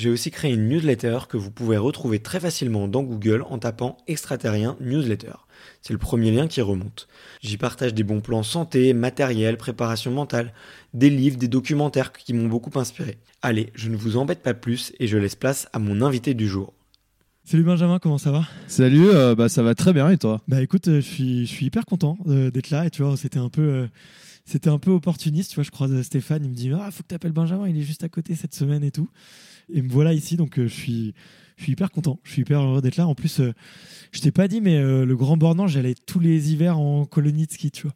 j'ai 0.00 0.08
aussi 0.08 0.30
créé 0.30 0.50
une 0.50 0.66
newsletter 0.66 1.18
que 1.28 1.36
vous 1.36 1.50
pouvez 1.50 1.76
retrouver 1.76 2.20
très 2.20 2.40
facilement 2.40 2.88
dans 2.88 3.02
Google 3.02 3.44
en 3.50 3.58
tapant 3.58 3.98
extraterrien 4.06 4.76
newsletter. 4.80 5.34
C'est 5.82 5.92
le 5.92 5.98
premier 5.98 6.30
lien 6.30 6.48
qui 6.48 6.62
remonte. 6.62 7.06
J'y 7.42 7.58
partage 7.58 7.92
des 7.92 8.02
bons 8.02 8.22
plans 8.22 8.42
santé, 8.42 8.94
matériel, 8.94 9.58
préparation 9.58 10.10
mentale, 10.10 10.54
des 10.94 11.10
livres, 11.10 11.36
des 11.36 11.48
documentaires 11.48 12.12
qui 12.12 12.32
m'ont 12.32 12.48
beaucoup 12.48 12.78
inspiré. 12.78 13.18
Allez, 13.42 13.72
je 13.74 13.90
ne 13.90 13.96
vous 13.96 14.16
embête 14.16 14.42
pas 14.42 14.54
plus 14.54 14.94
et 14.98 15.06
je 15.06 15.18
laisse 15.18 15.36
place 15.36 15.68
à 15.74 15.78
mon 15.78 16.00
invité 16.00 16.32
du 16.32 16.48
jour. 16.48 16.72
Salut 17.44 17.64
Benjamin, 17.64 17.98
comment 17.98 18.16
ça 18.16 18.30
va? 18.30 18.44
Salut, 18.68 19.10
euh, 19.10 19.34
bah 19.34 19.50
ça 19.50 19.62
va 19.62 19.74
très 19.74 19.92
bien 19.92 20.08
et 20.08 20.16
toi? 20.16 20.40
Bah 20.48 20.62
écoute, 20.62 20.88
euh, 20.88 21.02
je 21.02 21.44
suis 21.44 21.66
hyper 21.66 21.84
content 21.84 22.16
euh, 22.26 22.50
d'être 22.50 22.70
là 22.70 22.86
et 22.86 22.90
tu 22.90 23.02
vois, 23.02 23.18
c'était 23.18 23.38
un 23.38 23.50
peu 23.50 23.86
c'était 24.50 24.70
un 24.70 24.78
peu 24.78 24.90
opportuniste, 24.90 25.50
tu 25.50 25.54
vois, 25.56 25.64
je 25.64 25.70
croise 25.70 26.02
Stéphane, 26.02 26.44
il 26.44 26.50
me 26.50 26.54
dit 26.54 26.70
"Ah, 26.72 26.90
faut 26.90 27.02
que 27.02 27.08
tu 27.08 27.14
appelles 27.14 27.32
Benjamin, 27.32 27.68
il 27.68 27.76
est 27.78 27.82
juste 27.82 28.04
à 28.04 28.08
côté 28.08 28.34
cette 28.34 28.54
semaine 28.54 28.84
et 28.84 28.90
tout." 28.90 29.08
Et 29.72 29.82
me 29.82 29.88
voilà 29.88 30.12
ici 30.12 30.36
donc 30.36 30.60
je 30.60 30.66
suis 30.66 31.14
je 31.56 31.64
suis 31.64 31.72
hyper 31.72 31.90
content, 31.90 32.18
je 32.24 32.32
suis 32.32 32.42
hyper 32.42 32.60
heureux 32.60 32.82
d'être 32.82 32.96
là. 32.96 33.06
En 33.06 33.14
plus 33.14 33.40
je 34.12 34.20
t'ai 34.20 34.32
pas 34.32 34.48
dit 34.48 34.60
mais 34.60 34.80
le 34.80 35.16
Grand 35.16 35.36
Bornand, 35.36 35.66
j'allais 35.66 35.94
tous 35.94 36.20
les 36.20 36.52
hivers 36.52 36.78
en 36.78 37.04
colonie 37.04 37.46
de 37.46 37.52
ski, 37.52 37.70
tu 37.70 37.82
vois. 37.82 37.94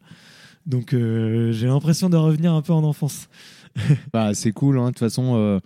Donc 0.65 0.91
j'ai 0.91 1.67
l'impression 1.67 2.09
de 2.09 2.17
revenir 2.17 2.53
un 2.53 2.61
peu 2.61 2.73
en 2.73 2.83
enfance. 2.83 3.27
bah 4.13 4.33
c'est 4.33 4.53
cool 4.53 4.79
hein, 4.79 4.85
de 4.85 4.89
toute 4.91 4.99
façon 4.99 5.59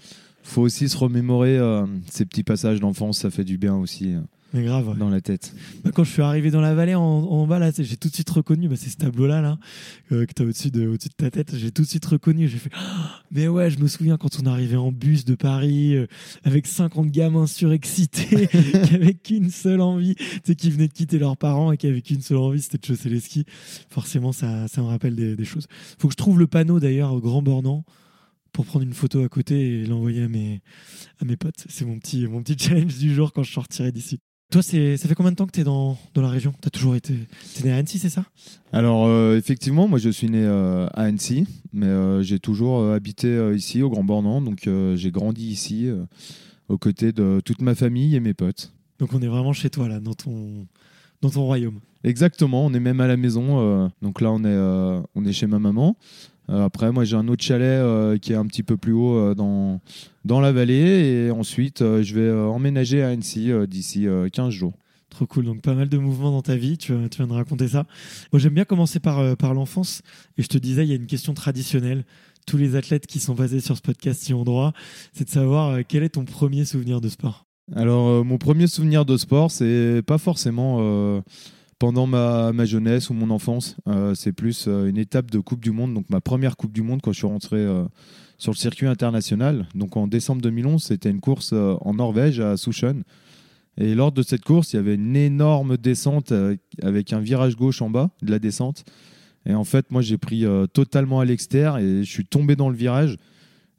faut 0.50 0.62
aussi 0.62 0.90
se 0.90 0.98
remémorer 0.98 1.58
euh, 1.58 1.86
ces 2.10 2.26
petits 2.26 2.44
passages 2.44 2.80
d'enfance, 2.80 3.20
ça 3.20 3.30
fait 3.30 3.44
du 3.44 3.58
bien 3.58 3.76
aussi. 3.76 4.16
Euh, 4.54 4.58
mais 4.58 4.64
grave. 4.64 4.98
Dans 4.98 5.10
la 5.10 5.22
tête. 5.22 5.54
Bah, 5.84 5.92
quand 5.94 6.04
je 6.04 6.12
suis 6.12 6.22
arrivé 6.22 6.52
dans 6.52 6.62
la 6.62 6.74
vallée 6.74 6.96
en, 6.96 7.48
bas, 7.48 7.60
là, 7.60 7.72
j'ai 7.78 7.98
tout 7.98 8.10
de 8.10 8.14
suite 8.14 8.30
reconnu, 8.30 8.68
bah, 8.68 8.76
c'est 8.78 8.90
ce 8.90 8.98
tableau-là, 8.98 9.42
là, 9.42 9.58
euh, 10.12 10.26
que 10.26 10.34
tu 10.34 10.42
as 10.42 10.46
au-dessus 10.46 10.72
de, 10.72 10.88
au 10.88 10.94
de 10.94 10.98
ta 11.16 11.32
tête. 11.32 11.56
J'ai 11.56 11.72
tout 11.72 11.84
de 11.84 11.88
suite 11.88 12.06
reconnu. 12.06 12.48
J'ai 12.48 12.58
fait, 12.58 12.72
mais 13.32 13.48
ouais, 13.48 13.70
je 13.70 13.80
me 13.80 13.88
souviens 13.88 14.18
quand 14.18 14.40
on 14.42 14.46
arrivait 14.46 14.78
en 14.78 14.92
bus 14.92 15.26
de 15.26 15.36
Paris, 15.36 15.96
avec 16.44 16.68
50 16.68 17.10
gamins 17.10 17.48
surexcités, 17.48 18.48
qui 18.84 18.96
avaient 18.96 19.14
qu'une 19.14 19.50
seule 19.50 19.82
envie, 19.82 20.16
tu 20.16 20.26
sais, 20.44 20.56
qui 20.56 20.70
venaient 20.70 20.88
de 20.88 20.94
quitter 20.94 21.20
leurs 21.20 21.38
parents 21.38 21.72
et 21.72 21.78
qui 21.78 21.88
avaient 21.88 22.02
qu'une 22.02 22.22
seule 22.22 22.38
envie, 22.38 22.62
c'était 22.62 22.78
de 22.78 22.86
chausser 22.86 23.10
les 23.10 23.20
skis. 23.20 23.46
Forcément, 23.90 24.32
ça, 24.32 24.68
ça 24.68 24.82
me 24.82 24.88
rappelle 24.88 25.16
des, 25.16 25.36
des 25.36 25.46
choses. 25.46 25.68
Faut 26.00 26.08
que 26.08 26.14
je 26.14 26.18
trouve 26.18 26.40
le 26.40 26.48
panneau, 26.48 26.80
d'ailleurs, 26.80 27.14
au 27.14 27.22
Grand 27.22 27.42
Bornand 27.42 27.84
pour 28.52 28.66
prendre 28.66 28.86
une 28.86 28.94
photo 28.94 29.24
à 29.24 29.30
côté 29.30 29.82
et 29.82 29.86
l'envoyer 29.86 30.24
à 30.24 30.28
mes, 30.28 30.62
à 31.22 31.26
mes 31.26 31.38
potes. 31.38 31.66
C'est 31.70 31.86
mon 31.86 32.00
petit, 32.00 32.28
mon 32.28 32.42
petit 32.42 32.58
challenge 32.64 32.98
du 32.98 33.14
jour 33.14 33.32
quand 33.34 33.44
je 33.44 33.54
sortirai 33.54 33.92
d'ici. 33.92 34.20
Toi, 34.52 34.64
ça 34.64 34.72
fait 34.72 35.14
combien 35.14 35.32
de 35.32 35.36
temps 35.36 35.46
que 35.46 35.52
tu 35.52 35.60
es 35.60 35.64
dans, 35.64 35.96
dans, 36.16 36.24
la 36.24 36.28
région? 36.28 36.56
Tu 36.60 36.68
as 36.68 36.72
toujours 36.72 36.96
été. 36.96 37.14
Es 37.60 37.64
né 37.64 37.72
à 37.72 37.76
Annecy, 37.76 38.00
c'est 38.00 38.10
ça? 38.10 38.26
Alors, 38.74 39.06
euh, 39.06 39.38
effectivement, 39.38 39.88
moi 39.88 40.00
je 40.00 40.10
suis 40.10 40.28
né 40.28 40.42
euh, 40.44 40.88
à 40.96 41.04
Annecy, 41.04 41.46
mais 41.72 41.86
euh, 41.86 42.24
j'ai 42.24 42.40
toujours 42.40 42.84
habité 42.90 43.54
ici, 43.56 43.84
au 43.84 43.92
Grand 43.92 44.04
Bornand. 44.04 44.42
Donc, 44.42 44.68
j'ai 44.96 45.12
grandi 45.12 45.52
ici, 45.52 45.92
aux 46.68 46.80
côtés 46.80 47.12
de 47.12 47.44
toute 47.46 47.62
ma 47.62 47.76
famille 47.76 48.16
et 48.16 48.20
mes 48.20 48.34
potes. 48.34 48.74
Donc, 48.98 49.14
on 49.14 49.22
est 49.22 49.28
vraiment 49.28 49.54
chez 49.54 49.70
toi, 49.70 49.88
là, 49.88 50.00
dans 50.00 50.16
ton, 50.16 50.66
dans 51.22 51.30
ton 51.30 51.44
royaume. 51.44 51.80
Exactement, 52.04 52.66
on 52.66 52.74
est 52.74 52.80
même 52.80 53.02
à 53.02 53.08
la 53.08 53.18
maison. 53.18 53.92
donc 54.02 54.20
là, 54.20 54.32
on 54.32 54.44
est, 54.44 55.04
on 55.14 55.26
est 55.26 55.34
chez 55.34 55.46
ma 55.46 55.60
maman. 55.60 55.96
Euh, 56.50 56.66
après, 56.66 56.92
moi, 56.92 57.04
j'ai 57.04 57.16
un 57.16 57.28
autre 57.28 57.44
chalet 57.44 57.68
euh, 57.68 58.18
qui 58.18 58.34
est 58.34 58.36
un 58.36 58.46
petit 58.46 58.64
peu 58.64 58.78
plus 58.78 58.94
haut 58.94 59.16
euh, 59.16 59.36
dans, 59.36 59.82
dans 60.26 60.40
la 60.40 60.52
vallée. 60.52 61.26
Et 61.28 61.32
ensuite, 61.32 61.80
je 61.80 62.14
vais 62.14 62.32
emménager 62.32 63.04
à 63.04 63.10
Annecy 63.10 63.52
d'ici 63.68 64.08
15 64.34 64.50
jours. 64.50 64.74
Trop 65.10 65.26
cool, 65.26 65.46
donc 65.46 65.62
pas 65.62 65.74
mal 65.74 65.90
de 65.90 65.98
mouvements 65.98 66.30
dans 66.30 66.44
ta 66.44 66.56
vie, 66.56 66.78
tu, 66.78 66.94
tu 67.10 67.18
viens 67.18 67.26
de 67.26 67.34
raconter 67.34 67.68
ça. 67.68 67.88
Moi 68.32 68.40
j'aime 68.40 68.54
bien 68.54 68.64
commencer 68.64 69.00
par, 69.00 69.36
par 69.38 69.56
l'enfance, 69.56 70.04
et 70.38 70.44
je 70.44 70.48
te 70.48 70.60
disais, 70.60 70.86
il 70.86 70.90
y 70.90 70.92
a 70.92 70.96
une 70.96 71.08
question 71.08 71.34
traditionnelle. 71.34 72.06
Tous 72.46 72.58
les 72.58 72.76
athlètes 72.76 73.08
qui 73.08 73.20
sont 73.20 73.34
basés 73.34 73.60
sur 73.60 73.76
ce 73.76 73.82
podcast 73.82 74.30
y 74.30 74.36
ont 74.36 74.44
droit, 74.44 74.72
c'est 75.12 75.24
de 75.24 75.32
savoir 75.32 75.80
quel 75.88 76.04
est 76.04 76.10
ton 76.10 76.26
premier 76.26 76.64
souvenir 76.64 77.02
de 77.02 77.10
sport? 77.10 77.48
Alors, 77.76 78.24
mon 78.24 78.38
premier 78.38 78.68
souvenir 78.68 79.04
de 79.04 79.18
sport, 79.18 79.50
c'est 79.50 80.04
pas 80.06 80.20
forcément 80.20 81.24
pendant 81.80 82.06
ma, 82.06 82.66
jeunesse 82.66 83.10
ou 83.10 83.14
mon 83.14 83.30
enfance. 83.32 83.78
Euh, 83.88 84.14
c'est 84.14 84.34
plus 84.34 84.66
euh, 84.68 84.88
une 84.88 84.98
étape 84.98 85.32
de 85.32 85.40
Coupe 85.40 85.62
du 85.62 85.72
Monde, 85.72 85.94
donc 85.94 86.06
ma 86.10 86.20
première 86.20 86.58
Coupe 86.58 86.74
du 86.74 86.84
Monde 86.84 87.00
quand 87.02 87.14
je 87.14 87.18
suis 87.18 87.28
rentré 87.28 87.58
euh, 87.58 87.86
sur 88.38 88.52
le 88.52 88.58
circuit 88.58 88.86
international. 88.86 89.66
Donc 89.74 89.98
en 89.98 90.08
décembre 90.08 90.42
2011, 90.42 90.84
c'était 90.84 91.10
une 91.10 91.22
course 91.22 91.54
en 91.54 91.94
Norvège 91.94 92.42
à 92.42 92.58
Sushen. 92.58 93.04
Et 93.78 93.96
lors 93.96 94.12
de 94.12 94.22
cette 94.22 94.44
course, 94.44 94.74
il 94.74 94.76
y 94.76 94.80
avait 94.80 94.96
une 94.96 95.16
énorme 95.16 95.78
descente 95.78 96.34
avec 96.82 97.14
un 97.14 97.22
virage 97.22 97.56
gauche 97.56 97.82
en 97.82 97.90
bas 97.90 98.10
de 98.22 98.30
la 98.30 98.40
descente. 98.40 98.84
Et 99.46 99.54
en 99.54 99.64
fait, 99.64 99.90
moi, 99.90 100.02
j'ai 100.02 100.18
pris 100.18 100.46
totalement 100.74 101.22
à 101.22 101.26
l'extérieur 101.26 101.78
et 101.78 102.04
je 102.04 102.10
suis 102.10 102.26
tombé 102.26 102.58
dans 102.58 102.70
le 102.70 102.76
virage. 102.76 103.18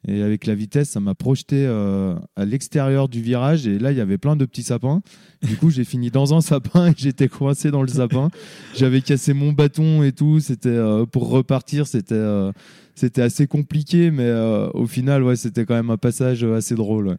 Et 0.08 0.22
avec 0.22 0.46
la 0.46 0.54
vitesse, 0.54 0.90
ça 0.90 1.00
m'a 1.00 1.14
projeté 1.14 1.66
euh, 1.66 2.14
à 2.34 2.44
l'extérieur 2.44 3.08
du 3.08 3.20
virage. 3.20 3.66
Et 3.66 3.78
là, 3.78 3.92
il 3.92 3.98
y 3.98 4.00
avait 4.00 4.18
plein 4.18 4.34
de 4.34 4.46
petits 4.46 4.62
sapins. 4.62 5.02
Du 5.42 5.56
coup, 5.56 5.70
j'ai 5.70 5.84
fini 5.84 6.10
dans 6.10 6.34
un 6.34 6.40
sapin 6.40 6.88
et 6.88 6.94
j'étais 6.96 7.28
coincé 7.28 7.70
dans 7.70 7.82
le 7.82 7.88
sapin. 7.88 8.30
J'avais 8.74 9.02
cassé 9.02 9.34
mon 9.34 9.52
bâton 9.52 10.02
et 10.02 10.12
tout. 10.12 10.40
C'était 10.40 10.68
euh, 10.70 11.04
pour 11.04 11.28
repartir, 11.28 11.86
c'était 11.86 12.14
euh, 12.14 12.50
c'était 12.94 13.22
assez 13.22 13.46
compliqué, 13.46 14.10
mais 14.10 14.30
au 14.74 14.86
final, 14.86 15.22
ouais, 15.22 15.34
c'était 15.34 15.64
quand 15.64 15.74
même 15.74 15.88
un 15.88 15.96
passage 15.96 16.44
assez 16.44 16.74
drôle. 16.74 17.08
ouais. 17.08 17.16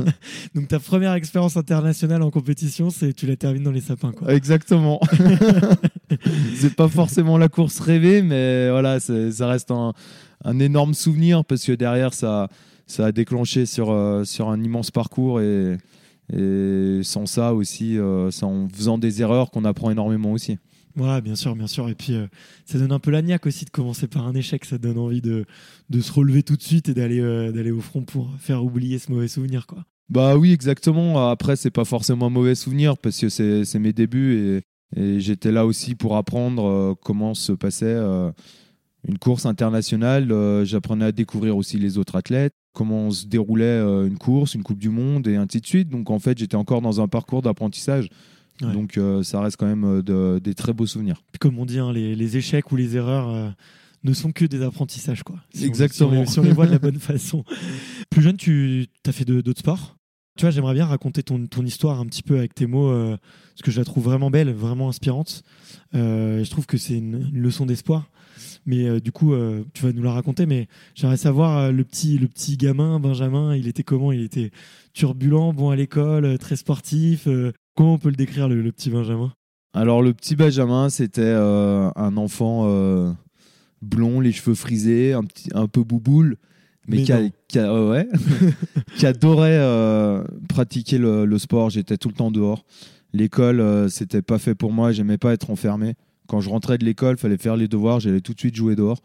Donc 0.56 0.66
ta 0.66 0.80
première 0.80 1.12
expérience 1.12 1.56
internationale 1.56 2.22
en 2.22 2.30
compétition, 2.32 2.90
c'est 2.90 3.12
tu 3.12 3.26
la 3.26 3.36
termines 3.36 3.62
dans 3.62 3.70
les 3.70 3.80
sapins. 3.80 4.10
Quoi. 4.10 4.34
Exactement. 4.34 4.98
c'est 6.56 6.74
pas 6.74 6.88
forcément 6.88 7.38
la 7.38 7.48
course 7.48 7.78
rêvée, 7.80 8.22
mais 8.22 8.70
voilà, 8.70 8.98
ça 9.00 9.46
reste 9.46 9.70
un, 9.70 9.92
un 10.44 10.58
énorme 10.58 10.94
souvenir 10.94 11.44
parce 11.44 11.64
que 11.64 11.72
derrière, 11.72 12.14
ça, 12.14 12.48
ça 12.86 13.06
a 13.06 13.12
déclenché 13.12 13.66
sur, 13.66 13.90
euh, 13.90 14.24
sur 14.24 14.48
un 14.48 14.62
immense 14.62 14.90
parcours 14.90 15.40
et, 15.40 15.78
et 16.32 17.00
sans 17.02 17.26
ça 17.26 17.54
aussi, 17.54 17.98
euh, 17.98 18.30
c'est 18.30 18.44
en 18.44 18.68
faisant 18.68 18.98
des 18.98 19.22
erreurs 19.22 19.50
qu'on 19.50 19.64
apprend 19.64 19.90
énormément 19.90 20.32
aussi. 20.32 20.58
Ouais, 20.96 21.20
bien 21.20 21.36
sûr, 21.36 21.54
bien 21.54 21.68
sûr. 21.68 21.88
Et 21.88 21.94
puis, 21.94 22.14
euh, 22.14 22.26
ça 22.64 22.78
donne 22.78 22.92
un 22.92 22.98
peu 22.98 23.12
la 23.12 23.22
niaque 23.22 23.46
aussi 23.46 23.64
de 23.64 23.70
commencer 23.70 24.08
par 24.08 24.26
un 24.26 24.34
échec. 24.34 24.64
Ça 24.64 24.76
donne 24.76 24.98
envie 24.98 25.20
de, 25.20 25.44
de 25.88 26.00
se 26.00 26.12
relever 26.12 26.42
tout 26.42 26.56
de 26.56 26.62
suite 26.62 26.88
et 26.88 26.94
d'aller 26.94 27.20
d'aller 27.52 27.70
au 27.70 27.80
front 27.80 28.02
pour 28.02 28.28
faire 28.38 28.64
oublier 28.64 28.98
ce 28.98 29.12
mauvais 29.12 29.28
souvenir. 29.28 29.68
Quoi. 29.68 29.84
Bah 30.08 30.36
oui, 30.36 30.52
exactement. 30.52 31.30
Après, 31.30 31.54
c'est 31.54 31.70
pas 31.70 31.84
forcément 31.84 32.26
un 32.26 32.30
mauvais 32.30 32.56
souvenir 32.56 32.98
parce 32.98 33.20
que 33.20 33.28
c'est 33.28 33.64
c'est 33.64 33.78
mes 33.78 33.92
débuts 33.92 34.60
et, 34.96 35.00
et 35.00 35.20
j'étais 35.20 35.52
là 35.52 35.64
aussi 35.64 35.94
pour 35.94 36.16
apprendre 36.16 36.96
comment 37.04 37.34
se 37.34 37.52
passait 37.52 37.96
une 39.08 39.18
course 39.18 39.46
internationale. 39.46 40.30
Euh, 40.32 40.64
J'apprenais 40.64 41.06
à 41.06 41.12
découvrir 41.12 41.56
aussi 41.56 41.78
les 41.78 41.98
autres 41.98 42.16
athlètes, 42.16 42.52
comment 42.74 43.10
se 43.10 43.26
déroulait 43.26 43.64
euh, 43.64 44.06
une 44.06 44.18
course, 44.18 44.54
une 44.54 44.62
Coupe 44.62 44.78
du 44.78 44.90
Monde 44.90 45.26
et 45.26 45.36
ainsi 45.36 45.60
de 45.60 45.66
suite. 45.66 45.88
Donc 45.88 46.10
en 46.10 46.18
fait, 46.18 46.38
j'étais 46.38 46.56
encore 46.56 46.82
dans 46.82 47.00
un 47.00 47.08
parcours 47.08 47.42
d'apprentissage. 47.42 48.08
Ouais. 48.62 48.72
Donc 48.72 48.98
euh, 48.98 49.22
ça 49.22 49.40
reste 49.40 49.56
quand 49.56 49.66
même 49.66 50.02
de- 50.02 50.38
des 50.42 50.54
très 50.54 50.72
beaux 50.72 50.86
souvenirs. 50.86 51.22
Comme 51.40 51.58
on 51.58 51.64
dit, 51.66 51.78
hein, 51.78 51.92
les, 51.92 52.14
les 52.14 52.36
échecs 52.36 52.70
ou 52.72 52.76
les 52.76 52.96
erreurs 52.96 53.54
ne 54.04 54.12
sont 54.12 54.32
que 54.32 54.44
des 54.44 54.62
apprentissages. 54.62 55.22
Quoi. 55.22 55.36
Si 55.54 55.64
on- 55.64 55.66
Exactement. 55.66 56.10
si, 56.10 56.16
on, 56.16 56.20
les, 56.20 56.26
si 56.26 56.38
on 56.40 56.42
les 56.42 56.52
voit 56.52 56.66
de 56.66 56.72
la 56.72 56.78
bonne 56.78 56.98
façon. 56.98 57.44
Plus 58.10 58.22
jeune, 58.22 58.36
tu 58.36 58.86
as 59.06 59.12
fait 59.12 59.24
d'autres 59.24 59.60
sports? 59.60 59.96
Tu 60.36 60.42
vois, 60.44 60.50
j'aimerais 60.52 60.74
bien 60.74 60.86
raconter 60.86 61.22
ton, 61.22 61.46
ton 61.46 61.64
histoire 61.66 62.00
un 62.00 62.06
petit 62.06 62.22
peu 62.22 62.38
avec 62.38 62.54
tes 62.54 62.66
mots, 62.66 62.88
euh, 62.88 63.16
parce 63.54 63.62
que 63.62 63.70
je 63.70 63.78
la 63.78 63.84
trouve 63.84 64.04
vraiment 64.04 64.30
belle, 64.30 64.50
vraiment 64.52 64.88
inspirante. 64.88 65.42
Euh, 65.94 66.44
je 66.44 66.50
trouve 66.50 66.66
que 66.66 66.78
c'est 66.78 66.96
une, 66.96 67.28
une 67.34 67.40
leçon 67.42 67.66
d'espoir. 67.66 68.08
Mais 68.66 68.86
euh, 68.88 69.00
du 69.00 69.12
coup, 69.12 69.32
euh, 69.34 69.62
tu 69.74 69.84
vas 69.84 69.92
nous 69.92 70.02
la 70.02 70.12
raconter. 70.12 70.46
Mais 70.46 70.68
j'aimerais 70.94 71.16
savoir 71.16 71.58
euh, 71.58 71.72
le 71.72 71.84
petit, 71.84 72.18
le 72.18 72.28
petit 72.28 72.56
gamin 72.56 73.00
Benjamin, 73.00 73.54
il 73.56 73.66
était 73.68 73.82
comment? 73.82 74.12
Il 74.12 74.22
était 74.22 74.50
turbulent, 74.92 75.52
bon 75.52 75.70
à 75.70 75.76
l'école, 75.76 76.38
très 76.38 76.56
sportif. 76.56 77.26
comment 77.74 77.94
on 77.94 77.98
peut 77.98 78.10
le 78.10 78.16
décrire 78.16 78.48
le, 78.48 78.60
le 78.62 78.72
petit 78.72 78.90
Benjamin? 78.90 79.32
Alors 79.72 80.02
le 80.02 80.12
petit 80.12 80.34
Benjamin, 80.36 80.90
c'était 80.90 81.30
un 81.32 82.16
enfant 82.16 82.66
blond, 83.82 84.20
les 84.20 84.32
cheveux 84.32 84.54
frisés, 84.54 85.12
un, 85.12 85.24
petit, 85.24 85.48
un 85.54 85.66
peu 85.68 85.82
bouboule, 85.84 86.36
mais, 86.88 86.96
Mais 86.98 87.02
qui, 87.04 87.12
a- 87.12 87.28
qui 87.48 87.58
a- 87.58 87.88
ouais, 87.88 88.08
qui 88.96 89.06
adorait 89.06 89.58
euh, 89.58 90.24
pratiquer 90.48 90.98
le, 90.98 91.24
le 91.24 91.38
sport. 91.38 91.70
J'étais 91.70 91.96
tout 91.96 92.08
le 92.08 92.14
temps 92.14 92.30
dehors. 92.30 92.64
L'école, 93.12 93.60
euh, 93.60 93.88
c'était 93.88 94.22
pas 94.22 94.38
fait 94.38 94.54
pour 94.54 94.72
moi. 94.72 94.92
J'aimais 94.92 95.18
pas 95.18 95.32
être 95.32 95.50
enfermé. 95.50 95.94
Quand 96.30 96.40
je 96.40 96.48
rentrais 96.48 96.78
de 96.78 96.84
l'école, 96.84 97.18
fallait 97.18 97.38
faire 97.38 97.56
les 97.56 97.66
devoirs. 97.66 97.98
J'allais 97.98 98.20
tout 98.20 98.34
de 98.34 98.38
suite 98.38 98.54
jouer 98.54 98.76
dehors. 98.76 99.02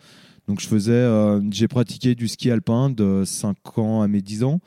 Donc 0.47 0.59
je 0.59 0.67
faisais, 0.67 0.91
euh, 0.91 1.41
j'ai 1.49 1.67
pratiqué 1.67 2.13
du 2.13 2.27
ski 2.27 2.51
alpin 2.51 2.91
de 2.91 3.23
5 3.25 3.79
ans 3.79 4.03
à 4.03 4.07
mes 4.07 4.21
10 4.21 4.43
ans. 4.43 4.59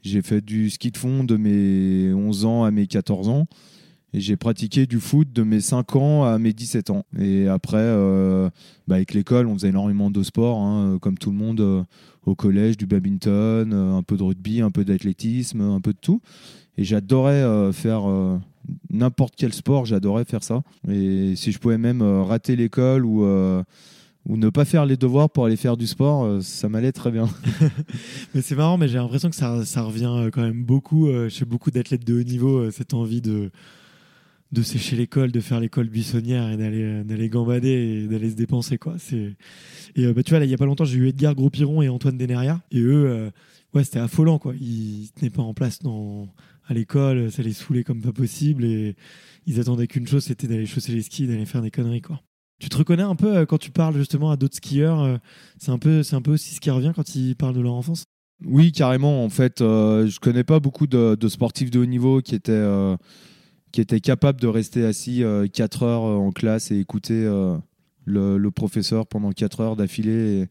J'ai 0.00 0.22
fait 0.22 0.40
du 0.40 0.70
ski 0.70 0.92
de 0.92 0.96
fond 0.96 1.24
de 1.24 1.36
mes 1.36 2.14
11 2.14 2.46
ans 2.46 2.64
à 2.64 2.70
mes 2.70 2.86
14 2.86 3.28
ans. 3.28 3.46
Et 4.14 4.20
j'ai 4.20 4.38
pratiqué 4.38 4.86
du 4.86 4.98
foot 4.98 5.30
de 5.30 5.42
mes 5.42 5.60
5 5.60 5.94
ans 5.96 6.24
à 6.24 6.38
mes 6.38 6.54
17 6.54 6.88
ans. 6.88 7.04
Et 7.18 7.48
après, 7.48 7.76
euh, 7.76 8.48
bah, 8.88 8.94
avec 8.94 9.12
l'école, 9.12 9.46
on 9.46 9.52
faisait 9.52 9.68
énormément 9.68 10.10
de 10.10 10.22
sport, 10.22 10.58
hein, 10.58 10.96
comme 11.02 11.18
tout 11.18 11.30
le 11.30 11.36
monde 11.36 11.60
euh, 11.60 11.82
au 12.24 12.34
collège, 12.34 12.78
du 12.78 12.86
badminton, 12.86 13.74
un 13.74 14.02
peu 14.02 14.16
de 14.16 14.22
rugby, 14.22 14.62
un 14.62 14.70
peu 14.70 14.86
d'athlétisme, 14.86 15.60
un 15.60 15.82
peu 15.82 15.92
de 15.92 15.98
tout. 16.00 16.22
Et 16.78 16.84
j'adorais 16.84 17.72
faire 17.74 18.04
n'importe 18.90 19.34
quel 19.36 19.52
sport, 19.52 19.86
j'adorais 19.86 20.24
faire 20.24 20.42
ça. 20.42 20.62
Et 20.88 21.34
si 21.36 21.52
je 21.52 21.58
pouvais 21.58 21.78
même 21.78 22.02
euh, 22.02 22.22
rater 22.22 22.56
l'école 22.56 23.04
ou, 23.04 23.24
euh, 23.24 23.62
ou 24.26 24.36
ne 24.36 24.50
pas 24.50 24.64
faire 24.64 24.86
les 24.86 24.96
devoirs 24.96 25.30
pour 25.30 25.46
aller 25.46 25.56
faire 25.56 25.76
du 25.76 25.86
sport, 25.86 26.24
euh, 26.24 26.40
ça 26.40 26.68
m'allait 26.68 26.92
très 26.92 27.10
bien. 27.10 27.28
Mais 28.34 28.42
c'est 28.42 28.54
marrant, 28.54 28.78
mais 28.78 28.88
j'ai 28.88 28.98
l'impression 28.98 29.30
que 29.30 29.36
ça, 29.36 29.64
ça 29.64 29.82
revient 29.82 30.30
quand 30.32 30.42
même 30.42 30.64
beaucoup 30.64 31.08
chez 31.28 31.44
beaucoup 31.44 31.70
d'athlètes 31.70 32.06
de 32.06 32.20
haut 32.20 32.24
niveau, 32.24 32.70
cette 32.70 32.94
envie 32.94 33.20
de, 33.20 33.50
de 34.52 34.62
sécher 34.62 34.96
l'école, 34.96 35.32
de 35.32 35.40
faire 35.40 35.60
l'école 35.60 35.88
buissonnière 35.88 36.50
et 36.50 36.56
d'aller 36.56 37.04
d'aller 37.04 37.28
gambader 37.28 37.68
et 37.68 38.06
d'aller 38.06 38.30
se 38.30 38.36
dépenser. 38.36 38.78
Quoi. 38.78 38.94
C'est... 38.98 39.34
Et 39.96 40.12
bah, 40.12 40.22
tu 40.22 40.30
vois, 40.30 40.44
il 40.44 40.48
n'y 40.48 40.54
a 40.54 40.58
pas 40.58 40.66
longtemps, 40.66 40.84
j'ai 40.84 40.98
eu 40.98 41.08
Edgar 41.08 41.34
Gros-Piron 41.34 41.82
et 41.82 41.88
Antoine 41.88 42.16
Deneria. 42.16 42.60
Et 42.70 42.80
eux, 42.80 43.30
ouais, 43.74 43.84
c'était 43.84 43.98
affolant. 43.98 44.38
Quoi. 44.38 44.54
Ils 44.60 45.10
tenaient 45.14 45.30
pas 45.30 45.42
en 45.42 45.54
place 45.54 45.82
dans, 45.82 46.28
à 46.70 46.74
l'école, 46.74 47.30
ça 47.30 47.42
les 47.42 47.52
saoulait 47.52 47.84
comme 47.84 48.00
pas 48.00 48.12
possible. 48.12 48.64
Et 48.64 48.96
ils 49.46 49.60
attendaient 49.60 49.86
qu'une 49.86 50.06
chose, 50.06 50.24
c'était 50.24 50.46
d'aller 50.46 50.66
chausser 50.66 50.92
les 50.92 51.02
skis, 51.02 51.26
d'aller 51.26 51.46
faire 51.46 51.62
des 51.62 51.70
conneries. 51.70 52.02
Quoi. 52.02 52.20
Tu 52.60 52.68
te 52.68 52.76
reconnais 52.76 53.02
un 53.02 53.16
peu 53.16 53.36
euh, 53.36 53.46
quand 53.46 53.58
tu 53.58 53.70
parles 53.70 53.96
justement 53.96 54.30
à 54.30 54.36
d'autres 54.36 54.56
skieurs 54.56 55.00
euh, 55.00 55.16
c'est 55.58 55.70
un, 55.70 55.78
peu, 55.78 56.02
c'est 56.02 56.14
un 56.14 56.22
peu 56.22 56.32
aussi 56.32 56.54
ce 56.54 56.60
qui 56.60 56.70
revient 56.70 56.92
quand 56.94 57.14
ils 57.14 57.34
parlent 57.34 57.54
de 57.54 57.60
leur 57.60 57.72
enfance? 57.72 58.04
Oui, 58.44 58.72
carrément. 58.72 59.24
En 59.24 59.28
fait, 59.28 59.60
euh, 59.60 60.06
je 60.06 60.18
connais 60.18 60.44
pas 60.44 60.60
beaucoup 60.60 60.86
de, 60.86 61.16
sportifs 61.28 61.70
de 61.70 61.78
haut 61.78 61.86
niveau 61.86 62.20
qui 62.20 62.34
étaient, 62.34 62.52
euh, 62.52 62.96
qui 63.72 63.80
étaient 63.80 64.00
capables 64.00 64.40
de 64.40 64.46
rester 64.46 64.84
assis 64.84 65.22
4 65.52 65.82
heures 65.82 66.04
euh, 66.04 66.16
en 66.16 66.32
classe 66.32 66.70
et 66.70 66.78
écouter 66.78 67.24
euh, 67.24 67.56
le, 68.04 68.48
professeur 68.50 69.06
pendant 69.06 69.30
4 69.32 69.60
heures 69.60 69.76
d'affilée 69.76 70.46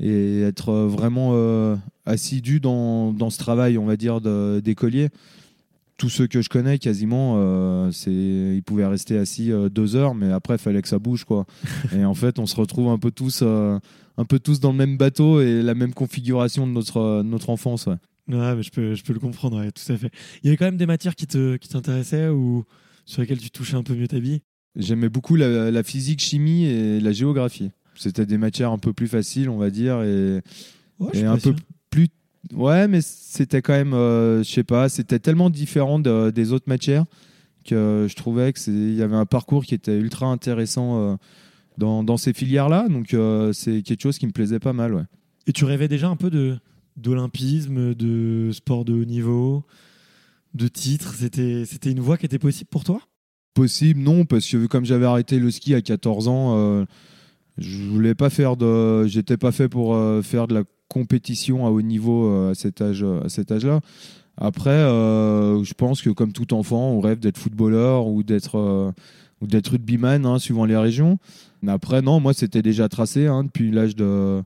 et 0.00 0.42
être 0.42 0.70
euh, 0.70 0.86
vraiment 0.86 1.30
euh, 1.34 1.76
assidu 2.04 2.60
dans, 2.60 3.12
dans 3.12 3.30
ce 3.30 3.38
travail, 3.38 3.78
on 3.78 3.86
va 3.86 3.96
dire, 3.96 4.20
d'écolier. 4.60 5.08
Tous 5.96 6.10
ceux 6.10 6.26
que 6.26 6.42
je 6.42 6.50
connais, 6.50 6.78
quasiment, 6.78 7.36
euh, 7.38 7.90
c'est, 7.90 8.12
ils 8.12 8.62
pouvaient 8.62 8.86
rester 8.86 9.16
assis 9.16 9.50
euh, 9.50 9.70
deux 9.70 9.96
heures, 9.96 10.14
mais 10.14 10.30
après, 10.30 10.56
il 10.56 10.60
fallait 10.60 10.82
que 10.82 10.88
ça 10.88 10.98
bouge, 10.98 11.24
quoi. 11.24 11.46
et 11.96 12.04
en 12.04 12.14
fait, 12.14 12.38
on 12.38 12.46
se 12.46 12.56
retrouve 12.56 12.88
un 12.88 12.98
peu 12.98 13.10
tous, 13.10 13.42
un 13.42 14.24
peu 14.28 14.38
tous 14.38 14.60
dans 14.60 14.72
le 14.72 14.78
même 14.78 14.98
bateau 14.98 15.40
et 15.40 15.62
la 15.62 15.74
même 15.74 15.94
configuration 15.94 16.66
de 16.66 16.72
notre, 16.72 17.22
notre 17.22 17.48
enfance. 17.48 17.86
ouais. 17.86 17.96
Mais 18.28 18.62
je 18.62 18.70
peux, 18.70 18.94
je 18.94 19.04
peux 19.04 19.12
le 19.12 19.20
comprendre, 19.20 19.58
ouais, 19.58 19.70
tout 19.70 19.92
à 19.92 19.96
fait. 19.96 20.10
Il 20.42 20.46
y 20.46 20.48
avait 20.48 20.56
quand 20.56 20.64
même 20.64 20.76
des 20.76 20.86
matières 20.86 21.14
qui 21.14 21.26
te, 21.26 21.56
qui 21.56 21.68
t'intéressaient 21.68 22.28
ou 22.28 22.64
sur 23.06 23.22
lesquelles 23.22 23.38
tu 23.38 23.50
touchais 23.50 23.76
un 23.76 23.82
peu 23.82 23.94
mieux 23.94 24.08
ta 24.08 24.18
vie? 24.18 24.42
J'aimais 24.74 25.08
beaucoup 25.08 25.36
la, 25.36 25.70
la 25.70 25.82
physique, 25.82 26.20
chimie 26.20 26.66
et 26.66 27.00
la 27.00 27.12
géographie. 27.12 27.70
C'était 27.96 28.26
des 28.26 28.38
matières 28.38 28.72
un 28.72 28.78
peu 28.78 28.92
plus 28.92 29.08
faciles, 29.08 29.48
on 29.48 29.58
va 29.58 29.70
dire, 29.70 30.02
et, 30.02 30.40
Ouais, 30.98 31.10
et 31.14 31.24
un 31.24 31.36
peu 31.36 31.54
plus. 31.90 32.08
Ouais, 32.54 32.86
mais 32.88 33.00
c'était 33.00 33.60
quand 33.62 33.72
même, 33.72 33.92
euh, 33.94 34.42
je 34.42 34.50
sais 34.50 34.64
pas, 34.64 34.88
c'était 34.88 35.18
tellement 35.18 35.50
différent 35.50 35.98
de- 35.98 36.30
des 36.30 36.52
autres 36.52 36.68
matières 36.68 37.04
que 37.64 38.06
je 38.08 38.14
trouvais 38.14 38.52
que 38.52 38.58
c'est- 38.60 38.70
il 38.70 38.94
y 38.94 39.02
avait 39.02 39.16
un 39.16 39.26
parcours 39.26 39.64
qui 39.64 39.74
était 39.74 39.98
ultra 39.98 40.26
intéressant 40.26 41.00
euh, 41.00 41.16
dans, 41.78 42.04
dans 42.04 42.16
ces 42.16 42.32
filières-là. 42.32 42.88
Donc 42.88 43.12
euh, 43.14 43.52
c'est 43.52 43.82
quelque 43.82 44.02
chose 44.02 44.18
qui 44.18 44.26
me 44.26 44.32
plaisait 44.32 44.60
pas 44.60 44.72
mal. 44.72 44.94
Ouais. 44.94 45.02
Et 45.48 45.52
tu 45.52 45.64
rêvais 45.64 45.88
déjà 45.88 46.08
un 46.08 46.16
peu 46.16 46.30
de 46.30 46.56
d'olympisme, 46.96 47.94
de 47.94 48.50
sport 48.52 48.84
de 48.84 48.94
haut 48.94 49.04
niveau, 49.04 49.64
de 50.54 50.68
titres? 50.68 51.14
C'était, 51.14 51.64
c'était 51.66 51.90
une 51.90 52.00
voie 52.00 52.16
qui 52.16 52.26
était 52.26 52.38
possible 52.38 52.68
pour 52.70 52.84
toi? 52.84 53.00
Possible, 53.54 54.00
non, 54.00 54.24
parce 54.24 54.46
que 54.48 54.66
comme 54.66 54.84
j'avais 54.84 55.06
arrêté 55.06 55.38
le 55.38 55.50
ski 55.50 55.74
à 55.74 55.80
14 55.82 56.28
ans, 56.28 56.56
euh, 56.56 56.84
je 57.58 57.82
voulais 57.84 58.14
pas 58.14 58.30
faire 58.30 58.56
de, 58.56 59.06
j'étais 59.06 59.36
pas 59.36 59.52
fait 59.52 59.68
pour 59.68 59.94
euh, 59.94 60.22
faire 60.22 60.46
de 60.46 60.54
la 60.54 60.64
compétition 60.88 61.66
à 61.66 61.70
haut 61.70 61.82
niveau 61.82 62.26
euh, 62.28 62.50
à 62.52 62.54
cet 62.54 62.80
âge, 62.80 63.02
à 63.04 63.28
cet 63.28 63.50
âge-là. 63.52 63.80
Après, 64.36 64.70
euh, 64.70 65.62
je 65.64 65.72
pense 65.74 66.02
que 66.02 66.10
comme 66.10 66.32
tout 66.32 66.52
enfant, 66.54 66.90
on 66.90 67.00
rêve 67.00 67.18
d'être 67.18 67.38
footballeur 67.38 68.06
ou 68.06 68.22
d'être 68.22 68.56
euh, 68.58 68.92
ou 69.40 69.46
d'être 69.46 69.68
rugbyman, 69.68 70.24
hein, 70.26 70.38
suivant 70.38 70.64
les 70.64 70.76
régions. 70.76 71.18
Mais 71.62 71.72
après, 71.72 72.02
non, 72.02 72.20
moi 72.20 72.34
c'était 72.34 72.62
déjà 72.62 72.88
tracé 72.88 73.26
hein, 73.26 73.44
depuis 73.44 73.70
l'âge 73.70 73.96
de 73.96 74.42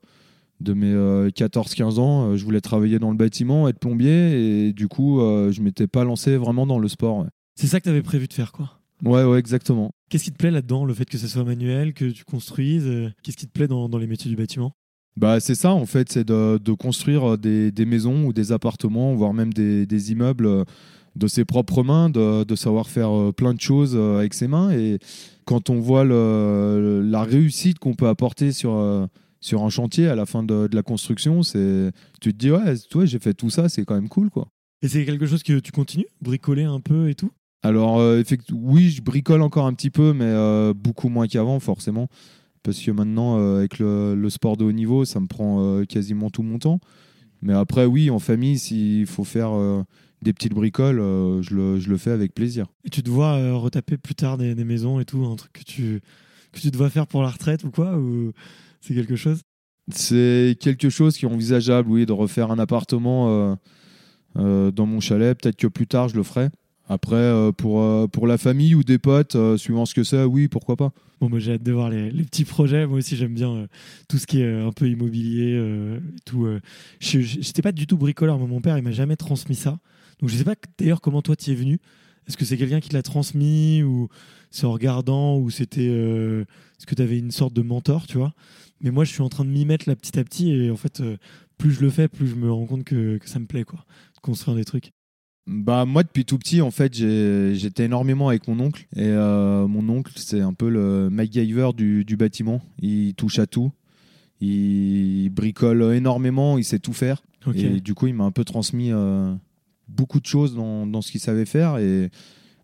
de 0.60 0.74
mes 0.74 0.92
14-15 1.30 1.98
ans. 1.98 2.30
euh, 2.30 2.36
je 2.36 2.44
voulais 2.44 2.60
travailler 2.60 2.98
dans 2.98 3.10
le 3.10 3.16
bâtiment, 3.16 3.66
être 3.68 3.78
plombier, 3.78 4.66
et 4.68 4.72
du 4.72 4.88
coup, 4.88 5.20
euh, 5.20 5.50
je 5.52 5.62
m'étais 5.62 5.86
pas 5.86 6.04
lancé 6.04 6.36
vraiment 6.36 6.66
dans 6.66 6.78
le 6.78 6.86
sport. 6.88 7.18
ouais. 7.18 7.28
C'est 7.54 7.66
ça 7.66 7.78
que 7.80 7.84
tu 7.84 7.90
avais 7.90 8.02
prévu 8.02 8.28
de 8.28 8.32
faire, 8.34 8.52
quoi. 8.52 8.70
Ouais, 9.04 9.24
ouais, 9.24 9.38
exactement. 9.38 9.90
Qu'est-ce 10.10 10.24
qui 10.24 10.32
te 10.32 10.36
plaît 10.36 10.50
là-dedans 10.50 10.84
Le 10.84 10.92
fait 10.92 11.04
que 11.04 11.16
ce 11.18 11.28
soit 11.28 11.44
manuel, 11.44 11.94
que 11.94 12.04
tu 12.06 12.24
construises 12.24 12.84
euh, 12.86 13.10
Qu'est-ce 13.22 13.36
qui 13.36 13.46
te 13.46 13.52
plaît 13.52 13.68
dans, 13.68 13.88
dans 13.88 13.98
les 13.98 14.08
métiers 14.08 14.28
du 14.28 14.36
bâtiment? 14.36 14.72
Bah, 15.16 15.38
c'est 15.38 15.54
ça, 15.54 15.72
en 15.72 15.86
fait, 15.86 16.10
c'est 16.10 16.24
de, 16.24 16.58
de 16.58 16.72
construire 16.72 17.38
des, 17.38 17.70
des 17.70 17.84
maisons 17.84 18.24
ou 18.26 18.32
des 18.32 18.50
appartements, 18.52 19.14
voire 19.14 19.32
même 19.32 19.52
des, 19.52 19.86
des 19.86 20.10
immeubles 20.12 20.46
euh, 20.46 20.64
de 21.14 21.26
ses 21.28 21.44
propres 21.44 21.84
mains, 21.84 22.10
de, 22.10 22.42
de 22.42 22.54
savoir 22.56 22.88
faire 22.88 23.10
euh, 23.16 23.32
plein 23.32 23.54
de 23.54 23.60
choses 23.60 23.94
euh, 23.94 24.18
avec 24.18 24.34
ses 24.34 24.48
mains. 24.48 24.72
Et 24.72 24.98
quand 25.44 25.70
on 25.70 25.78
voit 25.78 26.04
le- 26.04 27.02
la 27.08 27.22
réussite 27.22 27.78
qu'on 27.78 27.94
peut 27.94 28.08
apporter 28.08 28.50
sur, 28.50 28.72
euh, 28.74 29.06
sur 29.40 29.62
un 29.62 29.70
chantier 29.70 30.08
à 30.08 30.16
la 30.16 30.26
fin 30.26 30.42
de, 30.42 30.66
de 30.66 30.74
la 30.76 30.82
construction, 30.82 31.42
c'est 31.44 31.92
tu 32.20 32.32
te 32.32 32.38
dis 32.38 32.50
ouais, 32.50 32.76
toi 32.90 33.04
j'ai 33.04 33.18
fait 33.20 33.34
tout 33.34 33.50
ça, 33.50 33.68
c'est 33.68 33.84
quand 33.84 33.94
même 33.94 34.08
cool 34.08 34.30
quoi. 34.30 34.48
Et 34.82 34.88
c'est 34.88 35.04
quelque 35.04 35.26
chose 35.26 35.42
que 35.42 35.58
tu 35.58 35.72
continues? 35.72 36.06
Bricoler 36.20 36.64
un 36.64 36.80
peu 36.80 37.10
et 37.10 37.14
tout? 37.14 37.30
Alors 37.62 37.98
euh, 38.00 38.22
oui, 38.52 38.90
je 38.90 39.02
bricole 39.02 39.42
encore 39.42 39.66
un 39.66 39.74
petit 39.74 39.90
peu, 39.90 40.12
mais 40.12 40.24
euh, 40.24 40.72
beaucoup 40.74 41.08
moins 41.08 41.26
qu'avant 41.26 41.60
forcément, 41.60 42.08
parce 42.62 42.80
que 42.80 42.90
maintenant 42.90 43.38
euh, 43.38 43.58
avec 43.58 43.78
le, 43.78 44.14
le 44.14 44.30
sport 44.30 44.56
de 44.56 44.64
haut 44.64 44.72
niveau, 44.72 45.04
ça 45.04 45.20
me 45.20 45.26
prend 45.26 45.84
quasiment 45.84 46.30
tout 46.30 46.42
mon 46.42 46.58
temps. 46.58 46.80
Mais 47.42 47.52
après 47.52 47.84
oui, 47.84 48.10
en 48.10 48.18
famille, 48.18 48.58
s'il 48.58 49.06
faut 49.06 49.24
faire 49.24 49.52
des 50.22 50.32
petites 50.32 50.52
bricoles, 50.52 50.98
je, 51.42 51.54
le, 51.54 51.80
je 51.80 51.88
le 51.88 51.96
fais 51.96 52.10
avec 52.10 52.34
plaisir. 52.34 52.66
Et 52.84 52.90
tu 52.90 53.02
te 53.02 53.10
vois 53.10 53.54
retaper 53.54 53.96
plus 53.96 54.14
tard 54.14 54.36
des, 54.38 54.54
des 54.54 54.64
maisons 54.64 55.00
et 55.00 55.04
tout, 55.04 55.24
un 55.24 55.36
truc 55.36 55.52
que 55.52 55.64
tu, 55.64 56.00
que 56.52 56.60
tu 56.60 56.70
dois 56.70 56.90
faire 56.90 57.06
pour 57.06 57.22
la 57.22 57.28
retraite 57.28 57.64
ou 57.64 57.70
quoi 57.70 57.96
Ou 57.96 58.32
c'est 58.80 58.94
quelque 58.94 59.16
chose? 59.16 59.40
C'est 59.92 60.56
quelque 60.60 60.90
chose 60.90 61.16
qui 61.16 61.24
est 61.24 61.28
envisageable, 61.28 61.90
oui, 61.90 62.06
de 62.06 62.12
refaire 62.12 62.50
un 62.50 62.58
appartement 62.58 63.58
dans 64.34 64.86
mon 64.86 65.00
chalet. 65.00 65.38
Peut-être 65.38 65.56
que 65.56 65.66
plus 65.66 65.86
tard, 65.86 66.08
je 66.08 66.16
le 66.16 66.22
ferai. 66.22 66.50
Après, 66.90 67.14
euh, 67.14 67.52
pour, 67.52 67.82
euh, 67.82 68.08
pour 68.08 68.26
la 68.26 68.36
famille 68.36 68.74
ou 68.74 68.82
des 68.82 68.98
potes, 68.98 69.36
euh, 69.36 69.56
suivant 69.56 69.86
ce 69.86 69.94
que 69.94 70.02
c'est, 70.02 70.24
oui, 70.24 70.48
pourquoi 70.48 70.74
pas. 70.74 70.92
Bon, 71.20 71.28
moi 71.28 71.38
j'ai 71.38 71.52
hâte 71.52 71.62
de 71.62 71.70
voir 71.70 71.88
les, 71.88 72.10
petits 72.24 72.44
projets. 72.44 72.84
Moi 72.84 72.98
aussi, 72.98 73.14
j'aime 73.14 73.32
bien 73.32 73.68
tout 74.08 74.18
ce 74.18 74.26
qui 74.26 74.40
est 74.40 74.52
un 74.52 74.72
peu 74.72 74.88
immobilier. 74.88 75.56
tout. 76.24 76.48
Je 76.98 77.20
J'étais 77.20 77.62
pas 77.62 77.70
du 77.70 77.86
tout 77.86 77.96
bricoleur. 77.96 78.38
Moi, 78.38 78.48
mon 78.48 78.60
père, 78.60 78.76
il 78.76 78.82
m'a 78.82 78.90
jamais 78.90 79.14
transmis 79.14 79.54
ça. 79.54 79.78
Donc, 80.18 80.30
je 80.30 80.36
sais 80.36 80.42
pas 80.42 80.56
d'ailleurs 80.78 81.00
comment 81.00 81.22
toi 81.22 81.36
tu 81.36 81.52
es 81.52 81.54
venu. 81.54 81.78
Est-ce 82.26 82.36
que 82.36 82.44
c'est 82.44 82.56
quelqu'un 82.56 82.80
qui 82.80 82.88
te 82.88 82.94
l'a 82.94 83.02
transmis 83.02 83.84
ou 83.84 84.08
c'est 84.50 84.64
en 84.64 84.72
regardant 84.72 85.36
ou 85.36 85.48
c'était. 85.50 85.86
Est-ce 85.86 86.86
que 86.86 86.96
tu 86.96 87.02
avais 87.02 87.18
une 87.18 87.30
sorte 87.30 87.52
de 87.52 87.62
mentor, 87.62 88.08
tu 88.08 88.18
vois? 88.18 88.34
Mais 88.80 88.90
moi, 88.90 89.04
je 89.04 89.12
suis 89.12 89.22
en 89.22 89.28
train 89.28 89.44
de 89.44 89.50
m'y 89.50 89.64
mettre 89.64 89.88
là 89.88 89.94
petit 89.94 90.18
à 90.18 90.24
petit 90.24 90.50
et 90.50 90.72
en 90.72 90.76
fait, 90.76 91.02
plus 91.56 91.70
je 91.70 91.82
le 91.82 91.90
fais, 91.90 92.08
plus 92.08 92.26
je 92.26 92.34
me 92.34 92.50
rends 92.50 92.66
compte 92.66 92.82
que, 92.82 93.18
que 93.18 93.28
ça 93.28 93.38
me 93.38 93.46
plaît, 93.46 93.64
quoi. 93.64 93.84
De 94.16 94.20
construire 94.20 94.56
des 94.56 94.64
trucs. 94.64 94.90
Bah, 95.46 95.84
moi, 95.84 96.02
depuis 96.04 96.24
tout 96.24 96.38
petit, 96.38 96.60
en 96.60 96.70
fait, 96.70 96.94
j'étais 96.94 97.86
énormément 97.86 98.28
avec 98.28 98.46
mon 98.46 98.60
oncle. 98.60 98.86
Et 98.94 99.06
euh, 99.06 99.66
mon 99.66 99.88
oncle, 99.88 100.12
c'est 100.16 100.40
un 100.40 100.52
peu 100.52 100.68
le 100.68 101.10
MacGyver 101.10 101.70
du, 101.76 102.04
du 102.04 102.16
bâtiment. 102.16 102.62
Il 102.80 103.14
touche 103.14 103.38
à 103.38 103.46
tout. 103.46 103.72
Il 104.40 105.28
bricole 105.30 105.94
énormément, 105.94 106.56
il 106.56 106.64
sait 106.64 106.78
tout 106.78 106.92
faire. 106.92 107.22
Et 107.54 107.80
du 107.80 107.94
coup, 107.94 108.06
il 108.06 108.14
m'a 108.14 108.24
un 108.24 108.30
peu 108.30 108.44
transmis 108.44 108.92
euh, 108.92 109.34
beaucoup 109.88 110.20
de 110.20 110.26
choses 110.26 110.54
dans, 110.54 110.86
dans 110.86 111.02
ce 111.02 111.10
qu'il 111.10 111.20
savait 111.20 111.46
faire. 111.46 111.78
Et, 111.78 112.10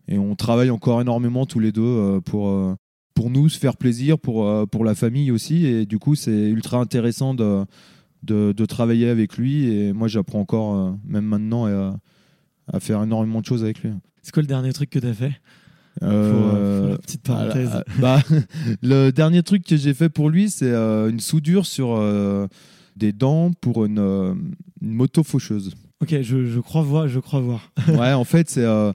et 0.07 0.17
on 0.17 0.35
travaille 0.35 0.69
encore 0.69 1.01
énormément 1.01 1.45
tous 1.45 1.59
les 1.59 1.71
deux 1.71 1.81
euh, 1.81 2.21
pour, 2.21 2.75
pour 3.15 3.29
nous 3.29 3.49
se 3.49 3.59
faire 3.59 3.75
plaisir, 3.75 4.17
pour, 4.17 4.49
pour 4.69 4.85
la 4.85 4.95
famille 4.95 5.29
aussi. 5.31 5.65
Et 5.65 5.85
du 5.85 5.99
coup, 5.99 6.15
c'est 6.15 6.49
ultra 6.49 6.79
intéressant 6.79 7.33
de, 7.33 7.65
de, 8.23 8.53
de 8.53 8.65
travailler 8.65 9.09
avec 9.09 9.37
lui. 9.37 9.65
Et 9.65 9.93
moi, 9.93 10.07
j'apprends 10.07 10.39
encore, 10.39 10.95
même 11.05 11.25
maintenant, 11.25 11.67
à, 12.71 12.79
faire 12.79 13.01
énormément 13.03 13.41
de 13.41 13.45
choses 13.45 13.63
avec 13.63 13.81
lui. 13.81 13.91
C'est 14.21 14.31
quoi 14.33 14.41
le 14.41 14.47
dernier 14.47 14.73
truc 14.73 14.89
que 14.89 14.99
tu 14.99 15.07
as 15.07 15.13
fait? 15.13 15.33
Euh, 16.03 16.05
euh, 16.05 16.81
pour 16.81 16.89
la 16.91 16.97
petite 16.99 17.21
parenthèse. 17.23 17.69
ah, 17.73 17.83
bah, 17.99 18.21
le 18.83 19.09
dernier 19.11 19.41
truc 19.41 19.65
que 19.65 19.77
j'ai 19.77 19.93
fait 19.93 20.09
pour 20.09 20.29
lui, 20.29 20.49
c'est 20.49 20.71
euh, 20.71 21.09
une 21.09 21.19
soudure 21.19 21.65
sur 21.65 21.95
euh, 21.95 22.47
des 22.95 23.13
dents 23.13 23.51
pour 23.61 23.85
une, 23.85 23.99
euh, 23.99 24.35
une 24.81 24.93
moto 24.93 25.23
faucheuse. 25.23 25.73
Ok, 26.01 26.21
je, 26.21 26.45
je 26.45 26.59
crois 26.59 26.83
voir, 26.83 27.07
je 27.07 27.19
crois 27.19 27.39
voir. 27.39 27.71
ouais, 27.87 28.13
en 28.13 28.23
fait, 28.23 28.49
c'est 28.49 28.63
euh, 28.63 28.93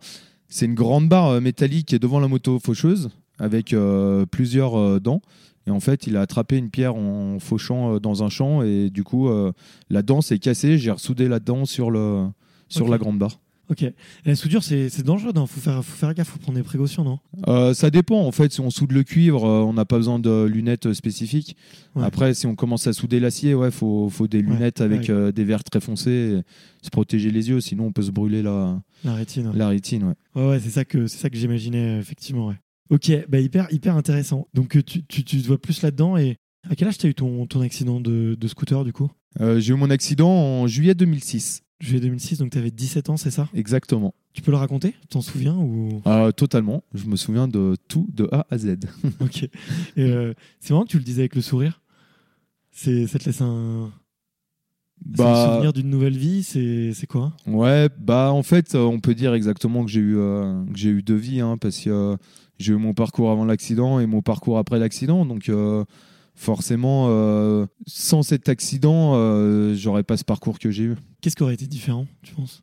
c'est 0.53 0.67
une 0.67 0.75
grande 0.75 1.09
barre 1.09 1.29
euh, 1.29 1.41
métallique 1.41 1.87
qui 1.87 1.95
est 1.95 1.99
devant 1.99 2.21
la 2.21 2.29
moto 2.29 2.59
faucheuse 2.59 3.11
avec 3.39 3.73
euh, 3.73 4.27
plusieurs 4.27 4.79
euh, 4.79 5.01
dents. 5.01 5.23
Et 5.67 5.71
en 5.71 5.81
fait, 5.81 6.07
il 6.07 6.17
a 6.17 6.21
attrapé 6.21 6.59
une 6.59 6.71
pierre 6.71 6.95
en 6.95 7.39
fauchant 7.39 7.95
euh, 7.95 8.01
dans 8.01 8.23
un 8.23 8.29
champ 8.29 8.63
et 8.63 8.91
du 8.91 9.03
coup, 9.03 9.29
euh, 9.29 9.53
la 9.89 10.03
dent 10.03 10.21
s'est 10.21 10.39
cassée. 10.39 10.77
J'ai 10.77 10.91
ressoudé 10.91 11.27
la 11.27 11.41
dent 11.41 11.65
sur, 11.65 11.91
le, 11.91 12.27
sur 12.69 12.89
la 12.89 12.99
grande 12.99 13.19
barre. 13.19 13.41
Ok. 13.71 13.85
La 14.27 14.35
soudure, 14.35 14.63
c'est 14.63 15.03
dangereux, 15.03 15.33
non? 15.35 15.47
Faut 15.47 15.61
faire, 15.61 15.83
faut 15.85 15.97
faire 15.97 16.13
gaffe, 16.15 16.29
faut 16.29 16.39
prendre 16.39 16.59
des 16.59 16.65
précautions, 16.65 17.05
non? 17.05 17.19
Euh, 17.49 17.73
ça 17.75 17.91
dépend. 17.91 18.21
En 18.21 18.33
fait, 18.33 18.53
si 18.53 18.61
on 18.61 18.71
soude 18.71 18.93
le 18.93 19.03
cuivre, 19.03 19.45
euh, 19.47 19.61
on 19.63 19.73
n'a 19.73 19.85
pas 19.85 19.97
besoin 19.97 20.19
de 20.19 20.45
lunettes 20.45 20.87
euh, 20.87 20.95
spécifiques. 20.95 21.57
Ouais. 21.95 22.05
Après, 22.05 22.35
si 22.35 22.47
on 22.47 22.55
commence 22.55 22.87
à 22.87 22.93
souder 22.93 23.21
l'acier, 23.21 23.55
ouais, 23.55 23.71
faut, 23.71 24.09
faut 24.11 24.27
des 24.29 24.43
lunettes 24.43 24.81
avec 24.81 25.03
ouais. 25.03 25.11
euh, 25.11 25.33
des 25.33 25.45
verres 25.45 25.65
très 25.65 25.81
foncés, 25.81 26.43
se 26.83 26.91
protéger 26.91 27.31
les 27.31 27.49
yeux, 27.49 27.61
sinon 27.61 27.87
on 27.87 27.93
peut 27.93 28.03
se 28.03 28.11
brûler 28.11 28.43
la, 28.43 28.81
La 29.05 29.15
rétine. 29.15 29.47
ouais. 29.49 29.57
la 29.57 29.69
rétine. 29.69 30.15
Ouais. 30.35 30.43
Ouais, 30.49 30.61
c'est 30.61 30.71
ça 30.71 30.85
que 30.85 31.07
c'est 31.07 31.19
ça 31.19 31.31
que 31.31 31.37
j'imaginais 31.37 31.99
effectivement. 31.99 32.49
Ouais. 32.49 32.57
Ok, 32.91 33.11
bah 33.29 33.41
hyper 33.41 33.73
hyper 33.73 33.97
intéressant. 33.97 34.49
Donc 34.53 34.83
tu, 34.85 35.03
tu, 35.05 35.25
tu 35.25 35.41
te 35.41 35.47
vois 35.47 35.61
plus 35.61 35.81
là-dedans 35.83 36.17
et 36.19 36.37
à 36.69 36.75
quel 36.77 36.89
âge 36.89 36.99
t'as 36.99 37.09
eu 37.09 37.15
ton, 37.15 37.47
ton 37.47 37.61
accident 37.63 38.01
de, 38.01 38.37
de 38.39 38.49
scooter 38.49 38.85
du 38.85 38.93
coup? 38.93 39.11
Euh, 39.41 39.61
J'ai 39.61 39.73
eu 39.73 39.77
mon 39.77 39.89
accident 39.89 40.29
en 40.31 40.67
juillet 40.67 40.95
2006. 40.95 41.63
Juillet 41.83 42.01
2006, 42.01 42.39
donc 42.39 42.51
t'avais 42.51 42.71
17 42.71 43.11
ans, 43.11 43.17
c'est 43.17 43.33
ça? 43.33 43.49
Exactement. 43.55 44.15
Tu 44.35 44.41
peux 44.41 44.53
le 44.53 44.57
raconter? 44.57 44.95
Tu 45.01 45.09
t'en 45.09 45.21
souviens 45.21 45.57
ou? 45.57 46.01
Euh, 46.07 46.31
totalement. 46.31 46.85
Je 46.95 47.07
me 47.07 47.17
souviens 47.17 47.49
de 47.49 47.75
tout 47.89 48.07
de 48.15 48.29
A 48.31 48.47
à 48.51 48.57
Z. 48.59 48.77
Ok. 49.21 49.49
Euh, 49.99 50.33
c'est 50.61 50.73
marrant 50.73 50.85
que 50.85 50.91
tu 50.91 50.99
le 50.99 51.03
disais 51.03 51.23
avec 51.23 51.35
le 51.35 51.43
sourire. 51.43 51.81
C'est 52.71 53.09
ça 53.09 53.19
te 53.19 53.25
laisse 53.25 53.41
un, 53.41 53.91
Bah, 55.05 55.51
souvenir 55.55 55.73
d'une 55.73 55.91
nouvelle 55.91 56.17
vie. 56.17 56.45
C'est 56.45 56.93
c'est 56.95 57.09
quoi? 57.09 57.33
Ouais, 57.49 57.89
bah 57.99 58.31
en 58.33 58.45
fait, 58.45 58.77
euh, 58.77 58.85
on 58.85 59.01
peut 59.01 59.17
dire 59.17 59.35
exactement 59.35 59.85
que 59.85 59.91
j'ai 59.91 60.01
eu 60.01 60.17
euh, 60.19 60.65
que 60.67 60.79
j'ai 60.79 60.91
eu 60.91 61.03
deux 61.03 61.17
vies, 61.17 61.41
hein, 61.41 61.57
parce 61.61 61.81
que 61.81 62.17
j'ai 62.61 62.75
eu 62.75 62.77
mon 62.77 62.95
parcours 62.95 63.33
avant 63.33 63.45
l'accident 63.45 63.99
et 63.99 64.07
mon 64.07 64.23
parcours 64.23 64.57
après 64.57 64.79
l'accident, 64.79 65.27
donc 65.27 65.51
forcément, 66.35 67.07
euh, 67.09 67.67
sans 67.87 68.23
cet 68.23 68.49
accident, 68.49 69.13
euh, 69.15 69.75
j'aurais 69.75 70.03
pas 70.03 70.17
ce 70.17 70.25
parcours 70.25 70.59
que 70.59 70.71
j'ai 70.71 70.85
eu. 70.85 70.97
Qu'est-ce 71.21 71.37
qui 71.37 71.43
aurait 71.43 71.55
été 71.55 71.67
différent, 71.67 72.07
tu 72.23 72.35
penses? 72.35 72.63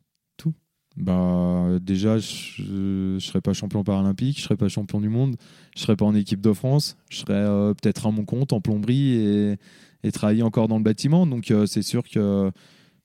Bah 0.97 1.77
déjà, 1.81 2.17
je, 2.17 3.15
je 3.17 3.19
serais 3.19 3.39
pas 3.39 3.53
champion 3.53 3.85
paralympique, 3.85 4.37
je 4.37 4.43
serais 4.43 4.57
pas 4.57 4.67
champion 4.67 4.99
du 4.99 5.07
monde, 5.07 5.37
je 5.77 5.81
serais 5.81 5.95
pas 5.95 6.03
en 6.03 6.13
équipe 6.13 6.41
de 6.41 6.51
France, 6.51 6.97
je 7.09 7.19
serais 7.19 7.33
euh, 7.35 7.73
peut-être 7.73 8.07
à 8.07 8.11
mon 8.11 8.25
compte 8.25 8.51
en 8.51 8.59
plomberie 8.59 9.13
et, 9.13 9.55
et 10.03 10.11
travailler 10.11 10.43
encore 10.43 10.67
dans 10.67 10.77
le 10.77 10.83
bâtiment. 10.83 11.25
Donc 11.25 11.53
c'est 11.67 11.83
sûr 11.83 12.03
que 12.03 12.51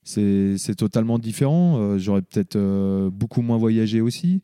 c'est 0.02 0.56
c'est 0.58 0.74
totalement 0.74 1.20
différent. 1.20 1.96
J'aurais 1.98 2.22
peut-être 2.22 2.58
beaucoup 3.10 3.42
moins 3.42 3.58
voyagé 3.58 4.00
aussi. 4.00 4.40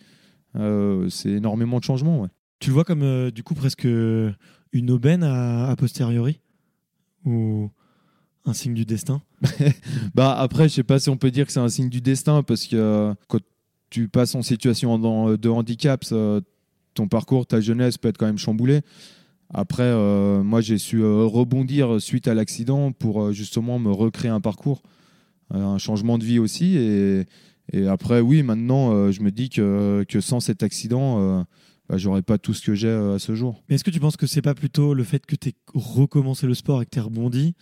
C'est 0.55 1.31
énormément 1.31 1.79
de 1.79 1.85
changements. 1.85 2.21
Ouais. 2.21 2.29
Tu 2.61 2.69
le 2.69 2.75
vois 2.75 2.85
comme 2.85 3.03
euh, 3.03 3.31
du 3.31 3.43
coup 3.43 3.55
presque 3.55 3.89
une 4.73 4.91
aubaine 4.91 5.23
a 5.23 5.75
posteriori 5.77 6.41
ou 7.25 7.71
un 8.45 8.53
signe 8.53 8.75
du 8.75 8.85
destin? 8.85 9.23
Bah 10.15 10.37
après, 10.39 10.69
je 10.69 10.75
sais 10.75 10.83
pas 10.83 10.99
si 10.99 11.11
on 11.11 11.17
peut 11.17 11.31
dire 11.31 11.47
que 11.47 11.53
c'est 11.53 11.61
un 11.61 11.69
signe 11.69 11.89
du 11.89 12.01
destin 12.01 12.43
parce 12.43 12.67
que 12.67 12.77
euh, 12.77 13.15
quand 13.29 13.41
tu 13.91 14.09
passes 14.09 14.35
en 14.35 14.43
situation 14.43 14.99
de 15.37 15.49
handicap, 15.49 16.05
ton 16.95 17.09
parcours, 17.09 17.47
ta 17.47 17.61
jeunesse 17.61 17.99
peut 17.99 18.09
être 18.09 18.19
quand 18.19 18.27
même 18.27 18.39
chamboulé. 18.39 18.83
Après, 19.53 19.83
euh, 19.83 20.45
moi, 20.45 20.61
j'ai 20.61 20.79
su 20.79 21.03
euh, 21.03 21.25
rebondir 21.25 22.01
suite 22.01 22.29
à 22.29 22.35
l'accident 22.35 22.93
pour 22.93 23.33
justement 23.33 23.81
me 23.81 23.91
recréer 23.91 24.31
un 24.31 24.41
parcours, 24.41 24.83
un 25.53 25.79
changement 25.79 26.19
de 26.19 26.25
vie 26.25 26.39
aussi. 26.39 26.77
Et, 26.77 27.27
et 27.73 27.89
après, 27.89 28.21
oui, 28.21 28.45
maintenant, 28.45 29.11
je 29.11 29.21
me 29.23 29.33
dis 29.33 29.49
que, 29.49 30.05
que 30.09 30.21
sans 30.21 30.39
cet 30.39 30.63
accident, 30.63 31.45
bah, 31.91 31.97
j'aurais 31.97 32.23
pas 32.23 32.39
tout 32.39 32.55
ce 32.55 32.63
que 32.63 32.73
j'ai 32.73 32.87
euh, 32.87 33.17
à 33.17 33.19
ce 33.19 33.35
jour. 33.35 33.65
Mais 33.69 33.75
est-ce 33.75 33.83
que 33.83 33.91
tu 33.91 33.99
penses 33.99 34.17
que 34.17 34.29
c'est 34.29 34.43
pas 34.43 34.55
plutôt 34.55 34.95
le 34.95 35.03
fait 35.03 35.27
que 35.27 35.35
tu 35.35 35.53
recommencé 35.75 36.47
le 36.47 36.55
sport 36.55 36.81
et 36.81 36.85
que 36.85 36.91
tu 36.91 37.01
rebondi 37.01 37.57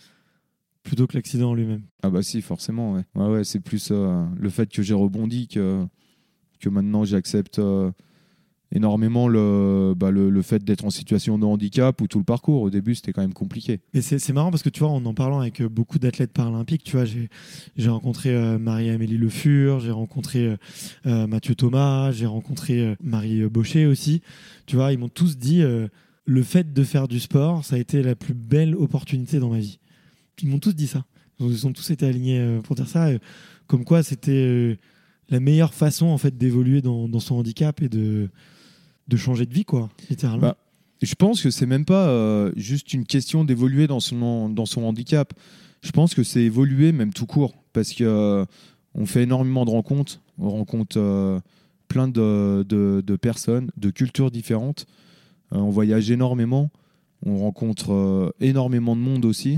plutôt 0.83 1.07
que 1.07 1.15
l'accident 1.15 1.49
en 1.49 1.55
lui-même? 1.55 1.81
Ah 2.03 2.11
bah 2.11 2.21
si, 2.21 2.43
forcément, 2.43 2.93
ouais. 2.93 3.03
Ouais, 3.15 3.27
ouais, 3.27 3.43
c'est 3.43 3.59
plus 3.59 3.89
euh, 3.91 4.23
le 4.37 4.49
fait 4.51 4.71
que 4.71 4.83
j'ai 4.83 4.93
rebondi 4.93 5.47
que, 5.47 5.83
que 6.59 6.69
maintenant 6.69 7.05
j'accepte 7.05 7.57
euh, 7.57 7.91
énormément 8.71 9.27
le, 9.27 9.93
bah, 9.95 10.11
le, 10.11 10.29
le 10.29 10.41
fait 10.41 10.63
d'être 10.63 10.85
en 10.85 10.89
situation 10.89 11.39
de 11.39 11.45
handicap 11.45 11.99
ou 12.01 12.07
tout 12.07 12.19
le 12.19 12.23
parcours. 12.23 12.61
Au 12.61 12.69
début, 12.69 12.95
c'était 12.95 13.13
quand 13.13 13.21
même 13.21 13.33
compliqué. 13.33 13.79
Et 13.93 14.01
c'est 14.01 14.33
marrant 14.33 14.51
parce 14.51 14.63
que 14.63 14.69
tu 14.69 14.81
vois, 14.81 14.89
en 14.89 15.05
en 15.05 15.13
parlant 15.13 15.39
avec 15.39 15.61
euh, 15.61 15.69
beaucoup 15.69 15.97
d'athlètes 15.97 16.31
paralympiques, 16.31 16.83
tu 16.83 16.95
vois, 16.95 17.05
j'ai 17.05 17.89
rencontré 17.89 18.29
euh, 18.29 18.59
Marie-Amélie 18.59 19.17
Le 19.17 19.29
Fur, 19.29 19.79
j'ai 19.79 19.91
rencontré 19.91 20.55
euh, 21.05 21.27
Mathieu 21.27 21.55
Thomas, 21.55 22.11
j'ai 22.11 22.27
rencontré 22.27 22.95
Marie 23.01 23.47
Baucher 23.47 23.87
aussi. 23.87 24.21
Tu 24.65 24.75
vois, 24.75 24.93
ils 24.93 24.99
m'ont 24.99 25.09
tous 25.09 25.37
dit 25.37 25.63
le 26.25 26.43
fait 26.43 26.73
de 26.73 26.83
faire 26.83 27.07
du 27.07 27.19
sport, 27.19 27.65
ça 27.65 27.75
a 27.75 27.79
été 27.79 28.03
la 28.03 28.15
plus 28.15 28.35
belle 28.35 28.75
opportunité 28.75 29.39
dans 29.39 29.49
ma 29.49 29.59
vie. 29.59 29.79
Ils 30.41 30.47
m'ont 30.47 30.59
tous 30.59 30.75
dit 30.75 30.87
ça. 30.87 31.05
Ils 31.39 31.65
ont 31.65 31.73
tous 31.73 31.89
été 31.89 32.05
alignés 32.05 32.59
pour 32.63 32.75
dire 32.75 32.87
ça. 32.87 33.09
Comme 33.67 33.83
quoi, 33.83 34.03
c'était 34.03 34.77
la 35.29 35.39
meilleure 35.39 35.73
façon 35.73 36.07
en 36.07 36.17
fait 36.17 36.37
d'évoluer 36.37 36.81
dans, 36.81 37.07
dans 37.07 37.19
son 37.19 37.35
handicap 37.35 37.81
et 37.81 37.89
de 37.89 38.29
de 39.09 39.17
changer 39.17 39.45
de 39.45 39.53
vie, 39.53 39.65
quoi, 39.65 39.89
littéralement. 40.09 40.49
Bah, 40.49 40.57
Je 41.01 41.15
pense 41.15 41.41
que 41.41 41.49
c'est 41.49 41.65
même 41.65 41.85
pas 41.85 42.07
euh, 42.07 42.51
juste 42.55 42.93
une 42.93 43.05
question 43.05 43.43
d'évoluer 43.43 43.87
dans 43.87 43.99
son, 43.99 44.49
dans 44.49 44.65
son 44.65 44.83
handicap. 44.83 45.33
Je 45.81 45.91
pense 45.91 46.13
que 46.13 46.23
c'est 46.23 46.41
évoluer 46.41 46.91
même 46.91 47.13
tout 47.13 47.25
court 47.25 47.55
parce 47.73 47.93
que 47.93 48.03
euh, 48.03 48.45
on 48.93 49.05
fait 49.05 49.23
énormément 49.23 49.65
de 49.65 49.71
rencontres. 49.71 50.21
On 50.37 50.49
rencontre 50.49 50.97
euh, 50.97 51.39
plein 51.87 52.07
de, 52.07 53.17
personnes, 53.21 53.71
de 53.77 53.89
cultures 53.89 54.31
différentes. 54.31 54.85
On 55.51 55.69
voyage 55.69 56.11
énormément. 56.11 56.69
On 57.25 57.37
rencontre 57.39 58.33
énormément 58.39 58.95
de 58.95 59.01
monde 59.01 59.25
aussi. 59.25 59.57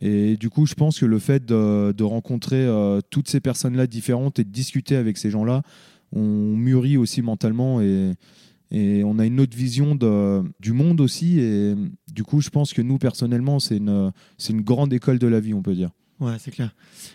Et 0.00 0.36
du 0.36 0.50
coup, 0.50 0.66
je 0.66 0.74
pense 0.74 0.98
que 0.98 1.06
le 1.06 1.18
fait 1.18 1.44
de, 1.44 1.92
de 1.96 2.04
rencontrer 2.04 2.66
toutes 3.10 3.28
ces 3.28 3.40
personnes-là 3.40 3.86
différentes 3.86 4.38
et 4.38 4.44
de 4.44 4.50
discuter 4.50 4.96
avec 4.96 5.16
ces 5.16 5.30
gens-là, 5.30 5.62
on 6.12 6.56
mûrit 6.56 6.96
aussi 6.96 7.22
mentalement 7.22 7.80
et, 7.80 8.12
et 8.72 9.04
on 9.04 9.18
a 9.18 9.26
une 9.26 9.38
autre 9.38 9.56
vision 9.56 9.94
de, 9.94 10.42
du 10.58 10.72
monde 10.72 11.00
aussi. 11.00 11.38
Et 11.38 11.74
du 12.12 12.24
coup, 12.24 12.40
je 12.40 12.50
pense 12.50 12.72
que 12.72 12.82
nous, 12.82 12.98
personnellement, 12.98 13.60
c'est 13.60 13.76
une, 13.76 14.12
une 14.48 14.60
grande 14.62 14.92
école 14.92 15.18
de 15.18 15.26
la 15.28 15.38
vie, 15.38 15.54
on 15.54 15.62
peut 15.62 15.74
dire. 15.74 15.90
Ouais, 16.18 16.34
c'est 16.38 16.50
clair. 16.50 16.74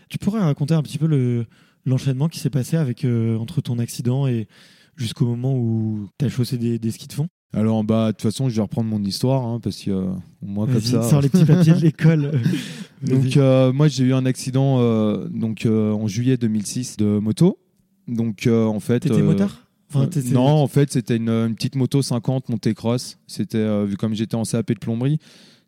Tu 0.09 0.17
pourrais 0.17 0.39
raconter 0.39 0.73
un 0.73 0.81
petit 0.83 0.97
peu 0.97 1.07
le, 1.07 1.45
l'enchaînement 1.85 2.29
qui 2.29 2.39
s'est 2.39 2.49
passé 2.49 2.77
avec, 2.77 3.03
euh, 3.03 3.37
entre 3.37 3.61
ton 3.61 3.79
accident 3.79 4.27
et 4.27 4.47
jusqu'au 4.95 5.25
moment 5.25 5.55
où 5.55 6.07
tu 6.17 6.25
as 6.25 6.29
chaussé 6.29 6.57
des, 6.57 6.79
des 6.79 6.91
skis 6.91 7.07
de 7.07 7.13
fond? 7.13 7.27
Alors, 7.53 7.83
bah, 7.83 8.07
de 8.07 8.11
toute 8.11 8.23
façon, 8.23 8.49
je 8.49 8.55
vais 8.55 8.61
reprendre 8.61 8.89
mon 8.89 9.01
histoire, 9.03 9.43
hein, 9.45 9.59
parce 9.61 9.81
que 9.81 9.91
euh, 9.91 10.09
moi, 10.41 10.67
comme 10.67 10.81
ça. 10.81 11.01
sors 11.03 11.21
les 11.21 11.29
petits 11.29 11.45
papiers 11.45 11.73
de 11.73 11.81
l'école. 11.81 12.39
Donc 13.01 13.37
euh, 13.37 13.71
moi 13.71 13.87
j'ai 13.87 14.05
eu 14.05 14.13
un 14.13 14.25
accident 14.25 14.79
euh, 14.79 15.27
donc 15.29 15.65
euh, 15.65 15.91
en 15.91 16.07
juillet 16.07 16.37
2006 16.37 16.97
de 16.97 17.19
moto. 17.19 17.59
Donc 18.07 18.47
en 18.47 18.79
fait 18.79 19.01
T'étais 19.01 19.21
motard? 19.21 19.66
Enfin, 19.89 20.01
euh, 20.03 20.21
non, 20.33 20.47
en 20.47 20.67
fait 20.67 20.91
c'était 20.91 21.15
une, 21.17 21.29
une 21.29 21.55
petite 21.55 21.75
moto 21.75 22.01
50 22.01 22.49
montée 22.49 22.73
cross. 22.73 23.17
C'était 23.27 23.57
euh, 23.57 23.85
vu 23.85 23.95
comme 23.97 24.13
j'étais 24.13 24.35
en 24.35 24.43
CAP 24.43 24.73
de 24.73 24.79
plomberie, 24.79 25.19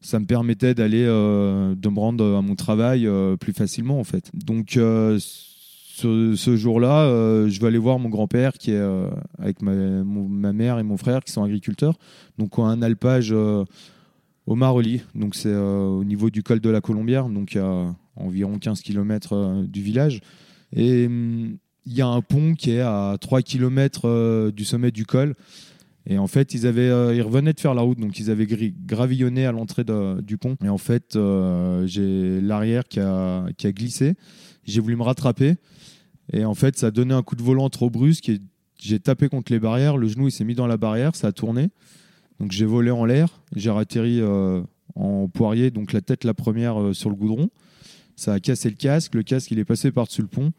ça 0.01 0.19
me 0.19 0.25
permettait 0.25 0.73
d'aller 0.73 1.03
euh, 1.05 1.73
de 1.75 1.89
me 1.89 1.99
rendre 1.99 2.35
à 2.37 2.41
mon 2.41 2.55
travail 2.55 3.07
euh, 3.07 3.35
plus 3.37 3.53
facilement 3.53 3.99
en 3.99 4.03
fait. 4.03 4.29
Donc 4.33 4.71
ce, 4.71 5.17
ce 6.35 6.55
jour-là, 6.55 7.07
je 7.49 7.59
vais 7.59 7.67
aller 7.67 7.77
voir 7.77 7.99
mon 7.99 8.09
grand-père 8.09 8.53
qui 8.53 8.71
est 8.71 8.81
avec 9.37 9.61
ma, 9.61 9.73
mon- 10.03 10.27
ma 10.29 10.53
mère 10.53 10.79
et 10.79 10.83
mon 10.83 10.95
frère 10.97 11.23
qui 11.23 11.31
sont 11.31 11.43
agriculteurs. 11.43 11.95
Donc 12.37 12.57
on 12.57 12.65
a 12.65 12.69
un 12.69 12.81
alpage 12.81 13.31
au 13.33 14.55
Maroli. 14.55 15.01
Donc 15.15 15.35
c'est 15.35 15.53
au 15.55 16.03
niveau 16.03 16.29
du 16.29 16.41
col 16.43 16.59
de 16.61 16.69
la 16.69 16.81
Colombière, 16.81 17.27
donc 17.29 17.55
à 17.55 17.93
environ 18.15 18.57
15 18.59 18.81
km 18.81 19.63
du 19.67 19.81
village. 19.81 20.21
Et 20.73 21.05
hum, 21.07 21.57
il 21.89 21.97
y 21.97 22.01
a 22.01 22.07
un 22.07 22.21
pont 22.21 22.53
qui 22.53 22.71
est 22.71 22.81
à 22.81 23.17
3 23.19 23.41
km 23.41 24.51
du 24.51 24.63
sommet 24.63 24.91
du 24.91 25.05
col. 25.05 25.35
Et 26.05 26.17
en 26.17 26.27
fait, 26.27 26.53
ils, 26.53 26.65
avaient, 26.65 26.89
euh, 26.89 27.23
revenaient 27.23 27.53
de 27.53 27.59
faire 27.59 27.73
la 27.73 27.81
route, 27.81 27.99
donc 27.99 28.19
ils 28.19 28.31
avaient 28.31 28.47
gravillonné 28.47 29.45
à 29.45 29.51
l'entrée 29.51 29.83
du 30.23 30.37
pont. 30.37 30.55
Et 30.63 30.69
en 30.69 30.77
fait, 30.77 31.15
euh, 31.15 31.85
j'ai 31.85 32.41
l'arrière 32.41 32.87
qui 32.87 32.99
a, 32.99 33.45
glissé. 33.65 34.15
J'ai 34.65 34.81
voulu 34.81 34.95
me 34.95 35.03
rattraper. 35.03 35.55
Et 36.31 36.45
en 36.45 36.55
fait, 36.55 36.77
ça 36.77 36.87
a 36.87 36.91
donné 36.91 37.13
un 37.13 37.21
coup 37.21 37.35
de 37.35 37.43
volant 37.43 37.69
trop 37.69 37.89
brusque. 37.89 38.31
J'ai 38.79 38.99
tapé 38.99 39.29
contre 39.29 39.51
les 39.51 39.59
barrières. 39.59 39.97
Le 39.97 40.07
genou, 40.07 40.27
il 40.27 40.31
s'est 40.31 40.45
mis 40.45 40.55
dans 40.55 40.67
la 40.67 40.77
barrière. 40.77 41.15
Ça 41.15 41.27
a 41.27 41.31
tourné. 41.31 41.69
Donc 42.39 42.51
j'ai 42.51 42.65
volé 42.65 42.91
en 42.91 43.05
l'air. 43.05 43.41
J'ai 43.55 43.69
atterri 43.69 44.19
euh, 44.21 44.61
en 44.95 45.27
poirier, 45.27 45.71
donc 45.71 45.91
la 45.91 46.01
tête 46.01 46.23
la 46.23 46.33
première 46.33 46.81
euh, 46.81 46.93
sur 46.93 47.09
le 47.09 47.15
goudron. 47.15 47.49
Ça 48.15 48.33
a 48.33 48.39
cassé 48.39 48.69
le 48.69 48.75
casque. 48.75 49.15
Le 49.15 49.23
casque, 49.23 49.51
il 49.51 49.59
est 49.59 49.65
passé 49.65 49.91
par-dessus 49.91 50.21
le 50.21 50.27
pont. 50.27 50.51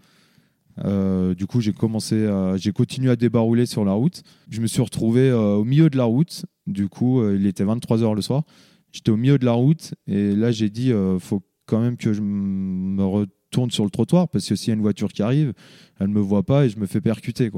Euh, 0.84 1.34
du 1.34 1.46
coup, 1.46 1.60
j'ai 1.60 1.72
commencé, 1.72 2.28
j'ai 2.56 2.72
continué 2.72 3.10
à 3.10 3.16
débarouler 3.16 3.66
sur 3.66 3.84
la 3.84 3.92
route. 3.92 4.22
Je 4.48 4.60
me 4.60 4.66
suis 4.66 4.82
retrouvé 4.82 5.28
euh, 5.28 5.56
au 5.56 5.64
milieu 5.64 5.90
de 5.90 5.96
la 5.96 6.04
route. 6.04 6.46
Du 6.66 6.88
coup, 6.88 7.20
euh, 7.20 7.36
il 7.38 7.46
était 7.46 7.64
23 7.64 7.98
h 7.98 8.14
le 8.14 8.22
soir. 8.22 8.44
J'étais 8.92 9.10
au 9.10 9.16
milieu 9.16 9.38
de 9.38 9.44
la 9.44 9.52
route 9.52 9.94
et 10.06 10.34
là, 10.34 10.50
j'ai 10.50 10.68
dit, 10.68 10.92
faut 11.20 11.42
quand 11.66 11.80
même 11.80 11.96
que 11.96 12.12
je 12.12 12.20
me 12.20 13.04
retourne 13.04 13.70
sur 13.70 13.84
le 13.84 13.90
trottoir 13.90 14.28
parce 14.28 14.48
que 14.48 14.56
s'il 14.56 14.68
y 14.68 14.70
a 14.72 14.74
une 14.74 14.80
voiture 14.80 15.12
qui 15.12 15.22
arrive, 15.22 15.52
elle 16.00 16.08
me 16.08 16.18
voit 16.18 16.42
pas 16.42 16.64
et 16.64 16.70
je 16.70 16.76
me 16.76 16.86
fais 16.86 17.00
percuter. 17.00 17.52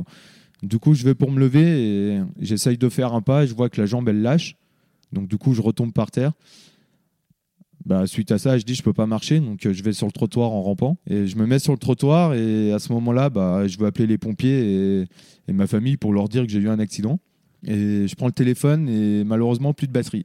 Du 0.62 0.78
coup, 0.78 0.92
je 0.92 1.04
vais 1.04 1.14
pour 1.14 1.30
me 1.30 1.40
lever 1.40 2.16
et 2.16 2.22
j'essaye 2.38 2.76
de 2.76 2.88
faire 2.90 3.14
un 3.14 3.22
pas 3.22 3.44
et 3.44 3.46
je 3.46 3.54
vois 3.54 3.70
que 3.70 3.80
la 3.80 3.86
jambe, 3.86 4.10
elle 4.10 4.20
lâche. 4.20 4.56
Donc, 5.12 5.26
du 5.26 5.38
coup, 5.38 5.54
je 5.54 5.62
retombe 5.62 5.94
par 5.94 6.10
terre. 6.10 6.32
Bah, 7.84 8.06
suite 8.06 8.30
à 8.30 8.38
ça, 8.38 8.58
je 8.58 8.64
dis 8.64 8.74
je 8.74 8.82
peux 8.82 8.92
pas 8.92 9.06
marcher, 9.06 9.40
donc 9.40 9.66
euh, 9.66 9.72
je 9.72 9.82
vais 9.82 9.92
sur 9.92 10.06
le 10.06 10.12
trottoir 10.12 10.52
en 10.52 10.62
rampant 10.62 10.98
et 11.08 11.26
je 11.26 11.36
me 11.36 11.46
mets 11.46 11.58
sur 11.58 11.72
le 11.72 11.78
trottoir 11.78 12.34
et 12.34 12.72
à 12.72 12.78
ce 12.78 12.92
moment-là, 12.92 13.28
bah, 13.28 13.66
je 13.66 13.76
veux 13.78 13.86
appeler 13.86 14.06
les 14.06 14.18
pompiers 14.18 15.02
et, 15.48 15.52
ma 15.52 15.66
famille 15.66 15.96
pour 15.96 16.12
leur 16.12 16.28
dire 16.28 16.44
que 16.44 16.52
j'ai 16.52 16.60
eu 16.60 16.68
un 16.68 16.78
accident. 16.78 17.18
Et 17.66 18.08
je 18.08 18.14
prends 18.14 18.26
le 18.26 18.32
téléphone 18.32 18.88
et 18.88 19.24
malheureusement 19.24 19.74
plus 19.74 19.86
de 19.86 19.92
batterie. 19.92 20.24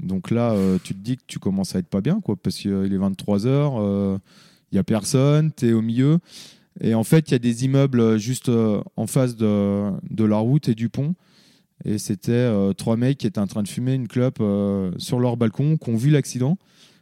Donc 0.00 0.30
là, 0.30 0.52
euh, 0.52 0.78
tu 0.82 0.94
te 0.94 0.98
dis 0.98 1.16
que 1.16 1.22
tu 1.26 1.38
commences 1.38 1.76
à 1.76 1.78
être 1.78 1.88
pas 1.88 2.00
bien, 2.00 2.20
quoi, 2.20 2.36
parce 2.36 2.56
qu'il 2.56 2.92
est 2.92 2.96
23 2.96 3.46
h 3.46 4.18
il 4.72 4.76
y 4.76 4.78
a 4.78 4.84
personne, 4.84 5.52
tu 5.54 5.68
es 5.68 5.72
au 5.72 5.82
milieu. 5.82 6.18
Et 6.80 6.94
en 6.94 7.04
fait, 7.04 7.28
il 7.28 7.32
y 7.32 7.34
a 7.34 7.38
des 7.38 7.64
immeubles 7.64 8.18
juste 8.18 8.48
euh, 8.48 8.82
en 8.96 9.06
face 9.06 9.36
de, 9.36 9.90
de 10.10 10.24
la 10.24 10.38
route 10.38 10.68
et 10.68 10.74
du 10.74 10.88
pont. 10.88 11.14
Et 11.84 11.98
c'était 11.98 12.32
euh, 12.32 12.72
trois 12.72 12.96
mecs 12.96 13.18
qui 13.18 13.26
étaient 13.26 13.40
en 13.40 13.46
train 13.46 13.62
de 13.62 13.68
fumer 13.68 13.94
une 13.94 14.08
clope 14.08 14.38
euh, 14.40 14.92
sur 14.98 15.18
leur 15.18 15.36
balcon, 15.36 15.76
qui 15.76 15.90
ont 15.90 15.96
vu 15.96 16.10
l'accident. 16.10 16.56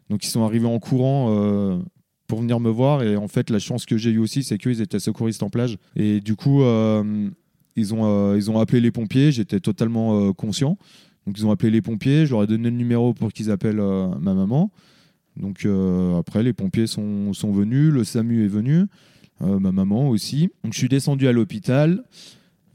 Donc 0.08 0.24
ils 0.24 0.30
sont 0.30 0.44
arrivés 0.44 0.66
en 0.66 0.78
courant 0.78 1.28
euh, 1.30 1.78
pour 2.26 2.40
venir 2.40 2.60
me 2.60 2.70
voir. 2.70 3.02
Et 3.02 3.16
en 3.16 3.28
fait, 3.28 3.50
la 3.50 3.58
chance 3.58 3.84
que 3.84 3.96
j'ai 3.96 4.10
eu 4.10 4.18
aussi, 4.18 4.42
c'est 4.42 4.58
qu'ils 4.58 4.80
étaient 4.80 4.98
secouristes 4.98 5.42
en 5.42 5.50
plage. 5.50 5.76
Et 5.96 6.20
du 6.20 6.34
coup, 6.34 6.62
ils, 7.76 7.94
ont, 7.94 8.34
ils 8.34 8.50
ont 8.50 8.58
appelé 8.58 8.80
les 8.80 8.90
pompiers. 8.90 9.32
J'étais 9.32 9.60
totalement 9.60 10.32
conscient. 10.32 10.78
Donc 11.26 11.38
ils 11.38 11.46
ont 11.46 11.50
appelé 11.50 11.70
les 11.70 11.82
pompiers. 11.82 12.26
Je 12.26 12.32
leur 12.32 12.42
ai 12.42 12.46
donné 12.46 12.70
le 12.70 12.76
numéro 12.76 13.14
pour 13.14 13.32
qu'ils 13.32 13.50
appellent 13.50 13.82
ma 14.20 14.34
maman. 14.34 14.72
Donc 15.36 15.66
après, 16.18 16.42
les 16.42 16.52
pompiers 16.52 16.86
sont, 16.86 17.32
sont 17.32 17.52
venus. 17.52 17.92
Le 17.92 18.02
SAMU 18.02 18.44
est 18.44 18.48
venu. 18.48 18.86
ma 19.40 19.70
maman 19.70 20.08
aussi. 20.08 20.48
Donc 20.64 20.72
je 20.72 20.78
suis 20.78 20.88
descendu 20.88 21.28
à 21.28 21.32
l'hôpital. 21.32 22.02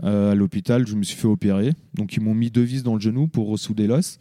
Euh, 0.03 0.31
à 0.31 0.35
l'hôpital, 0.35 0.85
je 0.87 0.95
me 0.95 1.03
suis 1.03 1.17
fait 1.17 1.27
opérer. 1.27 1.73
Donc, 1.93 2.13
ils 2.15 2.21
m'ont 2.21 2.35
mis 2.35 2.51
deux 2.51 2.61
vis 2.61 2.83
dans 2.83 2.95
le 2.95 3.01
genou 3.01 3.27
pour 3.27 3.47
ressouder 3.47 3.87
l'os. 3.87 4.19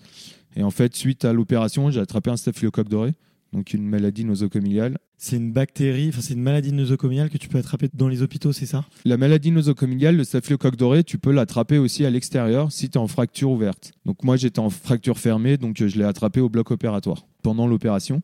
Et 0.57 0.63
en 0.63 0.71
fait, 0.71 0.95
suite 0.95 1.25
à 1.25 1.33
l'opération, 1.33 1.91
j'ai 1.91 2.01
attrapé 2.01 2.31
un 2.31 2.37
staphylocoque 2.37 2.89
doré, 2.89 3.13
donc 3.53 3.75
une 3.75 3.87
maladie 3.87 4.25
nosocomiale. 4.25 4.99
C'est 5.17 5.37
une 5.37 5.53
bactérie, 5.53 6.11
enfin 6.11 6.21
c'est 6.21 6.35
une 6.35 6.43
maladie 6.43 6.73
nosocomiale 6.73 7.31
que 7.31 7.39
tu 7.39 7.49
peux 7.49 7.59
attraper 7.59 7.89
dans 7.93 8.09
les 8.09 8.23
hôpitaux, 8.23 8.53
c'est 8.53 8.67
ça? 8.67 8.85
La 9.05 9.17
maladie 9.17 9.51
nosocomiale, 9.51 10.17
le 10.17 10.25
staphylocoque 10.25 10.77
doré, 10.77 11.03
tu 11.03 11.19
peux 11.19 11.33
l'attraper 11.33 11.79
aussi 11.79 12.05
à 12.05 12.11
l'extérieur 12.11 12.71
si 12.71 12.89
tu 12.89 12.99
es 12.99 13.01
en 13.01 13.09
fracture 13.09 13.51
ouverte. 13.51 13.93
Donc, 14.05 14.23
moi, 14.23 14.37
j'étais 14.37 14.61
en 14.61 14.71
fracture 14.71 15.19
fermée, 15.19 15.57
donc 15.57 15.81
euh, 15.81 15.89
je 15.89 15.99
l'ai 15.99 16.05
attrapé 16.05 16.41
au 16.41 16.49
bloc 16.49 16.71
opératoire 16.71 17.27
pendant 17.43 17.67
l'opération. 17.67 18.23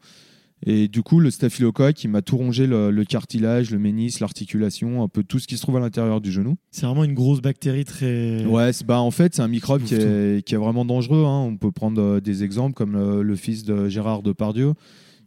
Et 0.66 0.88
du 0.88 1.02
coup, 1.02 1.20
le 1.20 1.30
staphylocoque, 1.30 2.04
il 2.04 2.08
m'a 2.08 2.20
tout 2.20 2.36
rongé 2.36 2.66
le, 2.66 2.90
le 2.90 3.04
cartilage, 3.04 3.70
le 3.70 3.78
ménis, 3.78 4.14
l'articulation, 4.20 5.02
un 5.02 5.08
peu 5.08 5.22
tout 5.24 5.38
ce 5.38 5.46
qui 5.48 5.56
se 5.56 5.62
trouve 5.62 5.76
à 5.78 5.80
l'intérieur 5.80 6.20
du 6.20 6.30
genou. 6.30 6.56
C'est 6.70 6.84
vraiment 6.84 7.04
une 7.04 7.14
grosse 7.14 7.40
bactérie 7.40 7.84
très. 7.86 8.44
Ouais, 8.44 8.70
bah 8.84 9.00
en 9.00 9.10
fait, 9.10 9.34
c'est 9.34 9.40
un 9.42 9.48
microbe 9.48 9.82
qui 9.84 9.94
est, 9.94 10.44
qui 10.44 10.54
est 10.54 10.58
vraiment 10.58 10.84
dangereux. 10.84 11.24
hein. 11.24 11.40
On 11.46 11.56
peut 11.56 11.72
prendre 11.72 12.00
euh, 12.02 12.20
des 12.20 12.44
exemples 12.44 12.74
comme 12.74 12.92
le, 12.92 13.22
le 13.22 13.36
fils 13.36 13.64
de 13.64 13.88
Gérard 13.88 14.22
Depardieu, 14.22 14.74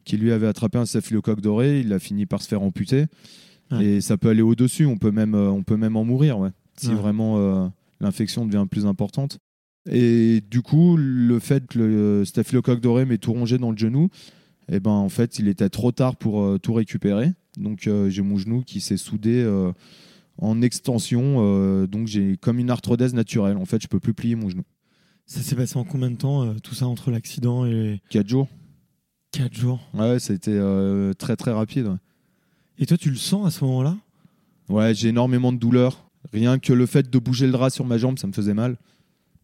qui 0.05 0.17
lui 0.17 0.31
avait 0.31 0.45
attrapé 0.47 0.77
un 0.77 0.85
staphylocoque 0.85 1.41
doré, 1.41 1.79
il 1.79 1.91
a 1.93 1.99
fini 1.99 2.25
par 2.27 2.41
se 2.43 2.47
faire 2.47 2.61
amputer. 2.61 3.05
Ouais. 3.71 3.83
Et 3.83 4.01
ça 4.01 4.17
peut 4.17 4.29
aller 4.29 4.41
au-dessus, 4.43 4.85
on, 4.85 4.97
peut 4.97 5.09
même, 5.11 5.33
euh, 5.33 5.49
on 5.49 5.63
peut 5.63 5.77
même 5.77 5.95
en 5.95 6.03
mourir, 6.03 6.37
ouais, 6.37 6.49
si 6.77 6.89
Ouais. 6.89 6.93
vraiment 6.95 7.37
euh, 7.39 7.67
l'infection 8.01 8.45
devient 8.45 8.67
plus 8.69 8.85
importante. 8.85 9.39
Et 9.89 10.41
du 10.51 10.61
coup, 10.61 10.95
le 10.95 11.39
fait 11.39 11.65
que 11.65 11.79
le 11.79 12.23
staphylocoque 12.25 12.81
doré 12.81 13.05
m'ait 13.05 13.17
tout 13.17 13.33
rongé 13.33 13.57
dans 13.57 13.71
le 13.71 13.77
genou, 13.77 14.09
eh 14.69 14.79
ben, 14.79 14.91
en 14.91 15.09
fait, 15.09 15.39
il 15.39 15.47
était 15.47 15.69
trop 15.69 15.91
tard 15.91 16.15
pour 16.15 16.41
euh, 16.41 16.57
tout 16.57 16.73
récupérer. 16.73 17.31
Donc, 17.57 17.87
euh, 17.87 18.09
j'ai 18.09 18.21
mon 18.21 18.37
genou 18.37 18.63
qui 18.63 18.81
s'est 18.81 18.97
soudé 18.97 19.41
euh, 19.43 19.71
en 20.37 20.61
extension. 20.61 21.85
donc, 21.87 22.07
j'ai 22.07 22.37
comme 22.37 22.59
une 22.59 22.69
arthrodèse 22.69 23.13
naturelle. 23.13 23.57
En 23.57 23.65
fait, 23.65 23.81
je 23.81 23.87
peux 23.87 23.99
plus 23.99 24.13
plier 24.13 24.35
mon 24.35 24.49
genou. 24.49 24.63
Ça 25.25 25.41
s'est 25.41 25.55
passé 25.55 25.77
en 25.77 25.83
combien 25.83 26.11
de 26.11 26.17
temps, 26.17 26.53
tout 26.63 26.75
ça, 26.75 26.87
entre 26.87 27.11
l'accident 27.11 27.65
et 27.65 28.01
4 28.09 28.27
jours 28.27 28.47
4 29.31 29.53
jours 29.53 29.79
Ouais, 29.93 30.19
c'était 30.19 30.59
très 31.17 31.35
très 31.35 31.51
rapide. 31.51 31.87
ouais. 31.87 31.97
Et 32.77 32.85
toi, 32.85 32.97
tu 32.97 33.09
le 33.09 33.15
sens 33.15 33.45
à 33.47 33.51
ce 33.51 33.63
moment-là? 33.63 33.95
Ouais, 34.69 34.93
j'ai 34.95 35.09
énormément 35.09 35.53
de 35.53 35.57
douleur. 35.57 36.09
Rien 36.31 36.57
que 36.57 36.73
le 36.73 36.85
fait 36.85 37.09
de 37.09 37.19
bouger 37.19 37.45
le 37.45 37.51
drap 37.51 37.69
sur 37.69 37.85
ma 37.85 37.97
jambe, 37.97 38.17
ça 38.17 38.27
me 38.27 38.33
faisait 38.33 38.53
mal. 38.53 38.77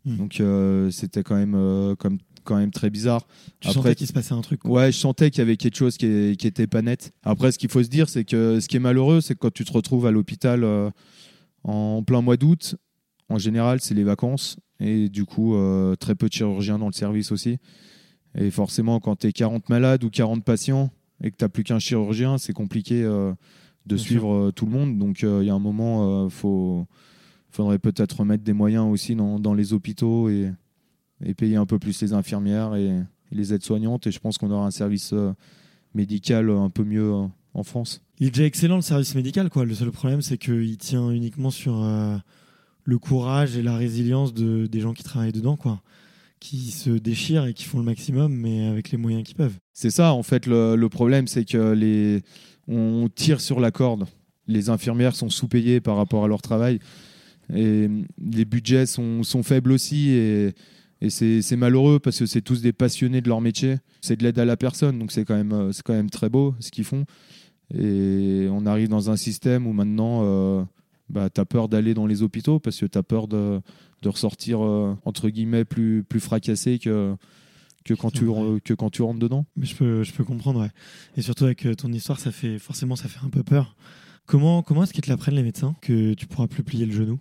Hmm. 0.05 0.17
Donc, 0.17 0.39
euh, 0.39 0.89
c'était 0.91 1.23
quand 1.23 1.35
même, 1.35 1.55
euh, 1.55 1.95
comme, 1.95 2.19
quand 2.43 2.57
même 2.57 2.71
très 2.71 2.89
bizarre. 2.89 3.25
Tu 3.59 3.67
Après- 3.69 3.73
sentais 3.81 3.95
qu'il 3.95 4.07
se 4.07 4.13
passait 4.13 4.33
un 4.33 4.41
truc 4.41 4.61
quoi. 4.61 4.71
Ouais, 4.71 4.91
je 4.91 4.97
sentais 4.97 5.29
qu'il 5.31 5.39
y 5.39 5.41
avait 5.41 5.57
quelque 5.57 5.75
chose 5.77 5.97
qui, 5.97 6.05
est- 6.05 6.39
qui 6.39 6.47
était 6.47 6.67
pas 6.67 6.81
net. 6.81 7.11
Après, 7.23 7.51
ce 7.51 7.59
qu'il 7.59 7.69
faut 7.69 7.83
se 7.83 7.89
dire, 7.89 8.09
c'est 8.09 8.23
que 8.25 8.59
ce 8.59 8.67
qui 8.67 8.77
est 8.77 8.79
malheureux, 8.79 9.21
c'est 9.21 9.33
que 9.35 9.39
quand 9.39 9.53
tu 9.53 9.65
te 9.65 9.71
retrouves 9.73 10.05
à 10.05 10.11
l'hôpital 10.11 10.63
euh, 10.63 10.89
en 11.63 12.03
plein 12.03 12.21
mois 12.21 12.37
d'août, 12.37 12.75
en 13.29 13.37
général, 13.37 13.79
c'est 13.81 13.93
les 13.95 14.03
vacances. 14.03 14.57
Et 14.79 15.09
du 15.09 15.25
coup, 15.25 15.55
euh, 15.55 15.95
très 15.95 16.15
peu 16.15 16.27
de 16.29 16.33
chirurgiens 16.33 16.79
dans 16.79 16.87
le 16.87 16.93
service 16.93 17.31
aussi. 17.31 17.57
Et 18.37 18.49
forcément, 18.51 18.99
quand 18.99 19.17
tu 19.17 19.27
es 19.27 19.31
40 19.33 19.69
malades 19.69 20.03
ou 20.03 20.09
40 20.09 20.43
patients 20.43 20.89
et 21.23 21.31
que 21.31 21.35
tu 21.37 21.43
n'as 21.43 21.49
plus 21.49 21.63
qu'un 21.63 21.79
chirurgien, 21.79 22.37
c'est 22.37 22.53
compliqué 22.53 23.03
euh, 23.03 23.31
de 23.85 23.95
Bien 23.95 24.03
suivre 24.03 24.51
tout 24.51 24.65
le 24.65 24.71
monde. 24.71 24.97
Donc, 24.97 25.21
il 25.23 25.43
y 25.43 25.49
a 25.49 25.53
un 25.53 25.59
moment, 25.59 26.27
il 26.27 26.31
faudrait 27.51 27.79
peut-être 27.79 28.19
remettre 28.19 28.43
des 28.43 28.53
moyens 28.53 28.85
aussi 28.85 29.15
dans, 29.15 29.39
dans 29.39 29.53
les 29.53 29.73
hôpitaux 29.73 30.29
et, 30.29 30.51
et 31.23 31.33
payer 31.33 31.55
un 31.55 31.65
peu 31.65 31.79
plus 31.79 32.01
les 32.01 32.13
infirmières 32.13 32.75
et, 32.75 32.87
et 32.87 33.35
les 33.35 33.53
aides-soignantes. 33.53 34.07
Et 34.07 34.11
je 34.11 34.19
pense 34.19 34.37
qu'on 34.37 34.51
aura 34.51 34.65
un 34.65 34.71
service 34.71 35.13
euh, 35.13 35.33
médical 35.93 36.49
un 36.49 36.69
peu 36.69 36.83
mieux 36.83 37.13
euh, 37.13 37.25
en 37.53 37.63
France. 37.63 38.01
Il 38.19 38.27
est 38.27 38.31
déjà 38.31 38.45
excellent 38.45 38.75
le 38.75 38.81
service 38.81 39.15
médical, 39.15 39.49
quoi. 39.49 39.65
Le 39.65 39.73
seul 39.73 39.91
problème, 39.91 40.21
c'est 40.21 40.37
qu'il 40.37 40.77
tient 40.77 41.09
uniquement 41.09 41.51
sur 41.51 41.81
euh, 41.81 42.17
le 42.83 42.97
courage 42.97 43.57
et 43.57 43.61
la 43.61 43.75
résilience 43.75 44.33
de, 44.33 44.65
des 44.65 44.79
gens 44.81 44.93
qui 44.93 45.03
travaillent 45.03 45.31
dedans, 45.31 45.55
quoi. 45.55 45.81
qui 46.39 46.71
se 46.71 46.89
déchirent 46.89 47.45
et 47.45 47.53
qui 47.53 47.65
font 47.65 47.79
le 47.79 47.85
maximum, 47.85 48.33
mais 48.33 48.67
avec 48.67 48.91
les 48.91 48.97
moyens 48.97 49.23
qu'ils 49.23 49.35
peuvent. 49.35 49.57
C'est 49.73 49.89
ça, 49.89 50.13
en 50.13 50.23
fait, 50.23 50.47
le, 50.47 50.75
le 50.75 50.89
problème, 50.89 51.27
c'est 51.27 51.45
que 51.45 51.73
les, 51.73 52.21
on 52.67 53.09
tire 53.13 53.41
sur 53.41 53.59
la 53.59 53.71
corde. 53.71 54.05
Les 54.47 54.69
infirmières 54.69 55.15
sont 55.15 55.29
sous-payées 55.29 55.81
par 55.81 55.95
rapport 55.95 56.23
à 56.23 56.27
leur 56.27 56.41
travail. 56.41 56.79
Et 57.53 57.87
les 58.21 58.45
budgets 58.45 58.85
sont, 58.85 59.23
sont 59.23 59.43
faibles 59.43 59.71
aussi. 59.71 60.09
Et, 60.09 60.53
et 61.01 61.09
c'est 61.09 61.55
malheureux 61.55 61.99
parce 61.99 62.19
que 62.19 62.25
c'est 62.25 62.41
tous 62.41 62.61
des 62.61 62.73
passionnés 62.73 63.21
de 63.21 63.29
leur 63.29 63.41
métier. 63.41 63.77
C'est 64.01 64.17
de 64.17 64.23
l'aide 64.23 64.37
à 64.37 64.45
la 64.45 64.57
personne. 64.57 64.99
Donc 64.99 65.11
c'est 65.11 65.23
quand, 65.23 65.35
même, 65.35 65.53
euh, 65.53 65.71
quand 65.85 65.93
même 65.93 66.09
très 66.09 66.29
beau 66.29 66.55
ce 66.59 66.71
qu'ils 66.71 66.83
font. 66.83 67.05
Et 67.73 68.47
on 68.51 68.65
arrive 68.65 68.89
dans 68.89 69.09
un 69.09 69.15
système 69.15 69.65
où 69.67 69.73
maintenant, 69.73 70.21
euh, 70.23 70.63
bah, 71.09 71.29
tu 71.29 71.39
as 71.39 71.45
peur 71.45 71.69
d'aller 71.69 71.93
dans 71.93 72.05
les 72.05 72.21
hôpitaux 72.21 72.59
parce 72.59 72.77
que 72.79 72.85
tu 72.85 72.97
as 72.97 73.03
peur 73.03 73.27
de, 73.27 73.61
de 74.01 74.09
ressortir, 74.09 74.63
euh, 74.63 74.95
entre 75.05 75.29
guillemets, 75.29 75.65
plus, 75.65 76.03
plus 76.03 76.19
fracassé 76.19 76.79
que, 76.79 77.15
que, 77.85 77.93
quand 77.93 78.11
tu, 78.11 78.25
que 78.63 78.73
quand 78.73 78.89
tu 78.89 79.01
rentres 79.01 79.19
dedans. 79.19 79.45
Mais 79.55 79.65
je 79.65 79.75
peux, 79.75 80.03
je 80.03 80.11
peux 80.13 80.23
comprendre, 80.23 80.61
ouais. 80.61 80.71
Et 81.15 81.21
surtout 81.21 81.45
avec 81.45 81.65
euh, 81.65 81.75
ton 81.75 81.91
histoire, 81.93 82.19
ça 82.19 82.31
fait 82.31 82.59
forcément 82.59 82.95
ça 82.95 83.07
fait 83.07 83.23
un 83.25 83.29
peu 83.29 83.43
peur. 83.43 83.75
Comment, 84.25 84.61
comment 84.61 84.83
est-ce 84.83 84.93
qu'ils 84.93 85.03
te 85.03 85.09
l'apprennent 85.09 85.35
les 85.35 85.43
médecins 85.43 85.75
que 85.81 86.13
tu 86.13 86.27
pourras 86.27 86.47
plus 86.47 86.63
plier 86.63 86.85
le 86.85 86.91
genou? 86.91 87.19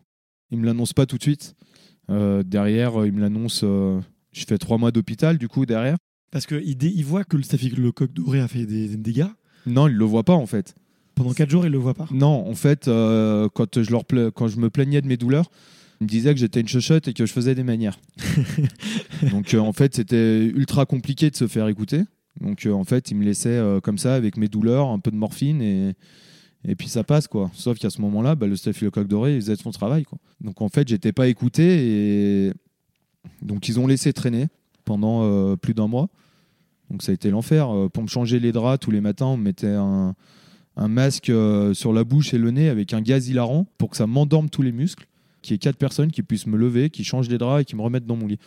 Il 0.50 0.58
me 0.58 0.66
l'annonce 0.66 0.92
pas 0.92 1.06
tout 1.06 1.16
de 1.16 1.22
suite. 1.22 1.54
Euh, 2.10 2.42
derrière, 2.42 3.04
il 3.06 3.12
me 3.12 3.20
l'annonce. 3.20 3.62
euh, 3.64 4.00
je 4.32 4.44
fais 4.46 4.58
trois 4.58 4.78
mois 4.78 4.90
d'hôpital, 4.90 5.38
du 5.38 5.48
coup, 5.48 5.66
derrière. 5.66 5.96
Parce 6.30 6.46
qu'ils 6.46 6.82
ils 6.82 7.04
voient 7.04 7.24
que 7.24 7.36
le 7.36 7.42
staphylocoque 7.42 8.12
doré 8.12 8.40
a 8.40 8.48
fait 8.48 8.66
des, 8.66 8.88
des 8.88 8.96
dégâts. 8.96 9.26
Non, 9.66 9.88
il 9.88 9.94
le 9.94 10.04
voit 10.04 10.24
pas, 10.24 10.34
en 10.34 10.46
fait. 10.46 10.74
Pendant 11.14 11.32
4 11.32 11.50
jours, 11.50 11.66
ils 11.66 11.72
le 11.72 11.78
voient 11.78 11.94
pas. 11.94 12.06
Non, 12.12 12.48
en 12.48 12.54
fait, 12.54 12.86
euh, 12.88 13.48
quand, 13.54 13.82
je 13.82 13.90
leur 13.90 14.04
pla- 14.04 14.30
quand 14.30 14.46
je 14.48 14.58
me 14.58 14.70
plaignais 14.70 15.00
de 15.00 15.06
mes 15.08 15.16
douleurs, 15.16 15.50
ils 16.00 16.04
me 16.04 16.08
disaient 16.08 16.32
que 16.32 16.38
j'étais 16.40 16.60
une 16.60 16.68
chochotte 16.68 17.08
et 17.08 17.12
que 17.12 17.26
je 17.26 17.32
faisais 17.32 17.54
des 17.54 17.64
manières. 17.64 17.98
Donc, 19.32 19.54
euh, 19.54 19.58
en 19.58 19.72
fait, 19.72 19.94
c'était 19.96 20.44
ultra 20.44 20.86
compliqué 20.86 21.30
de 21.30 21.36
se 21.36 21.46
faire 21.48 21.66
écouter. 21.68 22.02
Donc, 22.40 22.66
euh, 22.66 22.72
en 22.72 22.84
fait, 22.84 23.10
ils 23.10 23.16
me 23.16 23.24
laissaient 23.24 23.48
euh, 23.48 23.80
comme 23.80 23.98
ça, 23.98 24.14
avec 24.14 24.36
mes 24.36 24.48
douleurs, 24.48 24.88
un 24.88 24.98
peu 25.00 25.10
de 25.10 25.16
morphine 25.16 25.60
et. 25.62 25.94
Et 26.66 26.74
puis 26.74 26.88
ça 26.88 27.04
passe 27.04 27.28
quoi. 27.28 27.50
Sauf 27.54 27.78
qu'à 27.78 27.90
ce 27.90 28.00
moment-là, 28.00 28.34
bah, 28.34 28.46
le 28.46 28.56
staphylocoque 28.56 29.08
doré, 29.08 29.36
il 29.36 29.40
faisait 29.40 29.56
son 29.56 29.70
travail 29.70 30.04
quoi. 30.04 30.18
Donc 30.40 30.60
en 30.60 30.68
fait, 30.68 30.88
j'étais 30.88 31.12
pas 31.12 31.28
écouté 31.28 32.46
et 32.48 32.52
donc 33.42 33.68
ils 33.68 33.78
ont 33.78 33.86
laissé 33.86 34.12
traîner 34.12 34.48
pendant 34.84 35.22
euh, 35.22 35.56
plus 35.56 35.74
d'un 35.74 35.86
mois. 35.86 36.08
Donc 36.90 37.02
ça 37.02 37.12
a 37.12 37.14
été 37.14 37.30
l'enfer. 37.30 37.70
Euh, 37.70 37.88
Pour 37.88 38.02
me 38.02 38.08
changer 38.08 38.40
les 38.40 38.52
draps 38.52 38.80
tous 38.80 38.90
les 38.90 39.00
matins, 39.00 39.26
on 39.26 39.36
me 39.36 39.44
mettait 39.44 39.66
un, 39.66 40.14
masque 40.76 41.28
euh, 41.30 41.74
sur 41.74 41.92
la 41.92 42.04
bouche 42.04 42.34
et 42.34 42.38
le 42.38 42.50
nez 42.50 42.68
avec 42.68 42.92
un 42.92 43.00
gaz 43.00 43.28
hilarant 43.28 43.66
pour 43.78 43.90
que 43.90 43.96
ça 43.96 44.06
m'endorme 44.06 44.48
tous 44.48 44.62
les 44.62 44.72
muscles. 44.72 45.06
Qu'il 45.42 45.54
y 45.54 45.56
ait 45.56 45.58
quatre 45.58 45.76
personnes 45.76 46.10
qui 46.10 46.22
puissent 46.22 46.46
me 46.46 46.56
lever, 46.56 46.90
qui 46.90 47.04
changent 47.04 47.28
les 47.28 47.38
draps 47.38 47.62
et 47.62 47.64
qui 47.64 47.76
me 47.76 47.82
remettent 47.82 48.06
dans 48.06 48.16
mon 48.16 48.26
lit. 48.26 48.38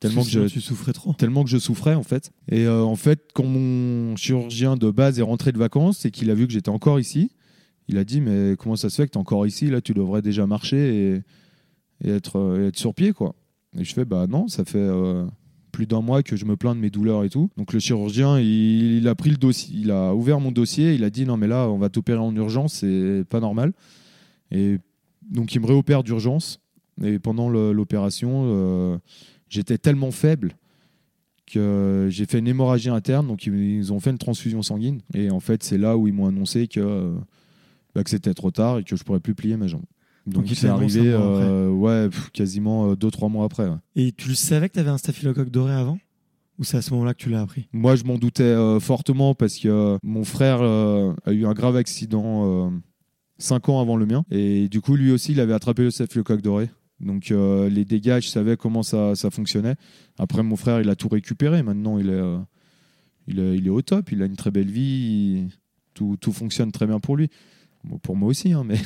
Tellement 0.00 0.22
que, 0.22 0.28
je, 0.28 0.40
tu 0.46 0.60
souffrais 0.60 0.92
trop. 0.92 1.14
tellement 1.14 1.42
que 1.42 1.48
je 1.48 1.56
souffrais 1.56 1.94
en 1.94 2.02
fait. 2.02 2.30
Et 2.48 2.66
euh, 2.66 2.82
en 2.82 2.96
fait, 2.96 3.30
quand 3.32 3.44
mon 3.44 4.14
chirurgien 4.16 4.76
de 4.76 4.90
base 4.90 5.18
est 5.18 5.22
rentré 5.22 5.52
de 5.52 5.58
vacances 5.58 6.04
et 6.04 6.10
qu'il 6.10 6.30
a 6.30 6.34
vu 6.34 6.46
que 6.46 6.52
j'étais 6.52 6.68
encore 6.68 7.00
ici, 7.00 7.30
il 7.88 7.96
a 7.96 8.04
dit 8.04 8.20
mais 8.20 8.56
comment 8.58 8.76
ça 8.76 8.90
se 8.90 8.96
fait 8.96 9.06
que 9.06 9.12
tu 9.12 9.18
es 9.18 9.20
encore 9.20 9.46
ici? 9.46 9.70
Là, 9.70 9.80
tu 9.80 9.94
devrais 9.94 10.20
déjà 10.20 10.46
marcher 10.46 11.14
et, 11.14 11.22
et 12.04 12.10
être, 12.10 12.36
euh, 12.38 12.68
être 12.68 12.78
sur 12.78 12.94
pied 12.94 13.12
quoi. 13.12 13.34
Et 13.78 13.84
je 13.84 13.94
fais 13.94 14.04
bah 14.04 14.26
non, 14.26 14.48
ça 14.48 14.66
fait 14.66 14.76
euh, 14.76 15.24
plus 15.72 15.86
d'un 15.86 16.02
mois 16.02 16.22
que 16.22 16.36
je 16.36 16.44
me 16.44 16.56
plains 16.56 16.74
de 16.74 16.80
mes 16.80 16.90
douleurs 16.90 17.24
et 17.24 17.30
tout. 17.30 17.48
Donc 17.56 17.72
le 17.72 17.78
chirurgien, 17.78 18.38
il, 18.38 18.98
il 18.98 19.08
a 19.08 19.14
pris 19.14 19.30
le 19.30 19.38
dossier, 19.38 19.74
il 19.78 19.90
a 19.90 20.14
ouvert 20.14 20.40
mon 20.40 20.52
dossier, 20.52 20.94
il 20.94 21.04
a 21.04 21.10
dit 21.10 21.24
non 21.24 21.38
mais 21.38 21.46
là, 21.46 21.70
on 21.70 21.78
va 21.78 21.88
t'opérer 21.88 22.18
en 22.18 22.36
urgence, 22.36 22.74
c'est 22.74 23.24
pas 23.30 23.40
normal. 23.40 23.72
Et 24.50 24.76
donc 25.22 25.54
il 25.54 25.60
me 25.62 25.66
réopère 25.66 26.02
d'urgence. 26.02 26.60
Et 27.02 27.18
pendant 27.18 27.50
l'opération, 27.50 28.98
j'étais 29.48 29.78
tellement 29.78 30.10
faible 30.10 30.56
que 31.46 32.08
j'ai 32.10 32.26
fait 32.26 32.40
une 32.40 32.48
hémorragie 32.48 32.88
interne, 32.88 33.28
donc 33.28 33.46
ils, 33.46 33.92
ont 33.92 34.00
fait 34.00 34.10
une 34.10 34.18
transfusion 34.18 34.62
sanguine. 34.62 35.00
Et 35.14 35.30
en 35.30 35.40
fait, 35.40 35.62
c'est 35.62 35.78
là 35.78 35.96
où 35.96 36.08
ils 36.08 36.14
m'ont 36.14 36.26
annoncé 36.26 36.66
que, 36.66 36.80
euh, 36.80 37.14
bah, 37.94 38.02
que 38.02 38.10
c'était 38.10 38.34
trop 38.34 38.50
tard 38.50 38.78
et 38.78 38.84
que 38.84 38.96
je 38.96 39.04
pourrais 39.04 39.20
plus 39.20 39.34
plier 39.34 39.56
ma 39.56 39.68
jambe. 39.68 39.84
Donc, 40.26 40.50
ils 40.50 40.56
c'est 40.56 40.66
arrivé 40.66 41.02
euh, 41.04 41.70
ouais, 41.70 42.08
pff, 42.08 42.30
quasiment 42.30 42.94
2-3 42.94 43.30
mois 43.30 43.44
après. 43.44 43.68
ouais. 43.68 43.76
Et 43.94 44.10
tu 44.10 44.28
le 44.28 44.34
savais 44.34 44.68
que 44.68 44.74
tu 44.74 44.80
avais 44.80 44.90
un 44.90 44.98
staphylocoque 44.98 45.50
doré 45.50 45.72
avant? 45.72 45.98
Ou 46.58 46.64
c'est 46.64 46.78
à 46.78 46.82
ce 46.82 46.92
moment-là 46.92 47.12
que 47.12 47.18
tu 47.22 47.28
l'as 47.28 47.42
appris? 47.42 47.68
Moi, 47.72 47.96
je 47.96 48.04
m'en 48.04 48.16
doutais 48.16 48.42
euh, 48.42 48.80
fortement 48.80 49.34
parce 49.34 49.58
que 49.58 49.68
euh, 49.68 49.98
mon 50.02 50.24
frère 50.24 50.62
euh, 50.62 51.12
a 51.26 51.32
eu 51.32 51.44
un 51.46 51.52
grave 51.52 51.76
accident 51.76 52.72
5 53.38 53.68
ans 53.68 53.80
avant 53.80 53.96
le 53.96 54.06
mien. 54.06 54.24
Et 54.30 54.68
du 54.68 54.80
coup, 54.80 54.96
lui 54.96 55.12
aussi, 55.12 55.32
il 55.32 55.40
avait 55.40 55.52
attrapé 55.52 55.82
le 55.82 55.90
staphylocoque 55.90 56.40
doré. 56.40 56.70
Donc, 57.00 57.30
euh, 57.30 57.68
les 57.68 57.84
dégâts, 57.84 58.20
je 58.20 58.28
savais 58.28 58.56
comment 58.56 58.82
ça, 58.82 59.14
ça 59.14 59.30
fonctionnait. 59.30 59.74
Après, 60.18 60.42
mon 60.42 60.56
frère, 60.56 60.80
il 60.80 60.88
a 60.88 60.96
tout 60.96 61.08
récupéré. 61.08 61.62
Maintenant, 61.62 61.98
il 61.98 62.08
est, 62.08 62.12
euh, 62.12 62.38
il 63.26 63.38
est, 63.38 63.56
il 63.56 63.66
est 63.66 63.70
au 63.70 63.82
top. 63.82 64.10
Il 64.12 64.22
a 64.22 64.26
une 64.26 64.36
très 64.36 64.50
belle 64.50 64.70
vie. 64.70 64.82
Il- 64.82 65.48
tout, 65.94 66.16
tout 66.20 66.32
fonctionne 66.32 66.72
très 66.72 66.86
bien 66.86 67.00
pour 67.00 67.16
lui. 67.16 67.28
Bon, 67.84 67.98
pour 67.98 68.16
moi 68.16 68.28
aussi, 68.28 68.52
hein, 68.52 68.64
mais... 68.66 68.78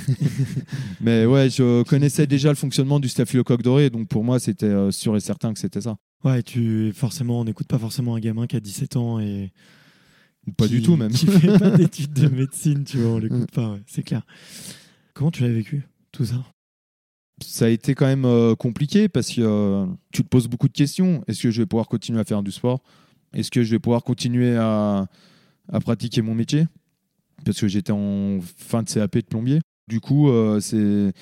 mais 1.00 1.26
ouais, 1.26 1.48
je 1.50 1.82
connaissais 1.84 2.26
déjà 2.26 2.50
le 2.50 2.54
fonctionnement 2.54 3.00
du 3.00 3.08
staphylocoque 3.08 3.62
doré. 3.62 3.90
Donc, 3.90 4.08
pour 4.08 4.22
moi, 4.24 4.38
c'était 4.38 4.66
euh, 4.66 4.90
sûr 4.90 5.16
et 5.16 5.20
certain 5.20 5.52
que 5.52 5.58
c'était 5.58 5.80
ça. 5.80 5.96
Ouais, 6.24 6.42
tu 6.42 6.92
forcément, 6.92 7.40
on 7.40 7.44
n'écoute 7.44 7.66
pas 7.66 7.78
forcément 7.78 8.14
un 8.14 8.20
gamin 8.20 8.46
qui 8.46 8.56
a 8.56 8.60
17 8.60 8.96
ans 8.96 9.18
et 9.20 9.52
Pas 10.56 10.66
qui- 10.66 10.74
du 10.74 10.82
tout, 10.82 10.96
même. 10.96 11.10
Qui 11.12 11.26
fait 11.26 11.58
pas 11.58 11.70
d'études 11.70 12.12
de 12.12 12.28
médecine, 12.28 12.84
tu 12.84 12.98
vois, 12.98 13.12
on 13.12 13.18
l'écoute 13.18 13.50
pas, 13.50 13.72
ouais, 13.72 13.80
c'est 13.86 14.02
clair. 14.02 14.22
Comment 15.14 15.30
tu 15.30 15.42
l'as 15.42 15.48
vécu 15.52 15.82
tout 16.12 16.24
ça? 16.26 16.44
Ça 17.42 17.66
a 17.66 17.68
été 17.68 17.94
quand 17.94 18.06
même 18.06 18.24
euh, 18.24 18.54
compliqué 18.54 19.08
parce 19.08 19.30
que 19.30 19.40
euh, 19.40 19.86
tu 20.12 20.22
te 20.22 20.28
poses 20.28 20.48
beaucoup 20.48 20.68
de 20.68 20.72
questions. 20.72 21.22
Est-ce 21.26 21.42
que 21.42 21.50
je 21.50 21.62
vais 21.62 21.66
pouvoir 21.66 21.88
continuer 21.88 22.20
à 22.20 22.24
faire 22.24 22.42
du 22.42 22.52
sport? 22.52 22.82
Est-ce 23.32 23.50
que 23.50 23.62
je 23.62 23.70
vais 23.70 23.78
pouvoir 23.78 24.02
continuer 24.02 24.56
à, 24.56 25.06
à 25.72 25.80
pratiquer 25.80 26.22
mon 26.22 26.34
métier? 26.34 26.66
Parce 27.44 27.60
que 27.60 27.68
j'étais 27.68 27.92
en 27.92 28.40
fin 28.40 28.82
de 28.82 28.90
CAP 28.90 29.16
de 29.16 29.20
plombier. 29.22 29.60
Du 29.88 30.00
coup, 30.00 30.28
euh, 30.28 30.60
c'est 30.60 31.12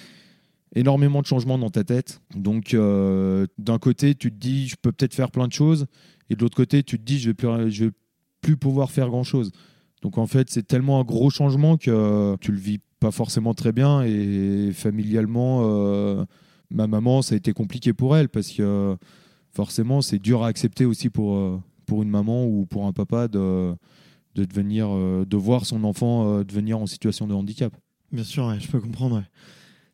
énormément 0.75 1.23
de 1.23 1.27
changements 1.27 1.59
dans 1.59 1.71
ta 1.71 1.85
tête. 1.85 2.21
Donc, 2.35 2.75
d'un 2.75 3.79
côté, 3.79 4.15
tu 4.15 4.31
te 4.31 4.37
dis, 4.37 4.69
je 4.69 4.77
peux 4.81 4.93
peut-être 4.93 5.15
faire 5.15 5.31
plein 5.31 5.49
de 5.49 5.53
choses. 5.53 5.87
Et 6.29 6.37
de 6.37 6.43
l'autre 6.43 6.57
côté, 6.57 6.83
tu 6.83 6.99
te 6.99 7.05
dis, 7.05 7.19
je 7.19 7.31
vais 7.31 7.87
vais 7.87 7.91
plus 8.43 8.57
pouvoir 8.57 8.91
faire 8.91 9.09
grand-chose. 9.09 9.51
Donc, 10.03 10.19
en 10.19 10.27
fait, 10.27 10.51
c'est 10.51 10.67
tellement 10.67 11.01
un 11.01 11.05
gros 11.05 11.31
changement 11.31 11.77
que 11.77 12.37
tu 12.41 12.53
le 12.53 12.59
vis 12.59 12.81
pas 13.01 13.11
forcément 13.11 13.55
très 13.55 13.73
bien. 13.73 14.03
Et 14.03 14.71
familialement, 14.73 15.63
euh, 15.65 16.25
ma 16.71 16.87
maman, 16.87 17.23
ça 17.23 17.35
a 17.35 17.39
été 17.39 17.53
compliqué 17.53 17.93
pour 17.93 18.17
elle 18.17 18.29
parce 18.29 18.51
que 18.51 18.97
forcément, 19.53 20.03
c'est 20.03 20.19
dur 20.19 20.43
à 20.43 20.49
accepter 20.49 20.85
aussi 20.85 21.11
pour, 21.11 21.37
euh, 21.37 21.61
pour 21.87 22.03
une 22.03 22.11
maman 22.11 22.47
ou 22.47 22.67
pour 22.67 22.87
un 22.87 22.93
papa 22.93 23.29
de, 23.29 23.75
de, 24.35 24.45
devenir, 24.45 24.89
euh, 24.91 25.25
de 25.25 25.37
voir 25.37 25.67
son 25.67 25.85
enfant 25.85 26.43
devenir 26.43 26.79
en 26.79 26.87
situation 26.87 27.27
de 27.27 27.35
handicap. 27.35 27.75
Bien 28.13 28.25
sûr, 28.25 28.47
ouais, 28.47 28.59
je 28.61 28.69
peux 28.69 28.81
comprendre. 28.81 29.17
ouais. 29.17 29.25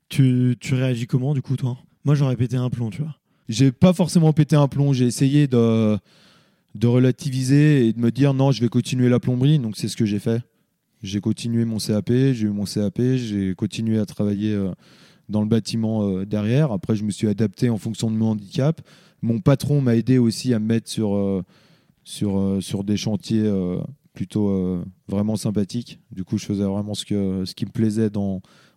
Tu, 0.08 0.56
tu 0.60 0.74
réagis 0.74 1.06
comment, 1.06 1.34
du 1.34 1.42
coup, 1.42 1.56
toi? 1.56 1.78
Moi, 2.04 2.14
j'aurais 2.14 2.36
pété 2.36 2.56
un 2.56 2.70
plomb, 2.70 2.90
tu 2.90 3.02
vois. 3.02 3.16
J'ai 3.48 3.72
pas 3.72 3.92
forcément 3.92 4.32
pété 4.32 4.56
un 4.56 4.68
plomb. 4.68 4.92
J'ai 4.92 5.06
essayé 5.06 5.46
de, 5.46 5.98
de 6.74 6.86
relativiser 6.86 7.86
et 7.86 7.92
de 7.92 8.00
me 8.00 8.10
dire 8.10 8.34
non, 8.34 8.52
je 8.52 8.60
vais 8.60 8.68
continuer 8.68 9.08
la 9.08 9.20
plomberie. 9.20 9.58
Donc 9.58 9.76
c'est 9.76 9.88
ce 9.88 9.96
que 9.96 10.06
j'ai 10.06 10.18
fait. 10.18 10.42
J'ai 11.04 11.20
continué 11.20 11.66
mon 11.66 11.76
CAP, 11.76 12.08
j'ai 12.08 12.46
eu 12.46 12.48
mon 12.48 12.64
CAP, 12.64 12.98
j'ai 13.16 13.54
continué 13.54 13.98
à 13.98 14.06
travailler 14.06 14.54
euh, 14.54 14.72
dans 15.28 15.42
le 15.42 15.46
bâtiment 15.46 16.08
euh, 16.08 16.24
derrière. 16.24 16.72
Après, 16.72 16.96
je 16.96 17.04
me 17.04 17.10
suis 17.10 17.28
adapté 17.28 17.68
en 17.68 17.76
fonction 17.76 18.10
de 18.10 18.16
mon 18.16 18.30
handicap. 18.30 18.80
Mon 19.20 19.38
patron 19.38 19.82
m'a 19.82 19.96
aidé 19.96 20.16
aussi 20.16 20.54
à 20.54 20.58
me 20.58 20.64
mettre 20.64 20.88
sur, 20.88 21.14
euh, 21.14 21.42
sur, 22.04 22.56
sur 22.62 22.84
des 22.84 22.96
chantiers 22.96 23.44
plutôt 24.14 24.82
vraiment 25.06 25.36
sympathiques. 25.36 26.00
Du 26.10 26.24
coup, 26.24 26.38
je 26.38 26.46
faisais 26.46 26.64
vraiment 26.64 26.94
ce, 26.94 27.04
que, 27.04 27.44
ce 27.44 27.54
qui 27.54 27.66
me 27.66 27.70
plaisait 27.70 28.10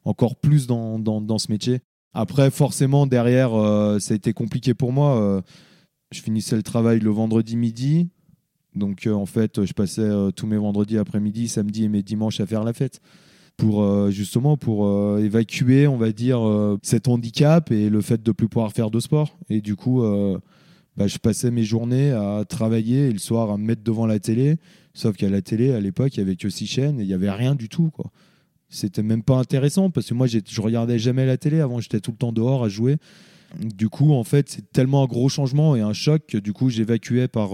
encore 0.04 0.36
plus 0.36 0.68
dans, 0.68 1.00
dans, 1.00 1.22
dans 1.22 1.38
ce 1.38 1.50
métier. 1.50 1.80
Après, 2.14 2.52
forcément, 2.52 3.08
derrière, 3.08 3.52
ça 4.02 4.14
a 4.14 4.16
été 4.16 4.34
compliqué 4.34 4.74
pour 4.74 4.92
moi. 4.92 5.44
Je 6.12 6.22
finissais 6.22 6.58
le 6.58 6.64
travail 6.64 7.00
le 7.00 7.10
vendredi 7.10 7.56
midi. 7.56 8.10
Donc, 8.76 9.08
euh, 9.08 9.14
en 9.14 9.26
fait, 9.26 9.66
je 9.66 9.74
passais 9.74 10.02
euh, 10.02 10.32
tous 10.32 10.48
mes 10.48 10.58
vendredis 10.58 10.98
après-midi, 10.98 11.48
samedi 11.48 11.86
et 11.86 11.90
mes 11.90 12.04
dimanches 12.04 12.40
à 12.40 12.46
faire 12.46 12.64
la 12.64 12.74
fête. 12.74 13.02
Pour 13.56 13.82
euh, 13.82 14.12
justement 14.12 14.56
pour 14.56 14.88
évacuer, 15.18 15.88
on 15.88 15.98
va 15.98 16.12
dire, 16.12 16.40
cet 16.84 17.08
handicap 17.08 17.72
et 17.72 17.90
le 17.90 18.02
fait 18.02 18.22
de 18.22 18.32
plus 18.32 18.48
pouvoir 18.48 18.72
faire 18.72 18.92
de 18.92 19.00
sport. 19.00 19.36
Et 19.50 19.62
du 19.62 19.76
coup, 19.76 20.04
bah, 20.96 21.08
je 21.08 21.18
passais 21.18 21.50
mes 21.50 21.64
journées 21.64 22.12
à 22.12 22.46
travailler 22.48 23.08
et 23.08 23.12
le 23.12 23.18
soir 23.18 23.50
à 23.50 23.58
me 23.58 23.64
mettre 23.64 23.82
devant 23.82 24.06
la 24.06 24.20
télé. 24.20 24.58
Sauf 24.94 25.16
qu'à 25.16 25.30
la 25.30 25.42
télé, 25.42 25.72
à 25.72 25.80
l'époque, 25.80 26.16
il 26.16 26.20
n'y 26.20 26.28
avait 26.28 26.36
que 26.36 26.50
six 26.50 26.68
chaînes 26.68 27.00
et 27.00 27.04
il 27.04 27.08
n'y 27.08 27.16
avait 27.16 27.32
rien 27.32 27.56
du 27.56 27.68
tout. 27.68 27.90
Quoi 27.90 28.12
c'était 28.70 29.04
même 29.04 29.24
pas 29.24 29.38
intéressant 29.38 29.90
parce 29.90 30.08
que 30.08 30.14
moi 30.14 30.28
je 30.28 30.62
regardais 30.62 31.00
jamais 31.00 31.26
la 31.26 31.38
télé 31.38 31.62
avant 31.62 31.80
j'étais 31.80 32.00
tout 32.00 32.12
le 32.12 32.18
temps 32.18 32.34
dehors 32.34 32.66
à 32.66 32.70
jouer 32.70 32.98
du 33.62 33.90
coup 33.90 34.12
en 34.12 34.24
fait 34.24 34.50
c'est 34.50 34.72
tellement 34.72 35.04
un 35.04 35.06
gros 35.06 35.30
changement 35.30 35.76
et 35.76 35.82
un 35.82 35.94
choc 35.94 36.24
que 36.28 36.38
du 36.38 36.52
coup 36.54 36.70
j'évacuais 36.70 37.28
par 37.28 37.52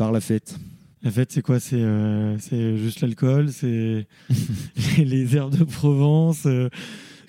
par 0.00 0.12
la 0.12 0.20
fête 0.22 0.58
La 1.02 1.10
fête, 1.10 1.30
c'est 1.30 1.42
quoi? 1.42 1.60
C'est 1.60 1.76
euh, 1.76 2.38
juste 2.78 3.02
l'alcool 3.02 3.50
C'est 3.50 4.06
les 4.96 5.36
herbes 5.36 5.54
de 5.58 5.64
Provence 5.64 6.44
euh, 6.46 6.70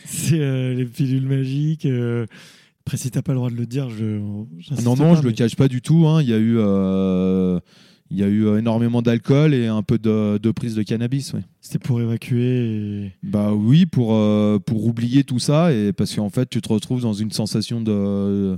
C'est 0.05 0.39
euh, 0.39 0.73
les 0.73 0.85
pilules 0.85 1.27
magiques 1.27 1.85
euh, 1.85 2.25
Après, 2.85 2.95
si 2.95 3.11
t'as 3.11 3.21
pas 3.21 3.33
le 3.33 3.39
droit 3.39 3.49
de 3.49 3.57
le 3.57 3.65
dire, 3.65 3.89
je. 3.89 4.05
Non, 4.85 4.95
non, 4.95 4.95
pas, 4.95 5.15
je 5.15 5.21
le 5.23 5.27
mais- 5.29 5.33
cache 5.35 5.57
pas 5.57 5.67
du 5.67 5.81
tout. 5.81 6.07
hein. 6.07 6.21
Il 6.21 6.29
y 6.29 6.33
a 6.33 6.37
eu, 6.37 6.55
il 8.09 8.17
y 8.17 8.23
a 8.23 8.27
eu 8.29 8.57
énormément 8.57 9.01
d'alcool 9.01 9.53
et 9.53 9.67
un 9.67 9.83
peu 9.83 9.97
de, 9.97 10.37
de 10.37 10.51
prise 10.51 10.73
de 10.75 10.83
cannabis. 10.83 11.33
ouais. 11.33 11.41
C'était 11.59 11.79
pour 11.79 11.99
évacuer. 11.99 13.03
Et... 13.05 13.11
Bah 13.21 13.51
oui, 13.53 13.85
pour, 13.85 14.17
pour 14.65 14.85
oublier 14.85 15.25
tout 15.25 15.39
ça 15.39 15.73
et 15.73 15.91
parce 15.91 16.15
qu'en 16.15 16.29
fait, 16.29 16.49
tu 16.49 16.61
te 16.61 16.69
retrouves 16.69 17.01
dans 17.01 17.11
une 17.13 17.31
sensation 17.31 17.81
de, 17.81 18.57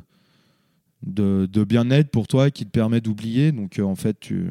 de, 1.06 1.64
bien-être 1.64 2.10
pour 2.10 2.28
toi 2.28 2.52
qui 2.52 2.66
te 2.66 2.72
permet 2.72 3.02
d'oublier. 3.02 3.52
Donc 3.52 3.80
euh, 3.80 3.84
en 3.84 3.96
fait, 3.96 4.20
tu, 4.20 4.46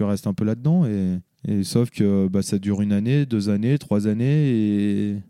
restes 0.00 0.26
un 0.26 0.34
peu 0.34 0.44
là-dedans. 0.44 0.86
Et, 0.86 1.62
sauf 1.62 1.90
que 1.90 2.28
bah, 2.28 2.42
ça 2.42 2.58
dure 2.58 2.82
une 2.82 2.92
année, 2.92 3.24
deux 3.24 3.48
années, 3.48 3.78
trois 3.78 4.06
années 4.06 5.20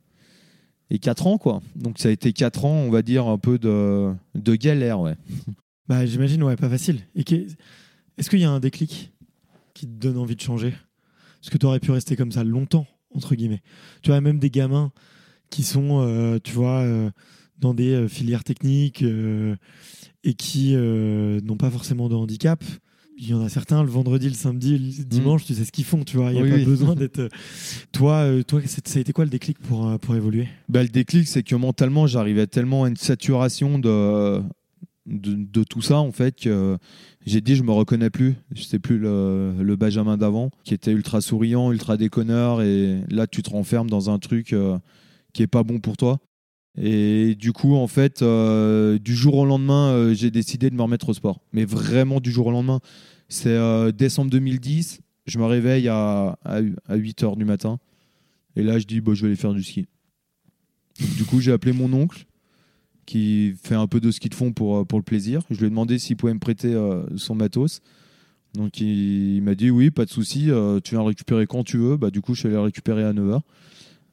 et, 0.90 0.98
quatre 0.98 1.26
ans. 1.26 1.38
quoi. 1.38 1.60
Donc 1.74 1.98
ça 1.98 2.08
a 2.08 2.12
été 2.12 2.32
quatre 2.32 2.64
ans, 2.64 2.76
on 2.86 2.90
va 2.90 3.02
dire, 3.02 3.26
un 3.26 3.38
peu 3.38 3.58
de, 3.58 4.14
galère. 4.56 5.00
Ouais. 5.00 5.16
Bah, 5.88 6.04
j'imagine, 6.04 6.42
ouais, 6.42 6.56
pas 6.56 6.68
facile. 6.68 7.02
Est-ce 7.14 8.28
qu'il 8.28 8.40
y 8.40 8.44
a 8.44 8.50
un 8.50 8.58
déclic 8.58 9.12
qui 9.72 9.86
te 9.86 9.92
donne 9.92 10.18
envie 10.18 10.34
de 10.34 10.40
changer? 10.40 10.74
Est-ce 11.40 11.48
que 11.48 11.58
tu 11.58 11.64
aurais 11.64 11.78
pu 11.78 11.92
rester 11.92 12.16
comme 12.16 12.32
ça 12.32 12.42
longtemps, 12.42 12.88
entre 13.14 13.36
guillemets 13.36 13.62
Tu 14.02 14.10
vois, 14.10 14.20
même 14.20 14.40
des 14.40 14.50
gamins 14.50 14.90
qui 15.48 15.62
sont, 15.62 16.00
euh, 16.00 16.40
euh, 16.58 17.10
dans 17.60 17.72
des 17.72 18.08
filières 18.08 18.42
techniques 18.42 19.04
et 20.26 20.34
qui 20.34 20.72
euh, 20.74 21.40
n'ont 21.42 21.56
pas 21.56 21.70
forcément 21.70 22.08
de 22.08 22.14
handicap. 22.16 22.62
Il 23.18 23.28
y 23.28 23.32
en 23.32 23.40
a 23.40 23.48
certains, 23.48 23.82
le 23.82 23.88
vendredi, 23.88 24.28
le 24.28 24.34
samedi, 24.34 24.76
le 24.76 25.04
dimanche, 25.04 25.44
tu 25.46 25.54
sais 25.54 25.64
ce 25.64 25.72
qu'ils 25.72 25.84
font, 25.84 26.04
tu 26.04 26.18
vois. 26.18 26.32
Il 26.32 26.34
n'y 26.34 26.40
a 26.40 26.42
Oui, 26.42 26.50
pas 26.50 26.56
oui. 26.56 26.64
besoin 26.64 26.94
d'être. 26.96 27.28
Toi, 27.92 28.12
euh, 28.24 28.42
toi 28.42 28.60
ça 28.66 28.80
a 28.98 29.00
été 29.00 29.12
quoi 29.14 29.24
le 29.24 29.30
déclic 29.30 29.58
pour, 29.58 29.88
euh, 29.88 29.96
pour 29.98 30.14
évoluer? 30.16 30.48
Bah, 30.68 30.82
le 30.82 30.88
déclic, 30.90 31.26
c'est 31.26 31.42
que 31.42 31.54
mentalement, 31.54 32.06
j'arrivais 32.06 32.46
tellement 32.46 32.84
à 32.84 32.88
une 32.88 32.96
saturation 32.96 33.78
de, 33.78 34.40
de, 35.06 35.34
de 35.34 35.64
tout 35.64 35.80
ça, 35.80 35.98
en 35.98 36.12
fait, 36.12 36.36
que 36.38 36.76
j'ai 37.24 37.40
dit, 37.40 37.54
je 37.56 37.62
me 37.62 37.72
reconnais 37.72 38.10
plus. 38.10 38.34
Je 38.52 38.62
sais 38.64 38.78
plus 38.80 38.98
le, 38.98 39.54
le 39.62 39.76
Benjamin 39.76 40.18
d'avant, 40.18 40.50
qui 40.64 40.74
était 40.74 40.92
ultra 40.92 41.20
souriant, 41.22 41.72
ultra 41.72 41.96
déconneur, 41.96 42.60
et 42.60 43.00
là, 43.08 43.26
tu 43.26 43.42
te 43.42 43.48
renfermes 43.50 43.88
dans 43.88 44.10
un 44.10 44.18
truc 44.18 44.52
euh, 44.52 44.76
qui 45.32 45.42
est 45.42 45.46
pas 45.46 45.62
bon 45.62 45.78
pour 45.78 45.96
toi. 45.96 46.18
Et 46.78 47.34
du 47.36 47.52
coup, 47.52 47.74
en 47.74 47.86
fait, 47.86 48.22
euh, 48.22 48.98
du 48.98 49.14
jour 49.14 49.36
au 49.36 49.46
lendemain, 49.46 49.90
euh, 49.90 50.14
j'ai 50.14 50.30
décidé 50.30 50.68
de 50.68 50.74
me 50.74 50.82
remettre 50.82 51.08
au 51.08 51.14
sport. 51.14 51.40
Mais 51.52 51.64
vraiment 51.64 52.20
du 52.20 52.30
jour 52.30 52.48
au 52.48 52.50
lendemain. 52.50 52.80
C'est 53.28 53.48
euh, 53.48 53.92
décembre 53.92 54.30
2010, 54.30 55.00
je 55.26 55.38
me 55.38 55.44
réveille 55.44 55.88
à, 55.88 56.38
à, 56.44 56.94
8 56.94 57.22
h 57.22 57.36
du 57.36 57.44
matin. 57.44 57.78
Et 58.56 58.62
là, 58.62 58.78
je 58.78 58.86
dis, 58.86 59.00
bah, 59.00 59.12
je 59.14 59.22
vais 59.22 59.28
aller 59.28 59.36
faire 59.36 59.54
du 59.54 59.62
ski. 59.62 59.86
Du 61.16 61.24
coup, 61.24 61.40
j'ai 61.40 61.52
appelé 61.52 61.72
mon 61.72 61.92
oncle, 61.92 62.26
qui 63.06 63.54
fait 63.62 63.74
un 63.74 63.86
peu 63.86 64.00
de 64.00 64.10
ski 64.10 64.28
de 64.28 64.34
fond 64.34 64.52
pour, 64.52 64.86
pour 64.86 64.98
le 64.98 65.02
plaisir. 65.02 65.42
Je 65.50 65.58
lui 65.58 65.66
ai 65.66 65.70
demandé 65.70 65.98
s'il 65.98 66.16
pouvait 66.16 66.34
me 66.34 66.38
prêter 66.38 66.74
son 67.16 67.34
matos. 67.34 67.80
Donc, 68.54 68.80
il, 68.80 69.42
m'a 69.42 69.54
dit 69.54 69.70
oui, 69.70 69.90
pas 69.90 70.04
de 70.04 70.10
souci, 70.10 70.50
tu 70.84 70.94
viens 70.94 71.00
le 71.00 71.08
récupérer 71.08 71.46
quand 71.46 71.64
tu 71.64 71.76
veux. 71.76 71.96
Bah, 71.96 72.10
du 72.10 72.22
coup, 72.22 72.34
je 72.34 72.40
suis 72.40 72.46
allé 72.46 72.56
le 72.56 72.62
récupérer 72.62 73.04
à 73.04 73.12
9h. 73.12 73.40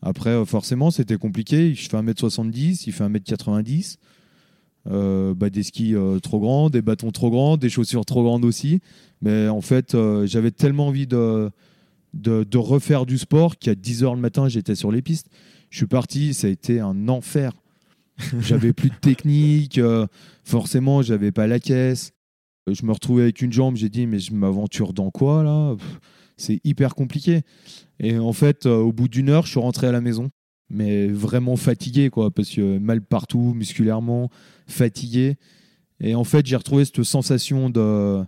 Après, 0.03 0.31
euh, 0.31 0.45
forcément, 0.45 0.91
c'était 0.91 1.17
compliqué. 1.17 1.73
Je 1.73 1.89
fais 1.89 1.97
1m70, 1.97 2.83
il 2.85 2.93
fait 2.93 3.03
1m90. 3.03 3.97
Euh, 4.91 5.33
bah, 5.33 5.49
des 5.49 5.63
skis 5.63 5.95
euh, 5.95 6.19
trop 6.19 6.41
grands, 6.41 6.69
des 6.69 6.81
bâtons 6.81 7.11
trop 7.11 7.29
grands, 7.29 7.55
des 7.55 7.69
chaussures 7.69 8.05
trop 8.05 8.23
grandes 8.23 8.43
aussi. 8.43 8.81
Mais 9.21 9.47
en 9.47 9.61
fait, 9.61 9.95
euh, 9.95 10.25
j'avais 10.27 10.51
tellement 10.51 10.87
envie 10.87 11.07
de, 11.07 11.49
de, 12.13 12.43
de 12.43 12.57
refaire 12.57 13.05
du 13.05 13.17
sport 13.17 13.57
qu'à 13.57 13.75
10h 13.75 14.15
le 14.15 14.19
matin, 14.19 14.49
j'étais 14.49 14.75
sur 14.75 14.91
les 14.91 15.01
pistes. 15.01 15.27
Je 15.69 15.77
suis 15.77 15.87
parti, 15.87 16.33
ça 16.33 16.47
a 16.47 16.49
été 16.49 16.79
un 16.81 17.07
enfer. 17.07 17.53
J'avais 18.41 18.73
plus 18.73 18.89
de 18.89 18.95
technique, 18.95 19.81
forcément, 20.43 21.01
j'avais 21.01 21.31
pas 21.31 21.47
la 21.47 21.59
caisse. 21.59 22.11
Je 22.71 22.85
me 22.85 22.91
retrouvais 22.91 23.23
avec 23.23 23.41
une 23.41 23.51
jambe, 23.51 23.75
j'ai 23.75 23.89
dit, 23.89 24.05
mais 24.05 24.19
je 24.19 24.33
m'aventure 24.33 24.93
dans 24.93 25.09
quoi 25.09 25.41
là? 25.41 25.75
Pff, 25.75 25.99
C'est 26.37 26.59
hyper 26.63 26.95
compliqué. 26.95 27.41
Et 27.99 28.17
en 28.17 28.33
fait, 28.33 28.65
euh, 28.65 28.77
au 28.77 28.91
bout 28.91 29.07
d'une 29.07 29.29
heure, 29.29 29.45
je 29.45 29.51
suis 29.51 29.59
rentré 29.59 29.87
à 29.87 29.91
la 29.91 30.01
maison, 30.01 30.29
mais 30.69 31.07
vraiment 31.07 31.55
fatigué, 31.55 32.09
quoi, 32.09 32.31
parce 32.31 32.49
que 32.49 32.77
mal 32.79 33.01
partout, 33.01 33.53
musculairement, 33.55 34.29
fatigué. 34.67 35.35
Et 35.99 36.15
en 36.15 36.23
fait, 36.23 36.45
j'ai 36.45 36.55
retrouvé 36.55 36.85
cette 36.85 37.03
sensation 37.03 37.69
de 37.69 38.23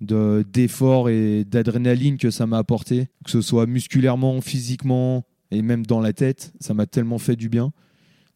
de- 0.00 0.44
d'effort 0.52 1.08
et 1.08 1.44
d'adrénaline 1.44 2.18
que 2.18 2.30
ça 2.30 2.46
m'a 2.46 2.58
apporté, 2.58 3.08
que 3.24 3.32
ce 3.32 3.40
soit 3.40 3.66
musculairement, 3.66 4.40
physiquement 4.40 5.24
et 5.50 5.60
même 5.60 5.84
dans 5.84 6.00
la 6.00 6.12
tête, 6.12 6.52
ça 6.60 6.72
m'a 6.72 6.86
tellement 6.86 7.18
fait 7.18 7.34
du 7.34 7.48
bien 7.48 7.72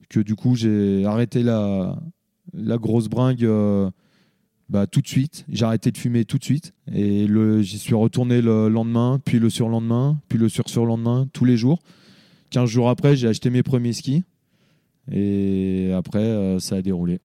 que 0.09 0.18
du 0.18 0.35
coup 0.35 0.57
j'ai 0.57 1.05
arrêté 1.07 1.44
la, 1.44 1.96
la 2.53 2.79
grosse 2.79 3.07
bringue 3.09 3.44
euh, 3.44 3.88
bah, 4.72 4.87
tout 4.87 5.02
de 5.02 5.06
suite. 5.06 5.44
J'ai 5.50 5.66
arrêté 5.66 5.90
de 5.90 5.98
fumer 5.98 6.24
tout 6.24 6.38
de 6.38 6.44
suite 6.44 6.72
et 6.90 7.28
j'y 7.61 7.78
suis 7.78 7.94
retourné 7.94 8.40
le 8.40 8.68
lendemain, 8.68 9.20
puis 9.22 9.38
le 9.38 9.50
surlendemain, 9.50 10.18
puis 10.28 10.38
le 10.38 10.48
sur-surlendemain, 10.48 11.28
tous 11.35 11.44
les 11.44 11.58
jours. 11.58 11.82
15 12.50 12.70
jours 12.70 12.88
après, 12.88 13.14
j'ai 13.14 13.28
acheté 13.28 13.50
mes 13.50 13.62
premiers 13.62 13.92
skis 13.92 14.24
et 15.11 15.92
après 15.94 16.20
euh, 16.20 16.58
ça 16.58 16.76
a 16.76 16.82
déroulé. 16.82 17.20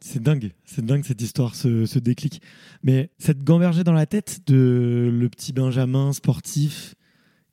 C'est 0.00 0.20
dingue, 0.20 0.50
c'est 0.64 0.84
dingue 0.84 1.04
cette 1.04 1.22
histoire, 1.22 1.54
ce, 1.54 1.86
ce 1.86 2.00
déclic. 2.00 2.42
Mais 2.82 3.10
cette 3.18 3.44
gambergée 3.44 3.84
dans 3.84 3.92
la 3.92 4.06
tête 4.06 4.40
de 4.48 5.08
le 5.12 5.28
petit 5.28 5.52
Benjamin 5.52 6.12
sportif 6.12 6.96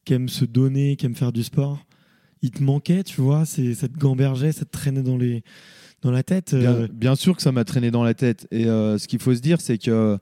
qui 0.06 0.16
aime 0.16 0.28
se 0.28 0.46
donner, 0.46 0.96
qui 0.96 1.06
aime 1.06 1.14
faire 1.14 1.32
du 1.32 1.44
sport, 1.44 1.86
il 2.42 2.50
te 2.50 2.64
manquait, 2.64 3.04
tu 3.04 3.22
vois, 3.22 3.46
c'est 3.46 3.76
cette 3.76 3.94
gambergée, 3.94 4.52
ça 4.54 4.66
te 4.66 4.72
traînait 4.72 5.04
dans, 5.04 5.18
les, 5.18 5.44
dans 6.02 6.12
la 6.12 6.24
tête. 6.24 6.56
Bien, 6.56 6.74
euh, 6.74 6.88
bien 6.92 7.16
sûr 7.16 7.36
que 7.36 7.42
ça 7.42 7.52
m'a 7.52 7.64
traîné 7.64 7.92
dans 7.92 8.04
la 8.04 8.14
tête. 8.14 8.48
Et 8.52 8.66
euh, 8.66 8.98
ce 8.98 9.08
qu'il 9.08 9.20
faut 9.20 9.34
se 9.36 9.42
dire, 9.42 9.60
c'est 9.62 9.78
que 9.78 10.18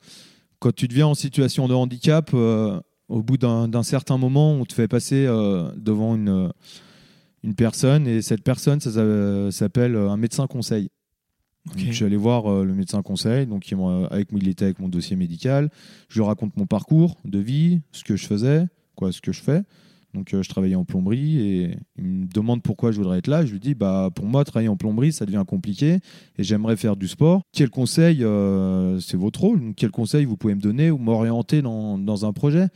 quand 0.59 0.73
tu 0.75 0.87
deviens 0.87 1.07
en 1.07 1.15
situation 1.15 1.67
de 1.67 1.73
handicap, 1.73 2.31
euh, 2.33 2.79
au 3.09 3.21
bout 3.21 3.37
d'un 3.37 3.83
certain 3.83 4.17
moment, 4.17 4.53
on 4.53 4.65
te 4.65 4.73
fait 4.73 4.87
passer 4.87 5.25
euh, 5.27 5.69
devant 5.77 6.15
une, 6.15 6.51
une 7.43 7.53
personne. 7.55 8.07
Et 8.07 8.21
cette 8.21 8.43
personne, 8.43 8.79
ça, 8.81 8.91
s'a- 8.91 9.51
s'appelle 9.51 9.95
un 9.95 10.17
médecin 10.17 10.47
conseil. 10.47 10.89
ok. 11.69 11.75
Donc, 11.77 11.85
je 11.87 11.91
suis 11.93 12.05
allé 12.05 12.17
voir 12.17 12.51
euh, 12.51 12.65
le 12.65 12.73
médecin 12.73 13.01
conseil. 13.01 13.45
Donc, 13.45 13.69
il, 13.69 13.77
avec, 14.09 14.29
il 14.35 14.47
était 14.47 14.65
avec 14.65 14.79
mon 14.79 14.89
dossier 14.89 15.15
médical. 15.15 15.69
Je 16.09 16.19
lui 16.19 16.25
raconte 16.27 16.57
mon 16.57 16.65
parcours 16.65 17.17
de 17.23 17.39
vie, 17.39 17.81
ce 17.91 18.03
que 18.03 18.15
je 18.15 18.25
faisais, 18.25 18.65
quoi, 18.95 19.11
ce 19.11 19.21
que 19.21 19.31
je 19.31 19.41
fais. 19.41 19.61
Donc, 20.13 20.33
euh, 20.33 20.41
je 20.41 20.49
travaillais 20.49 20.75
en 20.75 20.85
plomberie 20.85 21.39
et 21.39 21.77
il 21.97 22.03
me 22.03 22.27
demande 22.27 22.63
pourquoi 22.63 22.91
je 22.91 22.97
voudrais 22.97 23.19
être 23.19 23.27
là. 23.27 23.45
Je 23.45 23.51
lui 23.51 23.59
dis, 23.59 23.75
bah, 23.75 24.09
pour 24.13 24.25
moi, 24.25 24.43
travailler 24.45 24.69
en 24.69 24.77
plomberie, 24.77 25.11
ça 25.11 25.25
devient 25.25 25.43
compliqué 25.45 25.99
et 26.37 26.43
j'aimerais 26.43 26.77
faire 26.77 26.95
du 26.95 27.07
sport. 27.07 27.41
Quel 27.53 27.69
conseil, 27.69 28.23
euh, 28.23 28.99
c'est 28.99 29.17
votre 29.17 29.41
rôle, 29.41 29.73
quel 29.75 29.91
conseil 29.91 30.25
vous 30.25 30.37
pouvez 30.37 30.55
me 30.55 30.61
donner 30.61 30.91
ou 30.91 30.97
m'orienter 30.97 31.61
dans, 31.61 31.97
dans 31.97 32.25
un 32.25 32.33
projet? 32.33 32.67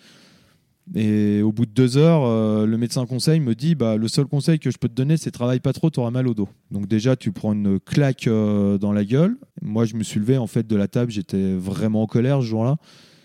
Et 0.93 1.41
au 1.41 1.53
bout 1.53 1.65
de 1.65 1.71
deux 1.71 1.95
heures, 1.95 2.23
euh, 2.25 2.65
le 2.65 2.77
médecin 2.77 3.05
conseil 3.05 3.39
me 3.39 3.55
dit, 3.55 3.75
bah, 3.75 3.95
le 3.95 4.07
seul 4.09 4.25
conseil 4.25 4.59
que 4.59 4.69
je 4.69 4.77
peux 4.77 4.89
te 4.89 4.93
donner, 4.93 5.15
c'est 5.15 5.31
travaille 5.31 5.61
pas 5.61 5.73
trop, 5.73 5.89
tu 5.89 5.99
auras 5.99 6.11
mal 6.11 6.27
au 6.27 6.33
dos. 6.33 6.49
Donc 6.69 6.87
déjà, 6.87 7.15
tu 7.15 7.31
prends 7.31 7.53
une 7.53 7.79
claque 7.79 8.25
dans 8.27 8.91
la 8.91 9.05
gueule. 9.05 9.37
Moi, 9.61 9.85
je 9.85 9.95
me 9.95 10.03
suis 10.03 10.19
levé 10.19 10.37
en 10.37 10.47
fait 10.47 10.67
de 10.67 10.75
la 10.75 10.87
table, 10.87 11.11
j'étais 11.11 11.55
vraiment 11.55 12.03
en 12.03 12.07
colère 12.07 12.41
ce 12.41 12.47
jour-là. 12.47 12.75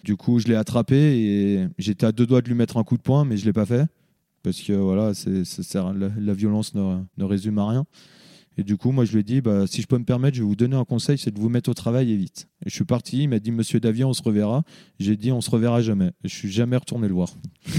Du 0.05 0.14
coup, 0.14 0.38
je 0.38 0.47
l'ai 0.47 0.55
attrapé 0.55 0.97
et 0.97 1.66
j'étais 1.79 2.07
à 2.07 2.12
deux 2.12 2.27
doigts 2.27 2.40
de 2.40 2.47
lui 2.47 2.55
mettre 2.55 2.77
un 2.77 2.85
coup 2.85 2.97
de 2.97 3.03
poing, 3.03 3.25
mais 3.25 3.37
je 3.37 3.45
l'ai 3.45 3.53
pas 3.53 3.66
fait 3.66 3.87
parce 4.47 4.63
que 4.63 4.75
voilà, 4.75 5.13
c'est, 5.13 5.43
la 5.75 6.33
violence 6.33 6.73
ne, 6.77 7.01
ne 7.19 7.25
résume 7.25 7.59
à 7.59 7.69
rien. 7.69 7.85
Et 8.57 8.63
du 8.63 8.77
coup, 8.77 8.93
moi, 8.93 9.05
je 9.05 9.13
lui 9.15 9.19
ai 9.19 9.23
dit, 9.25 9.41
bah, 9.41 9.67
si 9.67 9.83
je 9.83 9.89
peux 9.89 9.99
me 9.99 10.05
permettre, 10.05 10.37
je 10.37 10.43
vais 10.43 10.47
vous 10.47 10.55
donner 10.55 10.77
un 10.77 10.85
conseil, 10.85 11.19
c'est 11.19 11.33
de 11.33 11.41
vous 11.41 11.49
mettre 11.49 11.69
au 11.69 11.75
travail 11.75 12.13
et 12.13 12.17
vite. 12.17 12.47
Et 12.65 12.71
je 12.71 12.75
suis 12.77 12.85
parti, 12.85 13.25
il 13.25 13.29
m'a 13.29 13.41
dit, 13.41 13.51
Monsieur 13.51 13.81
Davian, 13.81 14.09
on 14.09 14.13
se 14.13 14.23
reverra. 14.23 14.63
J'ai 15.01 15.17
dit, 15.17 15.33
on 15.33 15.41
se 15.41 15.51
reverra 15.51 15.83
jamais. 15.83 16.13
Et 16.23 16.29
je 16.29 16.35
suis 16.35 16.49
jamais 16.49 16.77
retourné 16.77 17.09
le 17.09 17.15
voir. 17.15 17.35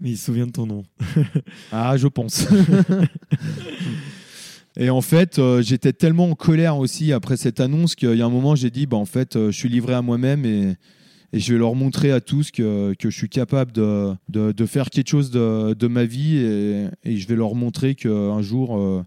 Mais 0.00 0.12
il 0.12 0.16
se 0.16 0.24
souvient 0.24 0.46
de 0.46 0.52
ton 0.52 0.66
nom. 0.66 0.82
Ah, 1.72 1.98
je 1.98 2.08
pense. 2.08 2.46
Et 4.78 4.88
en 4.88 5.02
fait, 5.02 5.38
euh, 5.38 5.60
j'étais 5.60 5.92
tellement 5.92 6.30
en 6.30 6.34
colère 6.34 6.78
aussi 6.78 7.12
après 7.12 7.36
cette 7.36 7.60
annonce 7.60 7.96
qu'il 7.96 8.14
y 8.14 8.22
a 8.22 8.24
un 8.24 8.30
moment, 8.30 8.54
j'ai 8.54 8.70
dit, 8.70 8.86
bah, 8.86 8.96
en 8.96 9.04
fait, 9.04 9.36
euh, 9.36 9.50
je 9.50 9.58
suis 9.58 9.68
livré 9.68 9.92
à 9.92 10.00
moi-même 10.00 10.46
et, 10.46 10.76
et 11.32 11.40
je 11.40 11.52
vais 11.52 11.58
leur 11.58 11.74
montrer 11.74 12.12
à 12.12 12.20
tous 12.20 12.50
que, 12.50 12.94
que 12.94 13.10
je 13.10 13.16
suis 13.16 13.28
capable 13.28 13.72
de, 13.72 14.14
de, 14.28 14.52
de 14.52 14.66
faire 14.66 14.90
quelque 14.90 15.08
chose 15.08 15.30
de, 15.30 15.74
de 15.74 15.86
ma 15.86 16.04
vie 16.04 16.36
et, 16.36 16.86
et 17.04 17.16
je 17.16 17.26
vais 17.28 17.36
leur 17.36 17.54
montrer 17.54 17.94
qu'un 17.94 18.40
jour, 18.42 18.76
euh, 18.78 19.02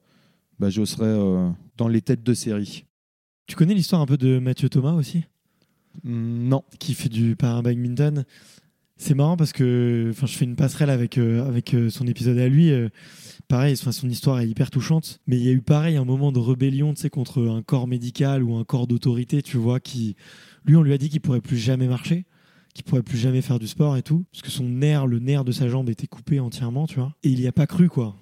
bah, 0.60 0.69
je 0.69 0.84
serai 0.86 1.05
euh, 1.08 1.49
dans 1.77 1.88
les 1.88 2.01
têtes 2.01 2.23
de 2.23 2.34
série. 2.34 2.86
Tu 3.47 3.55
connais 3.55 3.73
l'histoire 3.73 4.01
un 4.01 4.05
peu 4.05 4.17
de 4.17 4.38
Mathieu 4.39 4.69
Thomas 4.69 4.93
aussi? 4.93 5.23
Mm, 6.03 6.47
Non. 6.49 6.63
qui 6.77 6.93
fait 6.93 7.10
du 7.10 7.36
para-badminton. 7.36 8.25
C'est 8.97 9.15
marrant 9.15 9.38
parce 9.38 9.53
que 9.53 10.12
je 10.13 10.25
fais 10.27 10.43
une 10.45 10.58
passerelle 10.58 10.89
avec, 10.89 11.17
euh, 11.17 11.47
avec 11.47 11.73
son 11.89 12.05
épisode 12.05 12.38
à 12.38 12.49
lui. 12.49 12.69
pareil, 13.47 13.77
son 13.77 14.10
histoire 14.10 14.41
est 14.41 14.47
hyper 14.49 14.69
touchante. 14.69 15.21
Mais 15.25 15.38
il 15.38 15.43
y 15.43 15.49
a 15.49 15.53
eu 15.53 15.62
pareil 15.62 15.95
un 15.95 16.03
moment 16.03 16.34
de 16.34 16.39
rébellion 16.39 16.93
contre 17.10 17.47
un 17.47 17.62
corps 17.63 17.88
médical 17.88 18.43
ou 18.43 18.55
un 18.58 18.65
corps 18.65 18.88
d'autorité, 18.88 19.41
tu 19.41 19.55
vois, 19.58 19.79
qui. 19.79 20.15
Lui, 20.65 20.75
on 20.75 20.83
lui 20.83 20.93
a 20.93 20.97
dit 20.97 21.09
qu'il 21.09 21.21
pourrait 21.21 21.41
plus 21.41 21.57
jamais 21.57 21.87
marcher, 21.87 22.25
qu'il 22.73 22.83
pourrait 22.83 23.03
plus 23.03 23.17
jamais 23.17 23.41
faire 23.41 23.59
du 23.59 23.67
sport 23.67 23.97
et 23.97 24.03
tout. 24.03 24.25
Parce 24.31 24.41
que 24.41 24.49
son 24.49 24.65
nerf, 24.65 25.07
le 25.07 25.19
nerf 25.19 25.43
de 25.43 25.51
sa 25.51 25.67
jambe 25.67 25.89
était 25.89 26.07
coupé 26.07 26.39
entièrement, 26.39 26.87
tu 26.87 26.95
vois. 26.95 27.15
Et 27.23 27.29
il 27.29 27.39
y 27.39 27.47
a 27.47 27.51
pas 27.51 27.67
cru, 27.67 27.89
quoi. 27.89 28.15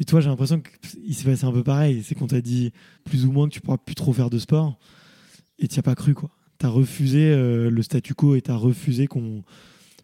Et 0.00 0.04
toi, 0.04 0.20
j'ai 0.20 0.28
l'impression 0.28 0.60
qu'il 0.60 1.14
s'est 1.14 1.24
passé 1.24 1.44
un 1.44 1.52
peu 1.52 1.62
pareil. 1.62 2.02
C'est 2.02 2.14
qu'on 2.14 2.26
t'a 2.26 2.40
dit 2.40 2.72
plus 3.04 3.26
ou 3.26 3.32
moins 3.32 3.48
que 3.48 3.54
tu 3.54 3.60
pourras 3.60 3.78
plus 3.78 3.94
trop 3.94 4.12
faire 4.12 4.30
de 4.30 4.38
sport 4.38 4.78
et 5.58 5.68
tu 5.68 5.76
n'y 5.76 5.78
as 5.78 5.82
pas 5.82 5.94
cru, 5.94 6.14
quoi. 6.14 6.30
Tu 6.58 6.66
as 6.66 6.68
refusé 6.68 7.30
euh, 7.30 7.70
le 7.70 7.82
statu 7.82 8.14
quo 8.14 8.34
et 8.34 8.42
tu 8.42 8.50
refusé 8.50 9.06
qu'on 9.06 9.42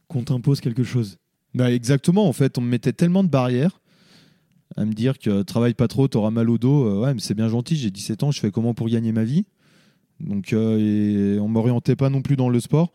qu'on 0.09 0.25
t'impose 0.25 0.61
quelque 0.61 0.83
chose. 0.83 1.19
Bah 1.55 1.73
exactement, 1.73 2.29
en 2.29 2.33
fait, 2.33 2.59
on 2.59 2.61
me 2.61 2.69
mettait 2.69 2.93
tellement 2.93 3.23
de 3.23 3.29
barrières 3.29 3.81
à 4.77 4.85
me 4.85 4.93
dire 4.93 5.19
que 5.19 5.43
travaille 5.43 5.75
pas 5.75 5.89
trop, 5.89 6.09
t'auras 6.09 6.31
mal 6.31 6.51
au 6.51 6.59
dos. 6.59 6.85
Euh, 6.85 7.01
ouais, 7.01 7.15
mais 7.15 7.21
c'est 7.21 7.35
bien 7.35 7.49
gentil, 7.49 7.77
j'ai 7.77 7.91
17 7.91 8.25
ans, 8.25 8.31
je 8.31 8.41
fais 8.41 8.51
comment 8.51 8.75
pour 8.75 8.89
gagner 8.89 9.13
ma 9.13 9.25
vie? 9.25 9.47
Donc, 10.21 10.53
euh, 10.53 11.37
et 11.37 11.41
on 11.41 11.49
m'orientait 11.49 11.97
pas 11.97 12.11
non 12.11 12.23
plus 12.23 12.37
dans 12.37 12.49
le 12.49 12.61
sport. 12.61 12.93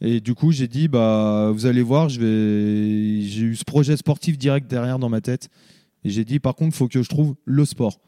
Et 0.00 0.20
du 0.20 0.34
coup, 0.34 0.52
j'ai 0.52 0.68
dit, 0.68 0.88
bah, 0.88 1.50
vous 1.52 1.66
allez 1.66 1.82
voir, 1.82 2.08
j'ai 2.08 2.20
eu 2.20 3.56
ce 3.56 3.64
projet 3.64 3.96
sportif 3.96 4.36
direct 4.36 4.68
derrière 4.68 4.98
dans 4.98 5.08
ma 5.08 5.20
tête. 5.20 5.48
Et 6.04 6.10
j'ai 6.10 6.24
dit, 6.24 6.38
par 6.38 6.54
contre, 6.54 6.74
il 6.74 6.78
faut 6.78 6.88
que 6.88 7.02
je 7.02 7.08
trouve 7.08 7.34
le 7.44 7.64
sport. 7.64 7.98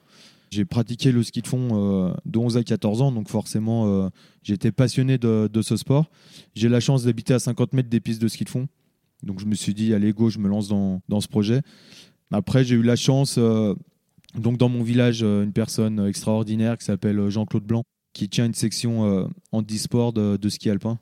J'ai 0.51 0.65
pratiqué 0.65 1.13
le 1.13 1.23
ski 1.23 1.43
de 1.43 1.47
fond 1.47 1.69
euh, 1.73 2.15
de 2.25 2.39
11 2.39 2.57
à 2.57 2.63
14 2.63 3.03
ans, 3.03 3.13
donc 3.13 3.29
forcément, 3.29 3.87
euh, 3.87 4.09
j'étais 4.43 4.73
passionné 4.73 5.19
de, 5.19 5.49
de 5.53 5.63
ce 5.63 5.77
sport. 5.77 6.11
J'ai 6.55 6.69
la 6.69 6.81
chance 6.81 7.05
d'habiter 7.05 7.35
à 7.35 7.39
50 7.39 7.75
mètres 7.75 7.91
des 7.91 8.01
pistes 8.01 8.23
de 8.23 8.29
ski 8.29 8.45
de 8.45 8.49
fond. 8.49 8.67
Donc 9.23 9.41
je 9.41 9.47
me 9.47 9.55
suis 9.55 9.75
dit, 9.75 9.93
allez, 9.93 10.13
go, 10.13 10.31
je 10.31 10.39
me 10.39 10.49
lance 10.49 10.69
dans, 10.69 11.03
dans 11.09 11.21
ce 11.21 11.29
projet. 11.29 11.61
Après, 12.31 12.65
j'ai 12.65 12.77
eu 12.77 12.83
la 12.83 12.97
chance, 12.97 13.37
euh, 13.39 13.75
donc 14.39 14.57
dans 14.59 14.69
mon 14.69 14.83
village, 14.83 15.23
une 15.23 15.53
personne 15.53 16.07
extraordinaire 16.07 16.79
qui 16.79 16.85
s'appelle 16.85 17.29
Jean-Claude 17.29 17.65
Blanc, 17.65 17.85
qui 18.19 18.29
tient 18.29 18.47
une 18.47 18.55
section 18.55 19.05
euh, 19.07 19.27
handisport 19.53 20.13
de, 20.13 20.37
de 20.37 20.49
ski 20.49 20.71
alpin. 20.71 20.99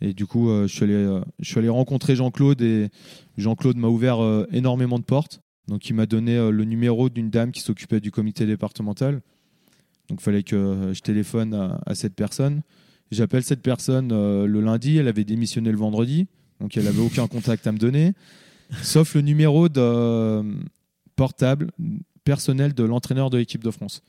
Et 0.00 0.12
du 0.12 0.26
coup, 0.26 0.50
euh, 0.50 0.66
je, 0.66 0.74
suis 0.74 0.84
allé, 0.84 0.94
euh, 0.94 1.20
je 1.38 1.48
suis 1.48 1.58
allé 1.58 1.68
rencontrer 1.68 2.16
Jean-Claude 2.16 2.60
et 2.60 2.90
Jean-Claude 3.36 3.76
m'a 3.76 3.88
ouvert 3.88 4.22
euh, 4.22 4.46
énormément 4.50 4.98
de 4.98 5.04
portes. 5.04 5.40
Donc, 5.68 5.88
il 5.88 5.94
m'a 5.94 6.06
donné 6.06 6.36
euh, 6.36 6.50
le 6.50 6.64
numéro 6.64 7.08
d'une 7.08 7.30
dame 7.30 7.52
qui 7.52 7.60
s'occupait 7.60 8.00
du 8.00 8.10
comité 8.10 8.46
départemental. 8.46 9.22
Donc, 10.08 10.20
il 10.20 10.22
fallait 10.22 10.42
que 10.42 10.56
euh, 10.56 10.94
je 10.94 11.00
téléphone 11.00 11.78
à, 11.86 11.94
cette 11.94 12.14
personne. 12.14 12.62
J'appelle 13.10 13.44
cette 13.44 13.62
personne 13.62 14.10
euh, 14.12 14.46
le 14.46 14.60
lundi. 14.60 14.98
Elle 14.98 15.08
avait 15.08 15.24
démissionné 15.24 15.70
le 15.70 15.78
vendredi. 15.78 16.26
Donc, 16.60 16.76
elle 16.76 16.84
n'avait 16.84 17.00
aucun 17.00 17.26
contact 17.28 17.66
à 17.66 17.72
me 17.72 17.78
donner. 17.78 18.12
Sauf 18.82 19.14
le 19.14 19.20
numéro 19.20 19.68
de 19.68 19.80
euh, 19.80 20.42
portable 21.16 21.70
personnel 22.24 22.74
de 22.74 22.82
l'entraîneur 22.82 23.30
de 23.30 23.38
l'équipe 23.38 23.62
de 23.62 23.70
France. 23.70 24.02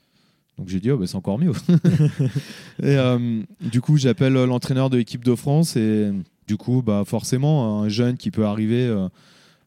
Donc 0.57 0.69
j'ai 0.69 0.79
dit, 0.79 0.89
oh, 0.91 0.97
bah, 0.97 1.05
c'est 1.07 1.15
encore 1.17 1.37
mieux. 1.37 1.51
et 2.81 2.95
euh, 2.97 3.41
du 3.61 3.81
coup, 3.81 3.97
j'appelle 3.97 4.35
euh, 4.37 4.45
l'entraîneur 4.45 4.89
de 4.89 4.97
l'équipe 4.97 5.23
de 5.25 5.35
France 5.35 5.75
et 5.75 6.11
du 6.47 6.57
coup, 6.57 6.81
bah, 6.81 7.03
forcément, 7.05 7.81
un 7.81 7.89
jeune 7.89 8.15
qui 8.17 8.31
peut 8.31 8.45
arriver, 8.45 8.85
euh, 8.85 9.09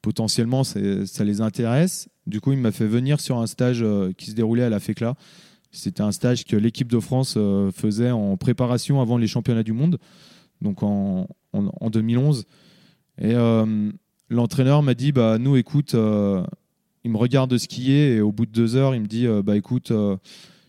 potentiellement, 0.00 0.64
ça 0.64 0.78
les 1.24 1.40
intéresse. 1.40 2.08
Du 2.26 2.40
coup, 2.40 2.52
il 2.52 2.58
m'a 2.58 2.72
fait 2.72 2.86
venir 2.86 3.20
sur 3.20 3.38
un 3.38 3.46
stage 3.46 3.84
qui 4.16 4.30
se 4.30 4.34
déroulait 4.34 4.62
à 4.62 4.70
la 4.70 4.80
FECLA. 4.80 5.14
C'était 5.72 6.02
un 6.02 6.12
stage 6.12 6.44
que 6.44 6.56
l'équipe 6.56 6.90
de 6.90 7.00
France 7.00 7.36
faisait 7.74 8.10
en 8.10 8.36
préparation 8.36 9.00
avant 9.02 9.18
les 9.18 9.26
championnats 9.26 9.62
du 9.62 9.72
monde, 9.72 9.98
donc 10.62 10.82
en, 10.82 11.28
en- 11.52 11.70
en 11.80 11.90
2011. 11.90 12.44
Et 13.20 13.34
l'entraîneur 14.30 14.82
m'a 14.82 14.94
dit, 14.94 15.12
bah, 15.12 15.38
nous, 15.38 15.56
écoute, 15.56 15.94
il 15.94 17.10
me 17.10 17.16
regarde 17.16 17.56
skier 17.58 18.14
et 18.16 18.20
au 18.20 18.30
bout 18.32 18.46
de 18.46 18.52
deux 18.52 18.76
heures, 18.76 18.94
il 18.94 19.00
me 19.02 19.06
dit, 19.06 19.26
bah, 19.44 19.56
écoute, 19.56 19.92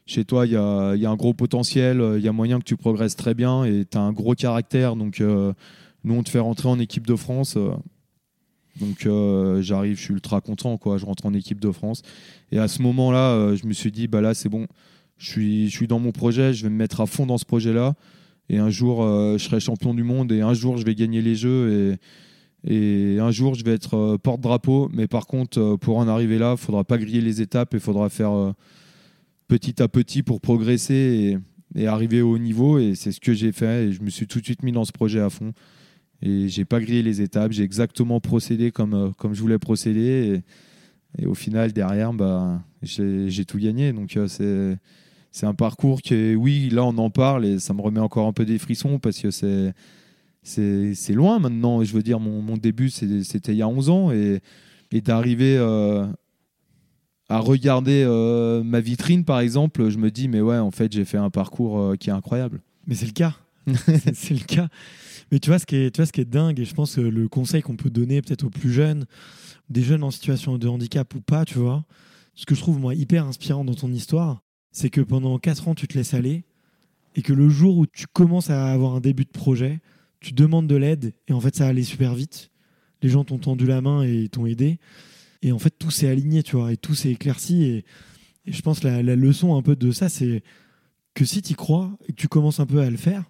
chez 0.09 0.25
toi, 0.25 0.47
il 0.47 0.53
y 0.53 0.55
a, 0.55 0.91
un 1.11 1.15
gros 1.15 1.35
potentiel, 1.35 2.01
euh, 2.01 2.17
il 2.17 2.25
y 2.25 2.27
a 2.27 2.31
moyen 2.31 2.57
que 2.57 2.63
tu 2.63 2.75
progresses 2.75 3.15
très 3.15 3.35
bien 3.35 3.63
et 3.63 3.85
tu 3.85 3.95
as 3.95 4.01
un 4.01 4.11
gros 4.11 4.33
caractère. 4.33 4.95
Donc, 4.95 5.21
euh, 5.21 5.53
nous, 6.03 6.15
on 6.15 6.23
te 6.23 6.31
fait 6.31 6.39
rentrer 6.39 6.67
en 6.67 6.79
équipe 6.79 7.05
de 7.05 7.15
France. 7.15 7.57
euh. 7.57 7.69
donc, 8.81 9.07
j'arrive, 9.61 9.97
je 9.97 10.01
suis 10.01 10.13
ultra 10.15 10.41
content. 10.41 10.79
Je 10.97 11.05
rentre 11.05 11.27
en 11.27 11.33
équipe 11.35 11.59
de 11.59 11.71
France. 11.71 12.01
Et 12.51 12.57
à 12.57 12.67
ce 12.67 12.81
moment-là, 12.81 13.53
je 13.55 13.67
me 13.67 13.73
suis 13.73 13.91
dit, 13.91 14.07
bah 14.07 14.19
là, 14.19 14.33
c'est 14.33 14.49
bon. 14.49 14.65
Je 15.17 15.29
suis, 15.69 15.87
dans 15.87 15.99
mon 15.99 16.11
projet, 16.11 16.53
je 16.53 16.63
vais 16.63 16.69
me 16.69 16.77
mettre 16.77 17.01
à 17.01 17.05
fond 17.05 17.27
dans 17.27 17.37
ce 17.37 17.45
projet-là. 17.45 17.93
Et 18.49 18.57
un 18.57 18.71
jour, 18.71 19.03
je 19.03 19.37
serai 19.37 19.59
champion 19.59 19.93
du 19.93 20.03
monde. 20.03 20.31
Et 20.31 20.41
un 20.41 20.55
jour, 20.55 20.77
je 20.77 20.85
vais 20.85 20.95
gagner 20.95 21.21
les 21.21 21.35
Jeux. 21.35 21.99
Et, 22.67 23.15
et 23.15 23.19
un 23.19 23.29
jour, 23.29 23.53
je 23.53 23.63
vais 23.63 23.73
être 23.73 24.17
porte-drapeau. 24.17 24.89
Mais 24.91 25.05
par 25.05 25.27
contre, 25.27 25.75
pour 25.75 25.99
en 25.99 26.07
arriver 26.07 26.39
là, 26.39 26.55
il 26.57 26.57
faudra 26.57 26.83
pas 26.83 26.97
griller 26.97 27.21
les 27.21 27.41
étapes. 27.41 27.73
Il 27.73 27.79
faudra 27.79 28.09
faire 28.09 28.53
petit 29.49 29.81
à 29.81 29.89
petit 29.89 30.23
pour 30.23 30.39
progresser 30.39 31.37
et, 31.75 31.87
arriver 31.87 32.21
au 32.21 32.35
haut 32.35 32.37
niveau. 32.37 32.79
Et 32.79 32.95
c'est 32.95 33.11
ce 33.11 33.19
que 33.19 33.33
j'ai 33.33 33.51
fait. 33.51 33.87
Et 33.87 33.91
je 33.91 34.01
me 34.01 34.09
suis 34.09 34.27
tout 34.27 34.39
de 34.39 34.45
suite 34.45 34.63
mis 34.63 34.71
dans 34.71 34.85
ce 34.85 34.93
projet 34.93 35.19
à 35.19 35.29
fond. 35.29 35.51
Et 36.21 36.47
j'ai 36.47 36.63
pas 36.63 36.79
grillé 36.79 37.03
les 37.03 37.21
étapes. 37.21 37.51
J'ai 37.51 37.63
exactement 37.63 38.21
procédé 38.21 38.71
comme, 38.71 38.93
euh, 38.93 39.09
comme 39.17 39.33
je 39.33 39.41
voulais 39.41 39.59
procéder. 39.59 40.41
Et, 41.17 41.25
au 41.25 41.33
final, 41.33 41.73
derrière, 41.73 42.13
bah, 42.13 42.61
j'ai 42.81 43.45
tout 43.45 43.57
gagné. 43.57 43.91
Donc, 43.91 44.15
euh, 44.15 44.27
c'est. 44.27 44.77
C'est 45.31 45.45
un 45.45 45.53
parcours 45.53 46.01
que, 46.01 46.33
oui, 46.33 46.69
là, 46.71 46.83
on 46.83 46.97
en 46.97 47.11
parle 47.11 47.45
et 47.45 47.59
ça 47.59 47.75
me 47.75 47.81
remet 47.81 47.99
encore 47.99 48.25
un 48.25 48.33
peu 48.33 48.45
des 48.45 48.57
frissons 48.57 48.97
parce 48.97 49.19
que 49.19 49.29
c'est 49.29 49.75
c'est 50.41 51.13
loin 51.13 51.37
maintenant. 51.37 51.83
Je 51.83 51.93
veux 51.93 52.01
dire, 52.01 52.19
mon, 52.19 52.41
mon 52.41 52.57
début, 52.57 52.89
c'était 52.89 53.51
il 53.51 53.57
y 53.57 53.61
a 53.61 53.67
11 53.67 53.89
ans 53.91 54.11
et, 54.11 54.41
et 54.91 55.01
d'arriver 55.01 55.55
euh, 55.57 56.07
à 57.29 57.39
regarder 57.39 58.03
euh, 58.05 58.63
ma 58.63 58.79
vitrine, 58.81 59.23
par 59.23 59.39
exemple, 59.39 59.89
je 59.89 59.97
me 59.97 60.09
dis, 60.11 60.27
mais 60.27 60.41
ouais, 60.41 60.57
en 60.57 60.71
fait, 60.71 60.91
j'ai 60.91 61.05
fait 61.05 61.17
un 61.17 61.29
parcours 61.29 61.79
euh, 61.79 61.95
qui 61.95 62.09
est 62.09 62.13
incroyable. 62.13 62.61
Mais 62.87 62.95
c'est 62.95 63.05
le 63.05 63.11
cas. 63.11 63.35
C'est- 64.13 64.33
le 64.33 64.45
cas. 64.45 64.67
Mais 65.31 65.39
tu 65.39 65.49
vois, 65.51 65.59
ce 65.59 65.65
qui 65.67 65.75
est, 65.75 65.91
tu 65.91 65.99
vois, 66.01 66.07
ce 66.07 66.11
qui 66.11 66.21
est 66.21 66.25
dingue, 66.25 66.59
et 66.59 66.65
je 66.65 66.73
pense 66.73 66.95
que 66.95 67.01
le 67.01 67.27
conseil 67.27 67.61
qu'on 67.61 67.75
peut 67.75 67.91
donner 67.91 68.21
peut-être 68.23 68.45
aux 68.45 68.49
plus 68.49 68.71
jeunes, 68.73 69.05
des 69.69 69.83
jeunes 69.83 70.03
en 70.03 70.09
situation 70.09 70.57
de 70.57 70.67
handicap 70.67 71.13
ou 71.13 71.21
pas, 71.21 71.45
tu 71.45 71.59
vois, 71.59 71.85
ce 72.33 72.45
que 72.47 72.55
je 72.55 72.61
trouve 72.61 72.79
moi 72.79 72.95
hyper 72.95 73.25
inspirant 73.25 73.63
dans 73.63 73.75
ton 73.75 73.91
histoire, 73.91 74.41
c'est 74.71 74.89
que 74.89 75.01
pendant 75.01 75.37
4 75.37 75.67
ans, 75.67 75.75
tu 75.75 75.87
te 75.87 75.95
laisses 75.95 76.15
aller, 76.15 76.45
et 77.15 77.21
que 77.21 77.33
le 77.33 77.47
jour 77.49 77.77
où 77.77 77.85
tu 77.85 78.05
commences 78.11 78.49
à 78.49 78.71
avoir 78.71 78.95
un 78.95 79.01
début 79.01 79.25
de 79.25 79.29
projet, 79.29 79.81
tu 80.19 80.33
demandes 80.33 80.67
de 80.67 80.75
l'aide, 80.75 81.13
et 81.27 81.33
en 81.33 81.39
fait, 81.39 81.55
ça 81.55 81.67
allait 81.67 81.83
super 81.83 82.15
vite. 82.15 82.49
Les 83.03 83.09
gens 83.09 83.23
t'ont 83.23 83.37
tendu 83.37 83.65
la 83.67 83.81
main 83.81 84.01
et 84.01 84.27
t'ont 84.29 84.47
aidé. 84.47 84.79
Et 85.41 85.51
en 85.51 85.59
fait, 85.59 85.73
tout 85.77 85.91
s'est 85.91 86.07
aligné, 86.07 86.43
tu 86.43 86.55
vois, 86.57 86.71
et 86.73 86.77
tout 86.77 86.95
s'est 86.95 87.11
éclairci. 87.11 87.63
Et, 87.63 87.85
et 88.45 88.51
je 88.51 88.61
pense 88.61 88.79
que 88.81 88.87
la, 88.87 89.01
la 89.03 89.15
leçon 89.15 89.55
un 89.55 89.61
peu 89.61 89.75
de 89.75 89.91
ça, 89.91 90.09
c'est 90.09 90.43
que 91.13 91.25
si 91.25 91.41
tu 91.41 91.55
crois 91.55 91.91
et 92.07 92.13
que 92.13 92.17
tu 92.17 92.27
commences 92.27 92.59
un 92.59 92.65
peu 92.65 92.79
à 92.81 92.89
le 92.89 92.97
faire, 92.97 93.23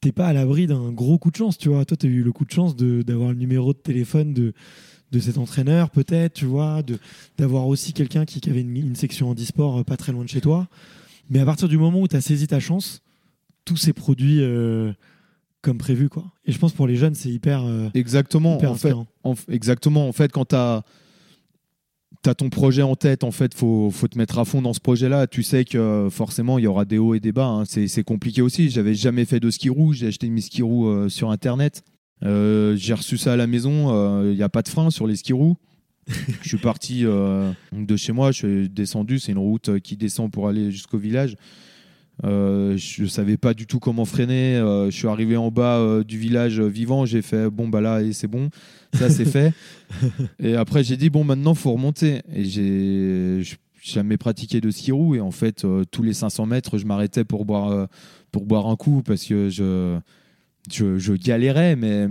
t'es 0.00 0.12
pas 0.12 0.26
à 0.28 0.32
l'abri 0.32 0.66
d'un 0.66 0.92
gros 0.92 1.18
coup 1.18 1.30
de 1.30 1.36
chance, 1.36 1.58
tu 1.58 1.68
vois. 1.70 1.84
Toi, 1.84 1.96
tu 1.96 2.06
as 2.06 2.10
eu 2.10 2.22
le 2.22 2.32
coup 2.32 2.44
de 2.44 2.50
chance 2.52 2.76
de- 2.76 3.02
d'avoir 3.02 3.30
le 3.30 3.36
numéro 3.36 3.72
de 3.72 3.78
téléphone 3.78 4.32
de, 4.34 4.52
de 5.10 5.18
cet 5.18 5.38
entraîneur, 5.38 5.90
peut-être, 5.90 6.34
tu 6.34 6.44
vois, 6.44 6.82
d'avoir 7.36 7.66
aussi 7.66 7.92
quelqu'un 7.92 8.24
qui, 8.24 8.40
qui 8.40 8.50
avait 8.50 8.60
une, 8.60 8.76
une 8.76 8.94
section 8.94 9.30
handisport 9.30 9.78
euh, 9.78 9.84
pas 9.84 9.96
très 9.96 10.12
loin 10.12 10.24
de 10.24 10.28
chez 10.28 10.40
toi. 10.40 10.68
Mais 11.30 11.40
à 11.40 11.44
partir 11.44 11.68
du 11.68 11.78
moment 11.78 12.00
où 12.00 12.08
tu 12.08 12.14
as 12.16 12.20
saisi 12.20 12.46
ta 12.46 12.60
chance, 12.60 13.02
tout 13.64 13.76
s'est 13.76 13.92
produit 13.92 14.38
euh, 14.40 14.92
comme 15.62 15.78
prévu, 15.78 16.08
quoi. 16.08 16.24
Et 16.44 16.52
je 16.52 16.58
pense 16.58 16.72
pour 16.72 16.86
les 16.86 16.96
jeunes, 16.96 17.14
c'est 17.14 17.30
hyper, 17.30 17.64
euh, 17.64 17.88
Exactement. 17.94 18.56
hyper 18.58 18.70
En 18.70 18.74
fait. 18.76 18.92
En 19.24 19.34
exactement. 19.48 20.08
En 20.08 20.12
fait, 20.12 20.30
quand 20.30 20.44
tu 20.46 20.54
as, 20.54 20.84
ton 22.22 22.50
projet 22.50 22.82
en 22.82 22.94
tête, 22.96 23.24
en 23.24 23.30
fait, 23.30 23.54
faut, 23.54 23.90
faut 23.90 24.08
te 24.08 24.18
mettre 24.18 24.38
à 24.38 24.44
fond 24.44 24.60
dans 24.62 24.72
ce 24.72 24.80
projet-là. 24.80 25.26
Tu 25.26 25.42
sais 25.42 25.64
que 25.64 25.78
euh, 25.78 26.10
forcément, 26.10 26.58
il 26.58 26.64
y 26.64 26.66
aura 26.66 26.84
des 26.84 26.98
hauts 26.98 27.14
et 27.14 27.20
des 27.20 27.32
bas. 27.32 27.46
hein. 27.46 27.64
C'est 27.64 28.02
compliqué 28.04 28.42
aussi. 28.42 28.70
J'avais 28.70 28.94
jamais 28.94 29.24
fait 29.24 29.40
de 29.40 29.50
ski 29.50 29.68
roue. 29.70 29.92
J'ai 29.92 30.08
acheté 30.08 30.28
mes 30.28 30.40
ski 30.40 30.62
roues 30.62 30.88
euh, 30.88 31.08
sur 31.08 31.30
Internet. 31.30 31.82
Euh, 32.24 32.76
J'ai 32.76 32.94
reçu 32.94 33.16
ça 33.16 33.32
à 33.34 33.36
la 33.36 33.46
maison. 33.46 34.22
Il 34.24 34.36
n'y 34.36 34.42
a 34.42 34.48
pas 34.48 34.62
de 34.62 34.68
frein 34.68 34.90
sur 34.90 35.06
les 35.06 35.16
ski 35.16 35.32
roues. 35.32 35.56
je 36.42 36.48
suis 36.48 36.58
parti 36.58 37.02
de 37.04 37.96
chez 37.96 38.12
moi. 38.12 38.32
Je 38.32 38.36
suis 38.38 38.68
descendu. 38.68 39.18
C'est 39.18 39.32
une 39.32 39.38
route 39.38 39.78
qui 39.80 39.96
descend 39.96 40.30
pour 40.30 40.48
aller 40.48 40.70
jusqu'au 40.70 40.98
village. 40.98 41.36
Euh, 42.24 42.76
je 42.76 43.04
savais 43.06 43.36
pas 43.36 43.54
du 43.54 43.66
tout 43.66 43.78
comment 43.78 44.04
freiner. 44.04 44.56
Euh, 44.56 44.90
je 44.90 44.96
suis 44.96 45.08
arrivé 45.08 45.36
en 45.36 45.50
bas 45.50 45.78
euh, 45.78 46.02
du 46.02 46.18
village 46.18 46.60
euh, 46.60 46.66
vivant. 46.66 47.06
J'ai 47.06 47.22
fait 47.22 47.48
bon 47.48 47.68
bah 47.68 47.80
là 47.80 48.02
et 48.02 48.12
c'est 48.12 48.26
bon, 48.26 48.50
ça 48.94 49.08
c'est 49.08 49.24
fait. 49.24 49.52
et 50.40 50.54
après 50.56 50.82
j'ai 50.82 50.96
dit 50.96 51.10
bon 51.10 51.24
maintenant 51.24 51.54
faut 51.54 51.72
remonter. 51.72 52.22
Et 52.34 52.44
j'ai 52.44 53.42
jamais 53.82 54.16
pratiqué 54.16 54.60
de 54.60 54.70
ski 54.70 54.92
roue 54.92 55.14
et 55.14 55.20
en 55.20 55.30
fait 55.30 55.64
tous 55.90 56.02
les 56.02 56.12
500 56.12 56.46
mètres 56.46 56.78
je 56.78 56.84
m'arrêtais 56.84 57.24
pour 57.24 57.44
boire 57.44 57.88
pour 58.32 58.44
boire 58.44 58.66
un 58.66 58.76
coup 58.76 59.02
parce 59.02 59.24
que 59.24 59.48
je 59.48 59.98
je, 60.70 60.98
je 60.98 61.12
galérais 61.14 61.76
mais 61.76 62.08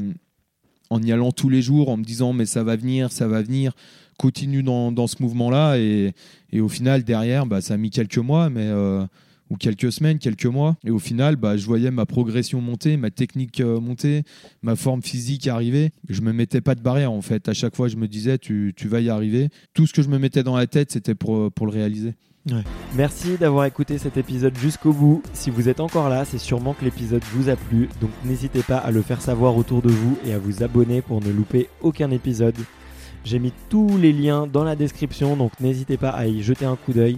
en 0.90 1.04
y 1.04 1.12
allant 1.12 1.32
tous 1.32 1.50
les 1.50 1.62
jours 1.62 1.90
en 1.90 1.98
me 1.98 2.04
disant 2.04 2.34
mais 2.34 2.46
ça 2.46 2.64
va 2.64 2.78
venir 2.78 3.12
ça 3.12 3.28
va 3.28 3.44
venir 3.44 3.74
continue 4.18 4.64
dans, 4.64 4.92
dans 4.92 5.06
ce 5.06 5.22
mouvement 5.22 5.52
là 5.52 5.78
et, 5.78 6.14
et 6.52 6.62
au 6.62 6.70
final 6.70 7.04
derrière 7.04 7.46
bah, 7.46 7.62
ça 7.62 7.76
a 7.76 7.78
mis 7.78 7.92
quelques 7.92 8.18
mois 8.18 8.50
mais 8.50 8.72
ou 9.50 9.58
quelques 9.58 9.92
semaines, 9.92 10.20
quelques 10.20 10.46
mois. 10.46 10.78
Et 10.86 10.92
au 10.92 11.00
final, 11.00 11.36
bah, 11.36 11.58
je 11.58 11.66
voyais 11.66 11.92
ma 11.92 12.06
progression 12.06 12.62
monter, 12.62 12.98
ma 12.98 13.12
technique 13.12 13.60
euh, 13.62 13.80
monter, 13.80 14.24
ma 14.62 14.76
forme 14.76 15.02
physique 15.02 15.48
arriver. 15.48 15.92
Je 16.10 16.22
me 16.22 16.34
mettais 16.34 16.62
pas 16.62 16.76
de 16.76 16.82
barrière 16.82 17.12
en 17.12 17.22
fait. 17.22 17.50
À 17.50 17.54
chaque 17.54 17.76
fois, 17.76 17.88
je 17.88 17.96
me 17.96 18.08
disais, 18.08 18.38
tu, 18.38 18.74
tu 18.76 18.88
vas 18.88 19.00
y 19.00 19.10
arriver. 19.10 19.50
Tout 19.74 19.88
ce 19.88 19.94
que 19.94 20.02
je 20.02 20.10
me 20.10 20.20
mettais 20.20 20.44
dans 20.44 20.56
la 20.56 20.68
tête, 20.68 20.92
c'était 20.92 21.16
pour, 21.16 21.52
pour 21.52 21.66
le 21.66 21.72
réaliser. 21.72 22.14
Merci 22.96 23.38
d'avoir 23.38 23.66
écouté 23.66 23.98
cet 23.98 24.18
épisode 24.18 24.58
jusqu'au 24.58 24.94
bout. 24.94 25.22
Si 25.34 25.50
vous 25.50 25.70
êtes 25.70 25.80
encore 25.80 26.10
là, 26.10 26.26
c'est 26.26 26.38
sûrement 26.38 26.74
que 26.74 26.86
l'épisode 26.86 27.24
vous 27.34 27.50
a 27.50 27.56
plu, 27.56 27.90
donc 28.00 28.10
n'hésitez 28.24 28.64
pas 28.64 28.78
à 28.78 28.92
le 28.92 29.02
faire 29.02 29.22
savoir 29.22 29.58
autour 29.58 29.82
de 29.82 29.90
vous 29.90 30.18
et 30.26 30.34
à 30.34 30.40
vous 30.40 30.64
abonner 30.64 31.02
pour 31.02 31.22
ne 31.22 31.30
louper 31.30 31.70
aucun 31.82 32.10
épisode. 32.12 32.56
J'ai 33.26 33.40
mis 33.40 33.52
tous 33.70 33.98
les 33.98 34.14
liens 34.14 34.48
dans 34.48 34.64
la 34.64 34.76
description, 34.76 35.36
donc 35.36 35.60
n'hésitez 35.60 35.98
pas 35.98 36.12
à 36.12 36.28
y 36.28 36.42
jeter 36.42 36.66
un 36.66 36.78
coup 36.78 36.94
d'œil. 36.94 37.18